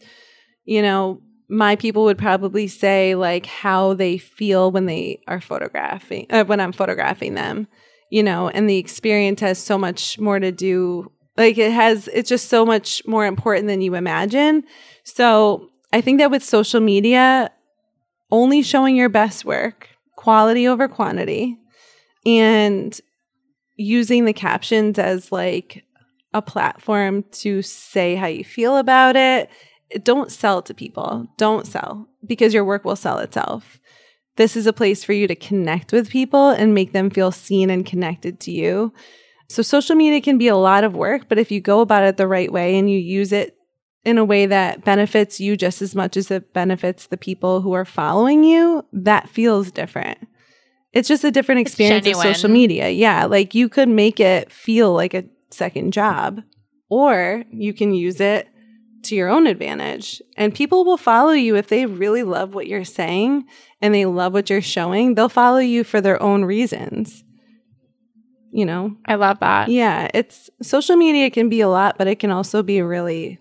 you 0.64 0.84
know, 0.84 1.24
my 1.54 1.76
people 1.76 2.04
would 2.04 2.18
probably 2.18 2.68
say 2.68 3.14
like 3.14 3.45
how 3.45 3.93
they 3.93 4.18
feel 4.18 4.72
when 4.72 4.88
they 4.88 5.22
are 5.28 5.39
photographing, 5.39 6.26
uh, 6.32 6.43
when 6.45 6.60
I'm 6.60 6.72
photographing 6.72 7.36
them, 7.36 7.68
you 8.10 8.24
know, 8.24 8.49
and 8.49 8.68
the 8.68 8.78
experience 8.78 9.39
has 9.41 9.60
so 9.60 9.78
much 9.78 10.18
more 10.20 10.39
to 10.39 10.51
do. 10.51 11.12
Like 11.38 11.60
it 11.60 11.72
has, 11.72 12.08
it's 12.12 12.28
just 12.28 12.49
so 12.49 12.66
much 12.66 13.06
more 13.06 13.28
important 13.28 13.68
than 13.68 13.82
you 13.82 13.93
imagine. 13.93 14.64
So 15.04 15.70
I 15.93 16.01
think 16.01 16.18
that 16.18 16.32
with 16.32 16.43
social 16.43 16.80
media, 16.80 17.51
only 18.32 18.64
showing 18.64 18.95
your 18.95 19.10
best 19.10 19.45
work, 19.45 19.89
quality 20.16 20.68
over 20.68 20.88
quantity, 20.88 21.60
and 22.26 22.99
using 23.76 24.26
the 24.26 24.34
captions 24.34 24.97
as 24.97 25.32
like 25.32 25.84
a 26.34 26.41
platform 26.41 27.24
to 27.32 27.62
say 27.62 28.16
how 28.16 28.26
you 28.26 28.43
feel 28.43 28.78
about 28.78 29.16
it. 29.16 29.51
Don't 30.03 30.31
sell 30.31 30.61
to 30.63 30.73
people. 30.73 31.27
Don't 31.37 31.67
sell 31.67 32.07
because 32.25 32.53
your 32.53 32.65
work 32.65 32.85
will 32.85 32.95
sell 32.95 33.19
itself. 33.19 33.79
This 34.35 34.55
is 34.55 34.65
a 34.65 34.73
place 34.73 35.03
for 35.03 35.13
you 35.13 35.27
to 35.27 35.35
connect 35.35 35.91
with 35.91 36.09
people 36.09 36.49
and 36.49 36.73
make 36.73 36.91
them 36.91 37.09
feel 37.09 37.31
seen 37.31 37.69
and 37.69 37.85
connected 37.85 38.39
to 38.41 38.51
you. 38.51 38.93
So, 39.49 39.61
social 39.61 39.95
media 39.95 40.21
can 40.21 40.37
be 40.37 40.47
a 40.47 40.55
lot 40.55 40.83
of 40.83 40.95
work, 40.95 41.27
but 41.29 41.37
if 41.37 41.51
you 41.51 41.61
go 41.61 41.81
about 41.81 42.03
it 42.03 42.17
the 42.17 42.27
right 42.27 42.51
way 42.51 42.77
and 42.77 42.89
you 42.89 42.97
use 42.97 43.31
it 43.31 43.55
in 44.03 44.17
a 44.17 44.25
way 44.25 44.45
that 44.45 44.83
benefits 44.83 45.39
you 45.39 45.55
just 45.55 45.81
as 45.81 45.95
much 45.95 46.17
as 46.17 46.31
it 46.31 46.53
benefits 46.53 47.07
the 47.07 47.17
people 47.17 47.61
who 47.61 47.73
are 47.73 47.85
following 47.85 48.43
you, 48.43 48.83
that 48.91 49.29
feels 49.29 49.71
different. 49.71 50.17
It's 50.91 51.07
just 51.07 51.23
a 51.23 51.31
different 51.31 51.61
experience 51.61 52.07
of 52.07 52.15
social 52.15 52.49
media. 52.49 52.89
Yeah. 52.89 53.25
Like 53.25 53.55
you 53.55 53.69
could 53.69 53.89
make 53.89 54.19
it 54.19 54.51
feel 54.51 54.93
like 54.93 55.13
a 55.13 55.25
second 55.51 55.93
job, 55.93 56.41
or 56.89 57.43
you 57.51 57.73
can 57.73 57.93
use 57.93 58.19
it 58.19 58.47
to 59.04 59.16
your 59.16 59.30
own 59.30 59.47
advantage. 59.47 60.22
And 60.38 60.54
people 60.54 60.86
will 60.86 60.97
follow 60.97 61.32
you 61.32 61.56
if 61.56 61.68
they 61.68 61.86
really 61.86 62.24
love 62.24 62.54
what 62.54 62.68
you're 62.68 62.86
saying 62.86 63.45
and 63.82 63.93
they 63.93 64.06
love 64.06 64.34
what 64.34 64.49
you're 64.49 64.62
showing. 64.62 65.16
They'll 65.16 65.30
follow 65.30 65.60
you 65.60 65.84
for 65.84 66.01
their 66.01 66.22
own 66.22 66.45
reasons. 66.45 67.24
you 68.51 68.66
know, 68.66 68.95
I 69.06 69.16
love 69.16 69.39
that. 69.39 69.70
yeah, 69.70 70.10
it's 70.14 70.49
social 70.62 70.95
media 70.95 71.30
can 71.30 71.49
be 71.49 71.62
a 71.62 71.68
lot, 71.68 71.97
but 71.97 72.08
it 72.08 72.20
can 72.20 72.30
also 72.32 72.62
be 72.62 72.82
really 72.82 73.39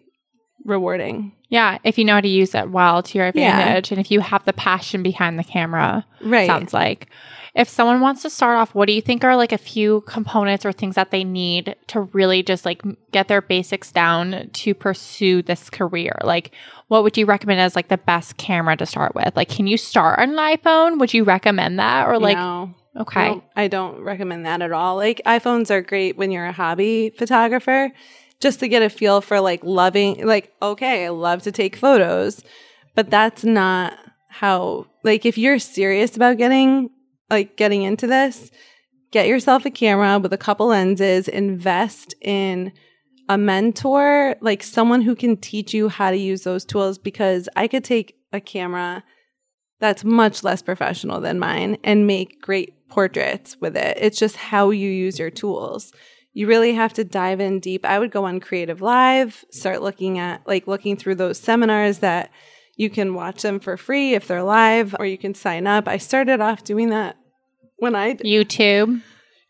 rewarding. 0.65 1.33
Yeah, 1.53 1.77
if 1.85 1.99
you 1.99 2.07
know 2.07 2.15
how 2.15 2.23
to 2.23 2.29
use 2.29 2.55
it 2.55 2.71
well 2.71 3.03
to 3.03 3.19
your 3.19 3.27
Yeah. 3.35 3.51
advantage 3.51 3.91
and 3.91 4.01
if 4.01 4.11
you 4.11 4.21
have 4.21 4.43
the 4.47 4.55
passion 4.55 5.03
behind 5.03 5.39
the 5.39 5.45
camera, 5.45 6.07
Right. 6.23 6.47
sounds 6.47 6.73
like. 6.73 7.09
If 7.55 7.69
someone 7.69 8.01
wants 8.01 8.23
to 8.23 8.31
start 8.31 8.57
off, 8.57 8.75
what 8.75 8.87
do 8.87 8.95
you 8.95 9.03
think 9.03 9.23
are 9.23 9.37
like 9.37 9.53
a 9.53 9.59
few 9.59 10.01
components 10.07 10.65
or 10.65 10.73
things 10.73 10.95
that 10.95 11.11
they 11.11 11.25
need 11.25 11.77
to 11.89 12.01
really 12.15 12.43
just 12.43 12.65
like 12.65 12.81
get 13.13 13.29
their 13.29 13.43
basics 13.43 13.93
down 13.93 14.49
to 14.55 14.73
pursue 14.75 15.43
this 15.43 15.69
career? 15.69 16.17
Like, 16.25 16.53
what 16.89 17.03
would 17.03 17.19
you 17.19 17.27
recommend 17.27 17.61
as 17.61 17.77
like 17.77 17.89
the 17.89 17.99
best 17.99 18.39
camera 18.39 18.75
to 18.79 18.87
start 18.87 19.15
with? 19.15 19.37
Like, 19.37 19.51
can 19.51 19.67
you 19.67 19.77
start 19.77 20.21
on 20.21 20.31
an 20.31 20.37
iPhone? 20.57 20.99
Would 21.01 21.13
you 21.13 21.23
recommend 21.25 21.79
that? 21.79 22.09
Or 22.09 22.19
like, 22.19 22.39
no, 22.39 22.73
okay. 22.99 23.29
no, 23.29 23.45
I 23.55 23.69
don't 23.69 24.01
recommend 24.01 24.47
that 24.47 24.63
at 24.63 24.73
all. 24.73 24.97
Like 24.97 25.21
iPhones 25.27 25.71
are 25.71 25.83
great 25.83 26.17
when 26.17 26.31
you're 26.31 26.47
a 26.47 26.53
hobby 26.53 27.11
photographer, 27.11 27.91
just 28.43 28.59
to 28.61 28.69
get 28.69 28.83
a 28.83 28.91
feel 28.91 29.21
for 29.21 29.41
like 29.41 29.63
loving, 29.63 30.27
like, 30.27 30.53
okay, 30.61 31.07
I 31.07 31.11
love 31.11 31.43
to 31.43 31.53
take 31.53 31.77
photos, 31.77 32.43
but 32.97 33.09
that's 33.09 33.45
not 33.45 33.97
how, 34.29 34.87
like, 35.05 35.25
if 35.25 35.39
you're 35.39 35.61
serious 35.61 36.17
about 36.17 36.39
getting, 36.39 36.91
like, 37.31 37.57
getting 37.57 37.83
into 37.83 38.09
this, 38.09 38.51
get 39.13 39.29
yourself 39.29 39.65
a 39.65 39.71
camera 39.71 40.19
with 40.19 40.33
a 40.33 40.39
couple 40.39 40.67
lenses, 40.67 41.29
invest 41.29 42.15
in 42.21 42.73
a 43.29 43.39
mentor, 43.39 44.35
like 44.41 44.65
someone 44.65 45.03
who 45.03 45.15
can 45.15 45.37
teach 45.37 45.73
you 45.73 45.89
how 45.89 46.11
to 46.11 46.17
use 46.17 46.43
those 46.43 46.65
tools 46.65 46.99
because 46.99 47.49
I 47.55 47.69
could 47.69 47.85
take 47.85 48.17
a 48.33 48.41
camera 48.41 49.05
that's 49.79 50.03
much 50.03 50.43
less 50.43 50.63
professional 50.63 51.21
than 51.21 51.39
mine 51.39 51.79
and 51.85 52.07
make 52.07 52.43
great 52.43 52.89
portraits 52.89 53.57
with 53.61 53.77
it. 53.77 53.97
It's 54.01 54.19
just 54.19 54.37
how 54.37 54.71
you 54.71 54.91
use 54.91 55.19
your 55.19 55.31
tools. 55.31 55.93
You 56.35 56.47
really 56.47 56.75
have 56.75 56.93
to 56.95 57.05
dive 57.05 57.41
in 57.41 57.61
deep. 57.61 57.85
I 57.85 57.99
would 57.99 58.11
go 58.11 58.25
on 58.25 58.41
Creative 58.41 58.81
Live, 58.81 59.45
start 59.51 59.83
looking 59.83 60.19
at 60.19 60.47
like 60.47 60.67
looking 60.67 60.97
through 60.97 61.17
those 61.17 61.39
seminars 61.39 61.99
that 61.99 62.31
you 62.77 62.89
can 62.89 63.15
watch 63.15 63.43
them 63.43 63.61
for 63.61 63.77
free 63.77 64.15
if 64.15 64.27
they're 64.27 64.43
live 64.43 64.95
or 64.99 65.05
you 65.07 65.19
can 65.19 65.35
sign 65.35 65.67
up. 65.67 65.87
I 65.87 65.99
started 65.99 66.41
off 66.41 66.65
doing 66.65 66.89
that 66.89 67.17
when 67.77 67.95
I 67.95 68.15
YouTube. 68.15 69.03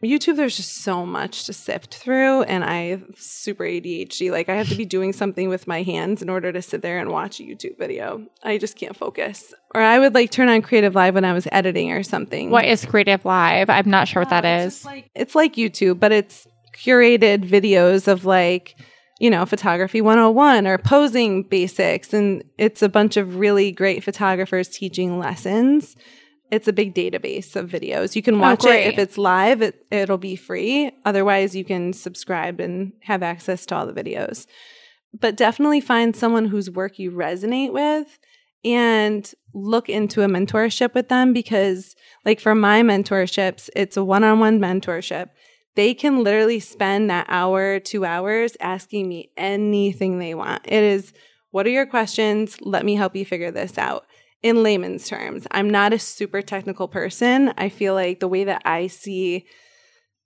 YouTube, 0.02 0.34
there's 0.34 0.56
just 0.56 0.78
so 0.82 1.06
much 1.06 1.44
to 1.44 1.52
sift 1.52 1.94
through, 1.94 2.42
and 2.42 2.64
I 2.64 2.86
have 2.86 3.04
super 3.16 3.62
ADHD. 3.62 4.32
Like, 4.32 4.48
I 4.48 4.56
have 4.56 4.68
to 4.70 4.74
be 4.74 4.84
doing 4.84 5.12
something 5.12 5.48
with 5.48 5.68
my 5.68 5.82
hands 5.82 6.22
in 6.22 6.28
order 6.28 6.50
to 6.50 6.60
sit 6.60 6.82
there 6.82 6.98
and 6.98 7.08
watch 7.12 7.38
a 7.38 7.44
YouTube 7.44 7.78
video. 7.78 8.26
I 8.42 8.58
just 8.58 8.76
can't 8.76 8.96
focus. 8.96 9.54
Or 9.76 9.80
I 9.80 10.00
would 10.00 10.12
like 10.12 10.32
turn 10.32 10.48
on 10.48 10.60
Creative 10.60 10.92
Live 10.96 11.14
when 11.14 11.24
I 11.24 11.32
was 11.32 11.46
editing 11.52 11.92
or 11.92 12.02
something. 12.02 12.50
What 12.50 12.64
is 12.64 12.84
Creative 12.84 13.24
Live? 13.24 13.70
I'm 13.70 13.88
not 13.88 14.08
sure 14.08 14.22
what 14.22 14.30
that 14.30 14.44
Uh, 14.44 14.64
it's 14.66 14.78
is. 14.78 14.84
like 14.84 15.08
it's 15.14 15.34
like 15.36 15.54
YouTube, 15.54 16.00
but 16.00 16.10
it's 16.10 16.48
curated 16.72 17.48
videos 17.48 18.08
of 18.08 18.24
like 18.24 18.76
you 19.20 19.30
know 19.30 19.46
photography 19.46 20.00
101 20.00 20.66
or 20.66 20.78
posing 20.78 21.44
basics, 21.44 22.12
and 22.12 22.44
it's 22.58 22.82
a 22.82 22.88
bunch 22.88 23.16
of 23.16 23.36
really 23.36 23.72
great 23.72 24.02
photographers 24.02 24.68
teaching 24.68 25.18
lessons. 25.18 25.96
It's 26.50 26.68
a 26.68 26.72
big 26.72 26.94
database 26.94 27.56
of 27.56 27.70
videos. 27.70 28.14
You 28.14 28.22
can 28.22 28.34
oh, 28.34 28.40
watch 28.40 28.66
it 28.66 28.86
if 28.86 28.98
it's 28.98 29.16
live. 29.16 29.62
It, 29.62 29.86
it'll 29.90 30.18
be 30.18 30.36
free. 30.36 30.92
Otherwise, 31.06 31.56
you 31.56 31.64
can 31.64 31.94
subscribe 31.94 32.60
and 32.60 32.92
have 33.04 33.22
access 33.22 33.64
to 33.66 33.76
all 33.76 33.86
the 33.86 33.94
videos. 33.94 34.46
But 35.18 35.36
definitely 35.36 35.80
find 35.80 36.14
someone 36.14 36.46
whose 36.46 36.70
work 36.70 36.98
you 36.98 37.10
resonate 37.10 37.72
with 37.72 38.18
and 38.64 39.32
look 39.54 39.88
into 39.88 40.22
a 40.22 40.26
mentorship 40.26 40.94
with 40.94 41.08
them 41.08 41.32
because 41.32 41.96
like 42.24 42.40
for 42.40 42.54
my 42.54 42.82
mentorships, 42.82 43.68
it's 43.74 43.96
a 43.96 44.04
one-on-one 44.04 44.60
mentorship. 44.60 45.30
They 45.74 45.94
can 45.94 46.22
literally 46.22 46.60
spend 46.60 47.08
that 47.10 47.26
hour, 47.28 47.80
two 47.80 48.04
hours 48.04 48.56
asking 48.60 49.08
me 49.08 49.30
anything 49.36 50.18
they 50.18 50.34
want. 50.34 50.62
It 50.64 50.82
is, 50.82 51.12
what 51.50 51.66
are 51.66 51.70
your 51.70 51.86
questions? 51.86 52.58
Let 52.60 52.84
me 52.84 52.94
help 52.94 53.16
you 53.16 53.24
figure 53.24 53.50
this 53.50 53.78
out. 53.78 54.04
In 54.42 54.62
layman's 54.64 55.08
terms, 55.08 55.46
I'm 55.52 55.70
not 55.70 55.92
a 55.92 55.98
super 55.98 56.42
technical 56.42 56.88
person. 56.88 57.54
I 57.56 57.68
feel 57.68 57.94
like 57.94 58.18
the 58.18 58.28
way 58.28 58.44
that 58.44 58.62
I 58.64 58.88
see 58.88 59.46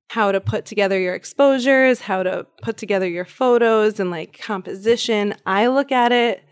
how 0.09 0.32
to 0.32 0.40
put 0.40 0.64
together 0.64 0.99
your 0.99 1.14
exposures, 1.14 2.01
how 2.01 2.22
to 2.22 2.47
put 2.62 2.76
together 2.76 3.07
your 3.07 3.24
photos 3.24 4.01
and 4.01 4.11
like 4.11 4.38
composition, 4.38 5.34
I 5.44 5.66
look 5.66 5.92
at 5.92 6.12
it 6.12 6.42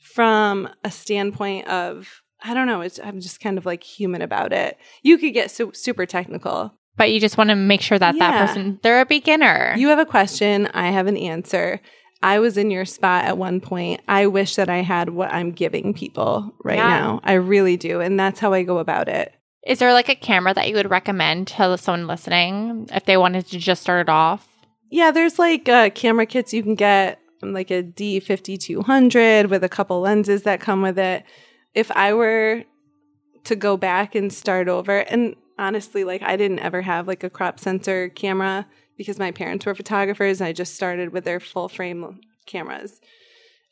from 0.00 0.68
a 0.84 0.90
standpoint 0.90 1.66
of 1.68 2.22
I 2.40 2.54
don't 2.54 2.68
know, 2.68 2.86
I'm 3.02 3.20
just 3.20 3.40
kind 3.40 3.58
of 3.58 3.66
like 3.66 3.82
human 3.82 4.22
about 4.22 4.52
it. 4.52 4.78
You 5.02 5.18
could 5.18 5.34
get 5.34 5.50
su- 5.50 5.72
super 5.74 6.06
technical. 6.06 6.72
But 6.98 7.10
you 7.12 7.20
just 7.20 7.38
want 7.38 7.48
to 7.50 7.56
make 7.56 7.80
sure 7.80 7.98
that 7.98 8.18
that 8.18 8.46
person, 8.46 8.78
they're 8.82 9.00
a 9.00 9.06
beginner. 9.06 9.74
You 9.78 9.88
have 9.88 9.98
a 9.98 10.04
question, 10.04 10.66
I 10.74 10.88
have 10.90 11.06
an 11.06 11.16
answer. 11.16 11.80
I 12.22 12.40
was 12.40 12.56
in 12.58 12.70
your 12.72 12.84
spot 12.84 13.24
at 13.24 13.38
one 13.38 13.60
point. 13.60 14.00
I 14.08 14.26
wish 14.26 14.56
that 14.56 14.68
I 14.68 14.78
had 14.78 15.10
what 15.10 15.32
I'm 15.32 15.52
giving 15.52 15.94
people 15.94 16.52
right 16.64 16.76
Yeah. 16.78 16.88
now. 16.88 17.20
I 17.22 17.34
really 17.34 17.76
do. 17.76 18.00
And 18.00 18.18
that's 18.18 18.40
how 18.40 18.52
I 18.52 18.64
go 18.64 18.78
about 18.78 19.08
it. 19.08 19.32
Is 19.64 19.78
there 19.78 19.92
like 19.92 20.08
a 20.08 20.14
camera 20.16 20.52
that 20.54 20.68
you 20.68 20.74
would 20.74 20.90
recommend 20.90 21.46
to 21.48 21.78
someone 21.78 22.06
listening 22.08 22.88
if 22.92 23.04
they 23.04 23.16
wanted 23.16 23.46
to 23.46 23.58
just 23.58 23.82
start 23.82 24.00
it 24.00 24.08
off? 24.10 24.48
Yeah, 24.90 25.10
there's 25.12 25.38
like 25.38 25.68
uh, 25.68 25.90
camera 25.90 26.26
kits 26.26 26.52
you 26.52 26.62
can 26.64 26.74
get, 26.74 27.20
like 27.42 27.70
a 27.70 27.82
D5200 27.82 29.48
with 29.48 29.62
a 29.62 29.68
couple 29.68 30.00
lenses 30.00 30.42
that 30.42 30.60
come 30.60 30.82
with 30.82 30.98
it. 30.98 31.22
If 31.74 31.90
I 31.92 32.14
were 32.14 32.64
to 33.44 33.56
go 33.56 33.76
back 33.76 34.14
and 34.14 34.32
start 34.32 34.68
over, 34.68 34.98
and 34.98 35.36
honestly, 35.58 36.04
like 36.04 36.22
I 36.22 36.36
didn't 36.36 36.60
ever 36.60 36.82
have 36.82 37.06
like 37.08 37.24
a 37.24 37.30
crop 37.30 37.58
sensor 37.60 38.08
camera 38.08 38.66
because 38.96 39.18
my 39.18 39.30
parents 39.30 39.66
were 39.66 39.74
photographers 39.74 40.40
and 40.40 40.48
I 40.48 40.52
just 40.52 40.74
started 40.74 41.12
with 41.12 41.24
their 41.24 41.40
full 41.40 41.68
frame 41.68 42.20
cameras. 42.46 43.00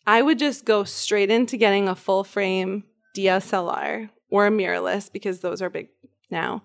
I 0.06 0.22
would 0.22 0.38
just 0.38 0.64
go 0.64 0.84
straight 0.84 1.30
into 1.30 1.56
getting 1.56 1.88
a 1.88 1.96
full 1.96 2.22
frame 2.22 2.84
DSLR 3.16 4.10
or 4.30 4.46
a 4.46 4.50
mirrorless 4.50 5.12
because 5.12 5.40
those 5.40 5.60
are 5.60 5.70
big 5.70 5.88
now. 6.30 6.62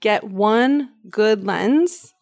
Get 0.00 0.24
one 0.24 0.90
good 1.08 1.44
lens. 1.44 2.12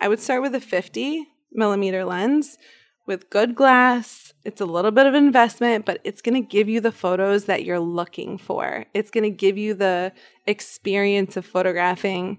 I 0.00 0.08
would 0.08 0.20
start 0.20 0.42
with 0.42 0.54
a 0.54 0.60
50 0.60 1.26
millimeter 1.52 2.04
lens 2.04 2.58
with 3.06 3.30
good 3.30 3.54
glass. 3.54 4.32
It's 4.44 4.60
a 4.60 4.66
little 4.66 4.90
bit 4.90 5.06
of 5.06 5.14
investment, 5.14 5.84
but 5.86 6.00
it's 6.04 6.22
going 6.22 6.34
to 6.34 6.48
give 6.48 6.68
you 6.68 6.80
the 6.80 6.92
photos 6.92 7.44
that 7.44 7.64
you're 7.64 7.80
looking 7.80 8.38
for. 8.38 8.86
It's 8.94 9.10
going 9.10 9.24
to 9.24 9.30
give 9.30 9.56
you 9.58 9.74
the 9.74 10.12
experience 10.46 11.36
of 11.36 11.46
photographing 11.46 12.38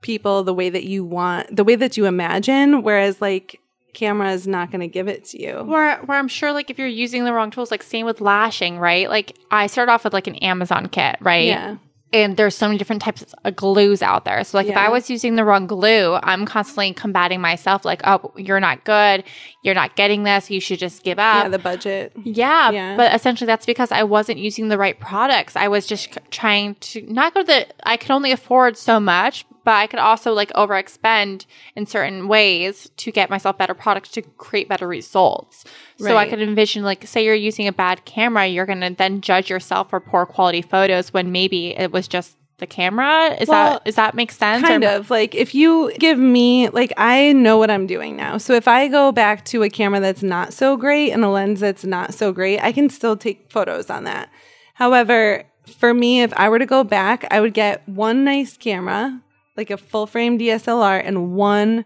people 0.00 0.44
the 0.44 0.54
way 0.54 0.70
that 0.70 0.84
you 0.84 1.04
want, 1.04 1.54
the 1.54 1.64
way 1.64 1.74
that 1.76 1.96
you 1.96 2.06
imagine, 2.06 2.82
whereas 2.82 3.20
like 3.20 3.60
camera 3.94 4.32
is 4.32 4.46
not 4.46 4.70
going 4.70 4.80
to 4.80 4.88
give 4.88 5.08
it 5.08 5.24
to 5.24 5.40
you. 5.40 5.62
Where, 5.62 5.98
where 5.98 6.18
I'm 6.18 6.28
sure, 6.28 6.52
like, 6.52 6.68
if 6.68 6.78
you're 6.78 6.88
using 6.88 7.24
the 7.24 7.32
wrong 7.32 7.50
tools, 7.50 7.70
like, 7.70 7.82
same 7.82 8.04
with 8.04 8.20
lashing, 8.20 8.78
right? 8.78 9.08
Like, 9.08 9.36
I 9.50 9.68
started 9.68 9.92
off 9.92 10.04
with 10.04 10.12
like 10.12 10.26
an 10.26 10.34
Amazon 10.36 10.88
kit, 10.88 11.16
right? 11.20 11.46
Yeah. 11.46 11.76
And 12.14 12.36
there's 12.36 12.56
so 12.56 12.66
many 12.68 12.78
different 12.78 13.02
types 13.02 13.24
of 13.44 13.56
glues 13.56 14.00
out 14.00 14.24
there. 14.24 14.42
So, 14.44 14.56
like, 14.56 14.68
if 14.68 14.76
I 14.76 14.88
was 14.88 15.10
using 15.10 15.34
the 15.34 15.44
wrong 15.44 15.66
glue, 15.66 16.14
I'm 16.22 16.46
constantly 16.46 16.92
combating 16.94 17.40
myself, 17.40 17.84
like, 17.84 18.02
oh, 18.04 18.32
you're 18.36 18.60
not 18.60 18.84
good. 18.84 19.24
You're 19.62 19.74
not 19.74 19.96
getting 19.96 20.22
this. 20.22 20.48
You 20.48 20.60
should 20.60 20.78
just 20.78 21.02
give 21.02 21.18
up. 21.18 21.44
Yeah, 21.44 21.48
the 21.48 21.58
budget. 21.58 22.12
Yeah, 22.22 22.70
Yeah. 22.70 22.96
but 22.96 23.12
essentially 23.14 23.46
that's 23.46 23.66
because 23.66 23.90
I 23.90 24.04
wasn't 24.04 24.38
using 24.38 24.68
the 24.68 24.78
right 24.78 24.98
products. 25.00 25.56
I 25.56 25.66
was 25.68 25.86
just 25.86 26.16
trying 26.30 26.76
to 26.76 27.02
not 27.12 27.34
go 27.34 27.40
to 27.40 27.46
the. 27.46 27.66
I 27.82 27.96
could 27.96 28.12
only 28.12 28.30
afford 28.30 28.76
so 28.78 29.00
much, 29.00 29.44
but 29.64 29.72
I 29.72 29.86
could 29.86 29.98
also 29.98 30.32
like 30.32 30.52
overexpend 30.52 31.46
in 31.74 31.86
certain 31.86 32.28
ways 32.28 32.90
to 32.98 33.10
get 33.10 33.30
myself 33.30 33.58
better 33.58 33.74
products 33.74 34.10
to 34.10 34.22
create 34.22 34.68
better 34.68 34.86
results. 34.86 35.64
So 35.98 36.16
I 36.16 36.28
could 36.28 36.40
envision 36.42 36.82
like, 36.82 37.06
say 37.06 37.24
you're 37.24 37.34
using 37.34 37.66
a 37.66 37.72
bad 37.72 38.04
camera, 38.04 38.46
you're 38.46 38.66
gonna 38.66 38.94
then 38.94 39.20
judge 39.20 39.48
yourself 39.50 39.90
for 39.90 40.00
poor 40.00 40.26
quality 40.26 40.62
photos 40.62 41.12
when 41.12 41.32
maybe 41.32 41.76
it 41.76 41.92
was 41.92 42.06
just 42.08 42.36
the 42.58 42.66
camera. 42.68 43.36
Is 43.40 43.48
Well, 43.48 43.72
that 43.74 43.84
does 43.84 43.96
that 43.96 44.14
make 44.14 44.30
sense? 44.30 44.62
Kind 44.66 44.84
Or- 44.84 44.88
of 44.90 45.10
like 45.10 45.34
if 45.34 45.54
you 45.56 45.92
give 45.98 46.18
me 46.18 46.68
like 46.68 46.92
I 46.96 47.32
know 47.32 47.58
what 47.58 47.68
I'm 47.70 47.86
doing 47.86 48.14
now. 48.16 48.38
So 48.38 48.52
if 48.54 48.68
I 48.68 48.86
go 48.86 49.10
back 49.10 49.44
to 49.46 49.64
a 49.64 49.68
camera 49.70 49.98
that's 49.98 50.22
not 50.22 50.52
so 50.52 50.76
great 50.76 51.10
and 51.10 51.24
a 51.24 51.28
lens 51.28 51.58
that's 51.58 51.84
not 51.84 52.14
so 52.14 52.30
great, 52.32 52.60
I 52.60 52.70
can 52.70 52.88
still 52.90 53.16
take 53.16 53.50
photos 53.50 53.90
on 53.90 54.04
that. 54.04 54.28
However, 54.74 55.44
for 55.78 55.94
me 55.94 56.22
if 56.22 56.32
I 56.34 56.48
were 56.48 56.58
to 56.58 56.66
go 56.66 56.84
back, 56.84 57.26
I 57.30 57.40
would 57.40 57.54
get 57.54 57.88
one 57.88 58.22
nice 58.24 58.56
camera, 58.56 59.20
like 59.56 59.70
a 59.70 59.76
full 59.76 60.06
frame 60.06 60.38
DSLR 60.38 61.02
and 61.04 61.32
one 61.32 61.84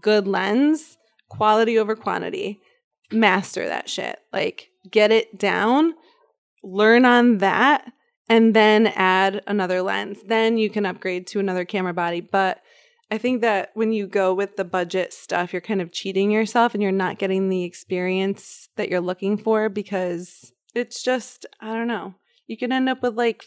good 0.00 0.26
lens, 0.26 0.96
quality 1.28 1.78
over 1.78 1.94
quantity. 1.94 2.60
Master 3.10 3.66
that 3.66 3.88
shit. 3.88 4.18
Like 4.32 4.70
get 4.90 5.10
it 5.10 5.38
down, 5.38 5.94
learn 6.62 7.04
on 7.04 7.38
that 7.38 7.92
and 8.28 8.54
then 8.54 8.86
add 8.86 9.42
another 9.46 9.82
lens. 9.82 10.18
Then 10.26 10.56
you 10.56 10.70
can 10.70 10.86
upgrade 10.86 11.26
to 11.28 11.40
another 11.40 11.64
camera 11.64 11.92
body. 11.92 12.20
But 12.20 12.62
I 13.10 13.18
think 13.18 13.42
that 13.42 13.72
when 13.74 13.92
you 13.92 14.06
go 14.06 14.32
with 14.32 14.56
the 14.56 14.64
budget 14.64 15.12
stuff, 15.12 15.52
you're 15.52 15.60
kind 15.60 15.82
of 15.82 15.92
cheating 15.92 16.30
yourself 16.30 16.72
and 16.72 16.82
you're 16.82 16.92
not 16.92 17.18
getting 17.18 17.50
the 17.50 17.64
experience 17.64 18.70
that 18.76 18.88
you're 18.88 19.02
looking 19.02 19.36
for 19.36 19.68
because 19.68 20.52
it's 20.74 21.02
just, 21.02 21.44
I 21.60 21.74
don't 21.74 21.88
know. 21.88 22.14
You 22.46 22.56
can 22.56 22.72
end 22.72 22.88
up 22.88 23.02
with 23.02 23.14
like 23.14 23.44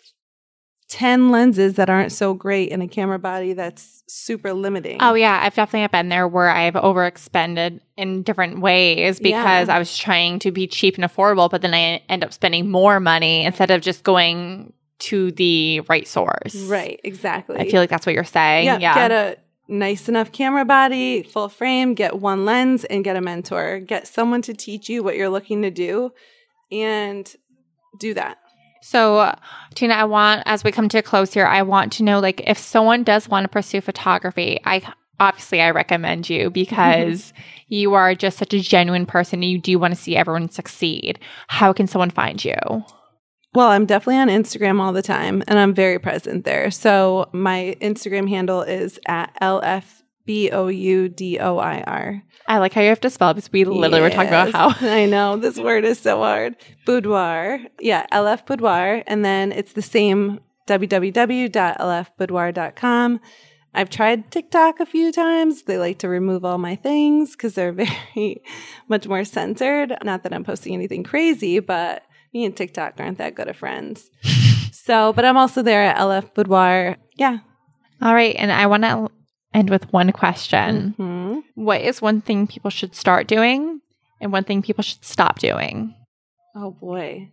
10 0.89 1.31
lenses 1.31 1.75
that 1.75 1.89
aren't 1.89 2.11
so 2.11 2.33
great 2.33 2.69
in 2.69 2.81
a 2.81 2.87
camera 2.87 3.17
body 3.17 3.53
that's 3.53 4.03
super 4.07 4.53
limiting. 4.53 4.97
Oh 5.01 5.15
yeah, 5.15 5.39
I've 5.43 5.55
definitely 5.55 5.87
been 5.87 6.09
there 6.09 6.27
where 6.27 6.49
I've 6.49 6.75
overexpended 6.75 7.79
in 7.97 8.21
different 8.23 8.59
ways 8.59 9.19
because 9.19 9.67
Yeah. 9.67 9.75
I 9.75 9.79
was 9.79 9.97
trying 9.97 10.39
to 10.39 10.51
be 10.51 10.67
cheap 10.67 10.95
and 10.97 11.03
affordable, 11.03 11.49
but 11.49 11.61
then 11.61 11.73
I 11.73 12.01
end 12.07 12.23
up 12.23 12.31
spending 12.33 12.69
more 12.69 12.99
money 12.99 13.45
instead 13.45 13.71
of 13.71 13.81
just 13.81 14.03
going 14.03 14.73
to 14.99 15.31
the 15.31 15.81
right 15.81 16.07
source. 16.07 16.55
Right, 16.67 16.99
exactly. 17.03 17.57
I 17.57 17.69
feel 17.69 17.81
like 17.81 17.89
that's 17.89 18.05
what 18.05 18.13
you're 18.15 18.23
saying. 18.23 18.65
yeah, 18.65 18.77
Yeah. 18.77 18.93
get 18.95 19.11
a 19.11 19.37
nice 19.67 20.07
enough 20.07 20.31
camera 20.31 20.63
body, 20.65 21.23
full 21.23 21.49
frame, 21.49 21.95
get 21.95 22.19
one 22.19 22.45
lens 22.45 22.85
and 22.85 23.03
get 23.03 23.15
a 23.15 23.21
mentor. 23.21 23.79
Get 23.79 24.07
someone 24.07 24.43
to 24.43 24.53
teach 24.53 24.87
you 24.87 25.01
what 25.03 25.15
you're 25.17 25.29
looking 25.29 25.63
to 25.63 25.71
do 25.71 26.11
and 26.71 27.33
do 27.99 28.13
that. 28.13 28.37
So, 28.87 29.35
Tina, 29.73 29.95
I 29.95 30.03
want, 30.03 30.43
as 30.45 30.63
we 30.63 30.71
come 30.71 30.87
to 30.89 30.99
a 30.99 31.01
close 31.01 31.33
here, 31.33 31.47
I 31.47 31.63
want 31.63 31.91
to 31.93 32.03
know 32.03 32.19
like 32.19 32.43
if 32.45 32.59
someone 32.59 33.03
does 33.03 33.27
want 33.27 33.43
to 33.43 33.47
pursue 33.47 33.81
photography, 33.81 34.59
I 34.63 34.83
obviously 35.19 35.59
I 35.59 35.71
recommend 35.71 36.29
you 36.29 36.51
because 36.51 37.31
mm-hmm. 37.31 37.41
you 37.69 37.95
are 37.95 38.13
just 38.13 38.37
such 38.37 38.53
a 38.53 38.59
genuine 38.59 39.07
person 39.07 39.41
and 39.41 39.49
you 39.49 39.57
do 39.57 39.79
want 39.79 39.95
to 39.95 39.99
see 39.99 40.15
everyone 40.15 40.51
succeed. 40.51 41.17
How 41.47 41.73
can 41.73 41.87
someone 41.87 42.11
find 42.11 42.45
you? 42.45 42.53
Well, 43.55 43.69
I'm 43.69 43.87
definitely 43.87 44.17
on 44.17 44.27
Instagram 44.27 44.79
all 44.79 44.93
the 44.93 45.01
time 45.01 45.41
and 45.47 45.57
I'm 45.57 45.73
very 45.73 45.97
present 45.97 46.45
there. 46.45 46.69
So 46.69 47.27
my 47.33 47.75
Instagram 47.81 48.29
handle 48.29 48.61
is 48.61 48.99
at 49.07 49.35
LFBOUDOIR. 50.27 52.21
I 52.47 52.59
like 52.59 52.73
how 52.73 52.81
you 52.81 52.89
have 52.89 53.01
to 53.01 53.09
spell 53.09 53.31
it 53.31 53.35
because 53.35 53.51
we 53.51 53.65
literally 53.65 54.01
were 54.01 54.09
talking 54.09 54.29
about 54.29 54.51
how. 54.51 54.69
I 54.87 55.05
know 55.05 55.37
this 55.37 55.57
word 55.57 55.83
is 55.83 55.99
so 55.99 56.19
hard. 56.19 56.55
Boudoir. 56.85 57.59
Yeah, 57.79 58.05
LF 58.11 58.45
Boudoir. 58.45 59.03
And 59.07 59.25
then 59.25 59.51
it's 59.51 59.73
the 59.73 59.81
same 59.81 60.39
www.lfboudoir.com. 60.67 63.19
I've 63.73 63.89
tried 63.89 64.31
TikTok 64.31 64.79
a 64.79 64.85
few 64.85 65.11
times. 65.11 65.63
They 65.63 65.77
like 65.77 65.99
to 65.99 66.07
remove 66.07 66.45
all 66.45 66.57
my 66.57 66.75
things 66.75 67.31
because 67.31 67.55
they're 67.55 67.71
very 67.73 68.41
much 68.87 69.07
more 69.07 69.25
censored. 69.25 69.95
Not 70.03 70.23
that 70.23 70.33
I'm 70.33 70.43
posting 70.43 70.73
anything 70.73 71.03
crazy, 71.03 71.59
but 71.59 72.03
me 72.33 72.45
and 72.45 72.55
TikTok 72.55 72.99
aren't 72.99 73.17
that 73.17 73.35
good 73.35 73.47
of 73.47 73.57
friends. 73.57 74.09
So, 74.85 75.13
but 75.13 75.25
I'm 75.25 75.35
also 75.35 75.63
there 75.63 75.81
at 75.81 75.97
LF 75.97 76.35
Boudoir. 76.35 76.97
Yeah. 77.15 77.39
All 78.03 78.13
right. 78.13 78.35
And 78.37 78.51
I 78.51 78.67
want 78.67 78.83
to 78.83 79.09
end 79.55 79.69
with 79.69 79.91
one 79.93 80.11
question 80.11 80.93
hmm 80.97 81.39
What 81.55 81.81
is 81.81 82.01
one 82.01 82.21
thing 82.21 82.47
people 82.47 82.69
should 82.69 82.95
start 82.95 83.27
doing 83.27 83.81
and 84.21 84.31
one 84.31 84.43
thing 84.43 84.61
people 84.61 84.83
should 84.83 85.03
stop 85.03 85.39
doing? 85.39 85.95
Oh 86.55 86.71
boy. 86.71 87.31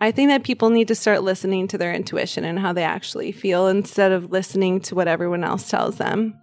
I 0.00 0.10
think 0.10 0.30
that 0.30 0.42
people 0.42 0.70
need 0.70 0.88
to 0.88 0.96
start 0.96 1.22
listening 1.22 1.68
to 1.68 1.78
their 1.78 1.94
intuition 1.94 2.44
and 2.44 2.58
how 2.58 2.72
they 2.72 2.82
actually 2.82 3.30
feel 3.30 3.68
instead 3.68 4.10
of 4.10 4.32
listening 4.32 4.80
to 4.80 4.96
what 4.96 5.06
everyone 5.06 5.44
else 5.44 5.70
tells 5.70 5.98
them. 5.98 6.34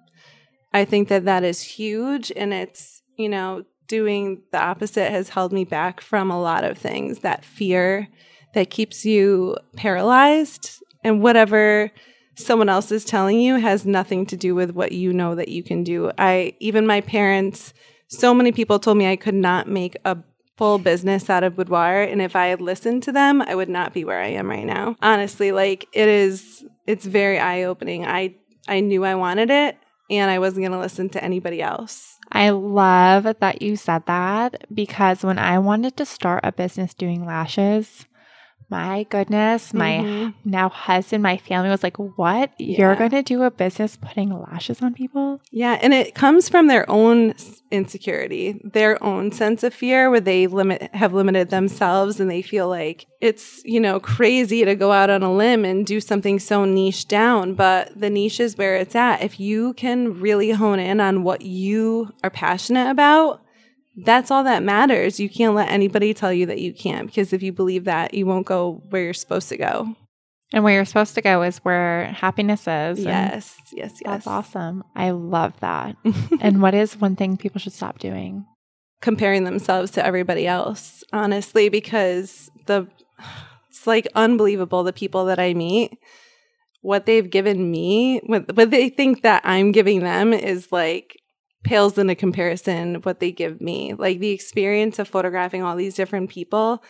I 0.73 0.85
think 0.85 1.09
that 1.09 1.25
that 1.25 1.43
is 1.43 1.61
huge 1.61 2.31
and 2.35 2.53
it's, 2.53 3.01
you 3.17 3.27
know, 3.27 3.65
doing 3.87 4.43
the 4.53 4.61
opposite 4.61 5.11
has 5.11 5.29
held 5.29 5.51
me 5.51 5.65
back 5.65 5.99
from 5.99 6.31
a 6.31 6.41
lot 6.41 6.63
of 6.63 6.77
things. 6.77 7.19
That 7.19 7.43
fear 7.43 8.07
that 8.53 8.69
keeps 8.69 9.05
you 9.05 9.57
paralyzed 9.75 10.81
and 11.03 11.21
whatever 11.21 11.91
someone 12.39 12.69
else 12.69 12.91
is 12.91 13.05
telling 13.05 13.39
you 13.39 13.55
has 13.55 13.85
nothing 13.85 14.25
to 14.27 14.37
do 14.37 14.55
with 14.55 14.71
what 14.71 14.91
you 14.91 15.13
know 15.13 15.35
that 15.35 15.49
you 15.49 15.61
can 15.61 15.83
do. 15.83 16.11
I 16.17 16.53
even 16.59 16.87
my 16.87 17.01
parents, 17.01 17.73
so 18.07 18.33
many 18.33 18.51
people 18.51 18.79
told 18.79 18.97
me 18.97 19.07
I 19.07 19.15
could 19.15 19.35
not 19.35 19.67
make 19.67 19.97
a 20.05 20.17
full 20.57 20.77
business 20.77 21.29
out 21.29 21.43
of 21.43 21.55
boudoir 21.55 22.01
and 22.01 22.21
if 22.21 22.35
I 22.35 22.47
had 22.47 22.61
listened 22.61 23.03
to 23.03 23.11
them, 23.11 23.41
I 23.41 23.55
would 23.55 23.69
not 23.69 23.93
be 23.93 24.03
where 24.03 24.21
I 24.21 24.27
am 24.27 24.49
right 24.49 24.65
now. 24.65 24.95
Honestly, 25.01 25.51
like 25.51 25.87
it 25.93 26.07
is 26.07 26.65
it's 26.87 27.05
very 27.05 27.39
eye-opening. 27.39 28.05
I 28.05 28.35
I 28.67 28.79
knew 28.79 29.03
I 29.05 29.15
wanted 29.15 29.49
it 29.49 29.77
and 30.09 30.31
I 30.31 30.39
wasn't 30.39 30.63
going 30.63 30.71
to 30.71 30.79
listen 30.79 31.09
to 31.09 31.23
anybody 31.23 31.61
else. 31.61 32.17
I 32.31 32.49
love 32.49 33.27
that 33.39 33.61
you 33.61 33.75
said 33.75 34.05
that 34.05 34.65
because 34.73 35.23
when 35.23 35.39
I 35.39 35.59
wanted 35.59 35.97
to 35.97 36.05
start 36.05 36.41
a 36.43 36.51
business 36.51 36.93
doing 36.93 37.25
lashes, 37.25 38.05
my 38.69 39.03
goodness, 39.09 39.73
my 39.73 39.99
Mhm. 40.03 40.33
now 40.45 40.69
husband, 40.69 41.23
my 41.23 41.37
family 41.37 41.69
was 41.69 41.83
like, 41.83 41.97
What? 41.97 42.51
You're 42.57 42.95
going 42.95 43.11
to 43.11 43.23
do 43.23 43.43
a 43.43 43.51
business 43.51 43.97
putting 43.97 44.29
lashes 44.31 44.81
on 44.81 44.93
people? 44.93 45.41
Yeah, 45.51 45.77
and 45.81 45.93
it 45.93 46.15
comes 46.15 46.49
from 46.49 46.67
their 46.67 46.89
own 46.89 47.33
insecurity, 47.71 48.59
their 48.63 49.01
own 49.03 49.31
sense 49.31 49.63
of 49.63 49.73
fear 49.73 50.09
where 50.09 50.19
they 50.19 50.47
limit 50.47 50.89
have 50.93 51.13
limited 51.13 51.49
themselves 51.49 52.19
and 52.19 52.29
they 52.29 52.41
feel 52.41 52.67
like 52.67 53.05
it's, 53.21 53.61
you 53.65 53.79
know, 53.79 53.99
crazy 53.99 54.65
to 54.65 54.75
go 54.75 54.91
out 54.91 55.09
on 55.09 55.23
a 55.23 55.31
limb 55.33 55.65
and 55.65 55.85
do 55.85 55.99
something 55.99 56.39
so 56.39 56.65
niche 56.65 57.07
down, 57.07 57.53
but 57.53 57.91
the 57.99 58.09
niche 58.09 58.39
is 58.39 58.57
where 58.57 58.75
it's 58.75 58.95
at. 58.95 59.21
If 59.21 59.39
you 59.39 59.73
can 59.73 60.19
really 60.19 60.51
hone 60.51 60.79
in 60.79 60.99
on 60.99 61.23
what 61.23 61.41
you 61.41 62.11
are 62.23 62.29
passionate 62.29 62.89
about, 62.89 63.41
that's 64.05 64.31
all 64.31 64.43
that 64.43 64.63
matters. 64.63 65.19
You 65.19 65.29
can't 65.29 65.55
let 65.55 65.69
anybody 65.69 66.13
tell 66.13 66.33
you 66.33 66.45
that 66.47 66.59
you 66.59 66.73
can't 66.73 67.07
because 67.07 67.33
if 67.33 67.43
you 67.43 67.51
believe 67.51 67.85
that, 67.85 68.13
you 68.13 68.25
won't 68.25 68.45
go 68.45 68.81
where 68.89 69.03
you're 69.03 69.13
supposed 69.13 69.49
to 69.49 69.57
go. 69.57 69.95
And 70.51 70.63
where 70.63 70.73
you're 70.73 70.85
supposed 70.85 71.13
to 71.15 71.21
go 71.21 71.43
is 71.43 71.59
where 71.59 72.05
happiness 72.05 72.61
is. 72.61 72.99
Yes, 72.99 73.55
yes, 73.71 73.91
yes. 73.93 74.01
That's 74.03 74.27
awesome. 74.27 74.83
I 74.95 75.11
love 75.11 75.53
that. 75.59 75.95
and 76.41 76.61
what 76.61 76.73
is 76.73 76.99
one 76.99 77.15
thing 77.15 77.37
people 77.37 77.59
should 77.59 77.73
stop 77.73 77.99
doing? 77.99 78.45
comparing 79.01 79.43
themselves 79.43 79.91
to 79.91 80.05
everybody 80.05 80.45
else, 80.45 81.03
honestly, 81.13 81.69
because 81.69 82.49
the 82.65 82.87
it's 83.69 83.87
like 83.87 84.07
unbelievable 84.15 84.83
the 84.83 84.93
people 84.93 85.25
that 85.25 85.39
I 85.39 85.53
meet, 85.53 85.97
what 86.81 87.05
they've 87.05 87.29
given 87.29 87.69
me, 87.69 88.19
what, 88.25 88.55
what 88.55 88.71
they 88.71 88.89
think 88.89 89.21
that 89.21 89.41
I'm 89.45 89.71
giving 89.71 90.01
them 90.01 90.33
is 90.33 90.71
like 90.71 91.15
pales 91.63 91.97
in 91.97 92.09
a 92.09 92.15
comparison 92.15 92.95
of 92.95 93.05
what 93.05 93.19
they 93.19 93.31
give 93.31 93.59
me. 93.61 93.93
Like 93.93 94.19
the 94.19 94.31
experience 94.31 94.99
of 94.99 95.07
photographing 95.07 95.63
all 95.63 95.75
these 95.75 95.95
different 95.95 96.29
people, 96.29 96.83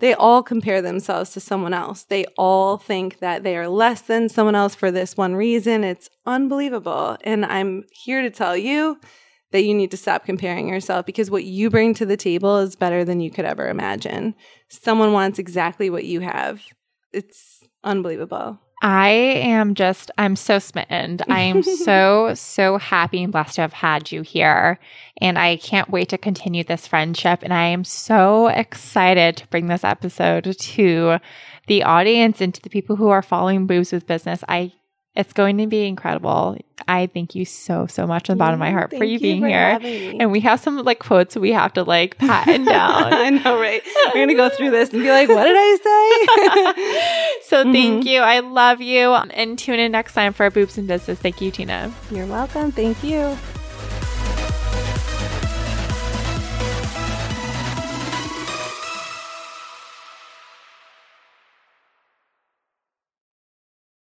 they 0.00 0.14
all 0.14 0.42
compare 0.42 0.80
themselves 0.80 1.30
to 1.30 1.40
someone 1.40 1.74
else. 1.74 2.04
They 2.04 2.24
all 2.36 2.78
think 2.78 3.18
that 3.18 3.42
they 3.42 3.56
are 3.56 3.68
less 3.68 4.00
than 4.00 4.28
someone 4.28 4.54
else 4.54 4.74
for 4.74 4.90
this 4.90 5.16
one 5.16 5.34
reason. 5.34 5.82
It's 5.82 6.08
unbelievable. 6.24 7.16
And 7.24 7.44
I'm 7.44 7.84
here 7.90 8.22
to 8.22 8.30
tell 8.30 8.56
you 8.56 9.00
that 9.50 9.64
you 9.64 9.74
need 9.74 9.90
to 9.90 9.96
stop 9.96 10.24
comparing 10.24 10.68
yourself 10.68 11.06
because 11.06 11.30
what 11.30 11.44
you 11.44 11.70
bring 11.70 11.94
to 11.94 12.06
the 12.06 12.16
table 12.16 12.58
is 12.58 12.76
better 12.76 13.04
than 13.04 13.20
you 13.20 13.30
could 13.30 13.44
ever 13.44 13.68
imagine. 13.68 14.34
Someone 14.68 15.12
wants 15.12 15.38
exactly 15.38 15.90
what 15.90 16.04
you 16.04 16.20
have. 16.20 16.62
It's 17.12 17.60
unbelievable. 17.82 18.60
I 18.80 19.08
am 19.08 19.74
just, 19.74 20.10
I'm 20.18 20.36
so 20.36 20.58
smitten. 20.58 21.18
I 21.28 21.40
am 21.40 21.62
so, 21.84 22.34
so 22.34 22.78
happy 22.78 23.22
and 23.22 23.32
blessed 23.32 23.56
to 23.56 23.62
have 23.62 23.72
had 23.72 24.12
you 24.12 24.22
here. 24.22 24.78
And 25.20 25.38
I 25.38 25.56
can't 25.56 25.90
wait 25.90 26.08
to 26.10 26.18
continue 26.18 26.64
this 26.64 26.86
friendship. 26.86 27.40
And 27.42 27.52
I 27.52 27.66
am 27.66 27.84
so 27.84 28.46
excited 28.48 29.36
to 29.38 29.46
bring 29.48 29.66
this 29.66 29.84
episode 29.84 30.56
to 30.58 31.18
the 31.66 31.82
audience 31.82 32.40
and 32.40 32.54
to 32.54 32.62
the 32.62 32.70
people 32.70 32.96
who 32.96 33.08
are 33.08 33.22
following 33.22 33.66
Boobs 33.66 33.92
with 33.92 34.06
Business. 34.06 34.44
I, 34.48 34.72
it's 35.16 35.32
going 35.32 35.58
to 35.58 35.66
be 35.66 35.84
incredible. 35.84 36.56
I 36.86 37.08
thank 37.08 37.34
you 37.34 37.44
so, 37.44 37.86
so 37.86 38.06
much 38.06 38.30
on 38.30 38.36
the 38.36 38.38
bottom 38.38 38.54
of 38.54 38.60
my 38.60 38.70
heart 38.70 38.90
for 38.90 38.98
Thank 38.98 39.10
you 39.10 39.18
being 39.18 39.42
for 39.42 39.48
here. 39.48 39.78
And 40.20 40.30
we 40.30 40.40
have 40.40 40.60
some 40.60 40.78
like 40.78 41.00
quotes 41.00 41.36
we 41.36 41.52
have 41.52 41.72
to 41.72 41.82
like 41.82 42.16
patent 42.18 42.68
down. 42.68 43.12
I 43.12 43.30
know, 43.30 43.60
right? 43.60 43.82
We're 44.06 44.12
going 44.14 44.28
to 44.28 44.34
go 44.34 44.48
through 44.48 44.70
this 44.70 44.90
and 44.90 45.02
be 45.02 45.10
like, 45.10 45.28
what 45.28 45.44
did 45.44 45.56
I 45.56 46.74
say? 46.76 47.27
so 47.48 47.64
thank 47.64 48.04
Mhm. 48.04 48.06
you. 48.06 48.20
I 48.20 48.40
love 48.40 48.80
you. 48.80 49.12
And 49.14 49.58
tune 49.58 49.78
in 49.80 49.92
next 49.92 50.12
time 50.12 50.32
for 50.32 50.50
Boobs 50.50 50.76
and 50.78 50.86
Business. 50.86 51.18
Thank 51.18 51.40
you, 51.40 51.50
Tina. 51.50 51.90
You're 52.10 52.26
welcome. 52.26 52.72
Thank 52.72 53.02
you. 53.02 53.36